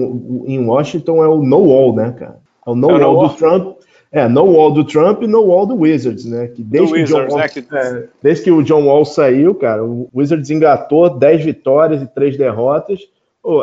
em 0.49 0.67
Washington 0.67 1.23
é 1.23 1.29
o 1.29 1.45
no 1.45 1.61
wall, 1.61 1.95
né, 1.95 2.11
cara? 2.19 2.39
É 2.67 2.71
o 2.71 2.75
no, 2.75 2.91
é 2.91 3.05
wall, 3.05 3.15
wall 3.15 3.29
do 3.29 3.35
Trump 3.35 3.76
é, 4.11 4.29
no 4.29 4.45
wall 4.45 4.73
do 4.73 4.85
Trump 4.85 5.23
e 5.23 5.27
no 5.27 5.43
wall 5.43 5.67
do 5.67 5.77
Wizards, 5.77 6.25
né? 6.25 6.49
Que 6.49 6.63
desde, 6.63 6.93
que, 6.93 7.01
Wizards, 7.01 7.33
Wall, 7.33 7.43
né? 7.43 7.49
que... 7.49 7.67
É, 7.73 8.05
desde 8.23 8.45
que 8.45 8.51
o 8.51 8.63
John 8.63 8.87
Wall 8.87 9.05
saiu, 9.05 9.55
cara, 9.55 9.85
o 9.85 10.09
Wizards 10.15 10.51
engatou 10.51 11.11
10 11.11 11.45
vitórias 11.45 12.03
e 12.03 12.07
3 12.07 12.37
derrotas. 12.37 13.01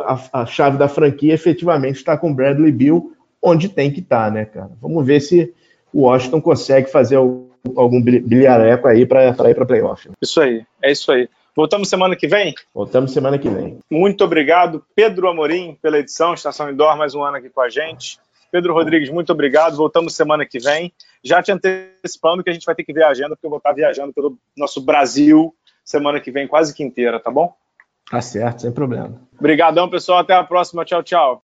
A, 0.06 0.42
a 0.42 0.46
chave 0.46 0.78
da 0.78 0.88
franquia 0.88 1.34
efetivamente 1.34 1.98
está 1.98 2.18
com 2.18 2.34
Bradley 2.34 2.72
Bill, 2.72 3.14
onde 3.42 3.68
tem 3.68 3.92
que 3.92 4.00
estar, 4.00 4.26
tá, 4.26 4.32
né, 4.32 4.46
cara? 4.46 4.72
Vamos 4.82 5.06
ver 5.06 5.20
se 5.20 5.54
o 5.94 6.04
Washington 6.04 6.40
consegue 6.40 6.90
fazer 6.90 7.18
algum 7.18 8.02
bilhareco 8.02 8.88
aí 8.88 9.06
para 9.06 9.26
ir 9.50 9.56
para 9.56 9.66
playoff. 9.66 10.10
Isso 10.22 10.42
aí, 10.42 10.66
é 10.82 10.92
isso 10.92 11.12
aí. 11.12 11.28
Voltamos 11.56 11.88
semana 11.88 12.16
que 12.16 12.28
vem? 12.28 12.56
Voltamos 12.74 13.12
semana 13.12 13.38
que 13.38 13.48
vem. 13.48 13.78
Muito 13.92 14.24
obrigado, 14.24 14.84
Pedro 14.96 15.28
Amorim, 15.28 15.78
pela 15.82 16.00
edição. 16.00 16.34
Estação 16.34 16.72
Indoor, 16.72 16.98
mais 16.98 17.14
um 17.14 17.24
ano 17.24 17.38
aqui 17.38 17.50
com 17.50 17.62
a 17.62 17.70
gente. 17.70 18.18
Pedro 18.54 18.72
Rodrigues, 18.72 19.10
muito 19.10 19.34
obrigado. 19.34 19.76
Voltamos 19.76 20.16
semana 20.16 20.46
que 20.46 20.60
vem. 20.60 20.94
Já 21.24 21.42
te 21.42 21.52
antecipando 21.52 22.44
que 22.44 22.52
a 22.52 22.54
gente 22.54 22.68
vai 22.68 22.76
ter 22.76 22.84
que 22.84 22.94
ver 22.94 23.02
a 23.02 23.10
agenda, 23.10 23.30
porque 23.30 23.48
eu 23.48 23.50
vou 23.50 23.58
estar 23.58 23.74
viajando 23.74 24.14
pelo 24.14 24.38
nosso 24.56 24.80
Brasil 24.80 25.52
semana 25.84 26.20
que 26.20 26.30
vem, 26.30 26.48
quase 26.48 26.72
que 26.72 26.84
inteira, 26.84 27.20
tá 27.20 27.32
bom? 27.32 27.52
Tá 28.12 28.22
certo, 28.22 28.62
sem 28.62 28.72
problema. 28.72 29.20
Obrigadão, 29.40 29.90
pessoal. 29.90 30.20
Até 30.20 30.36
a 30.36 30.44
próxima. 30.44 30.86
Tchau, 30.86 31.02
tchau. 31.02 31.42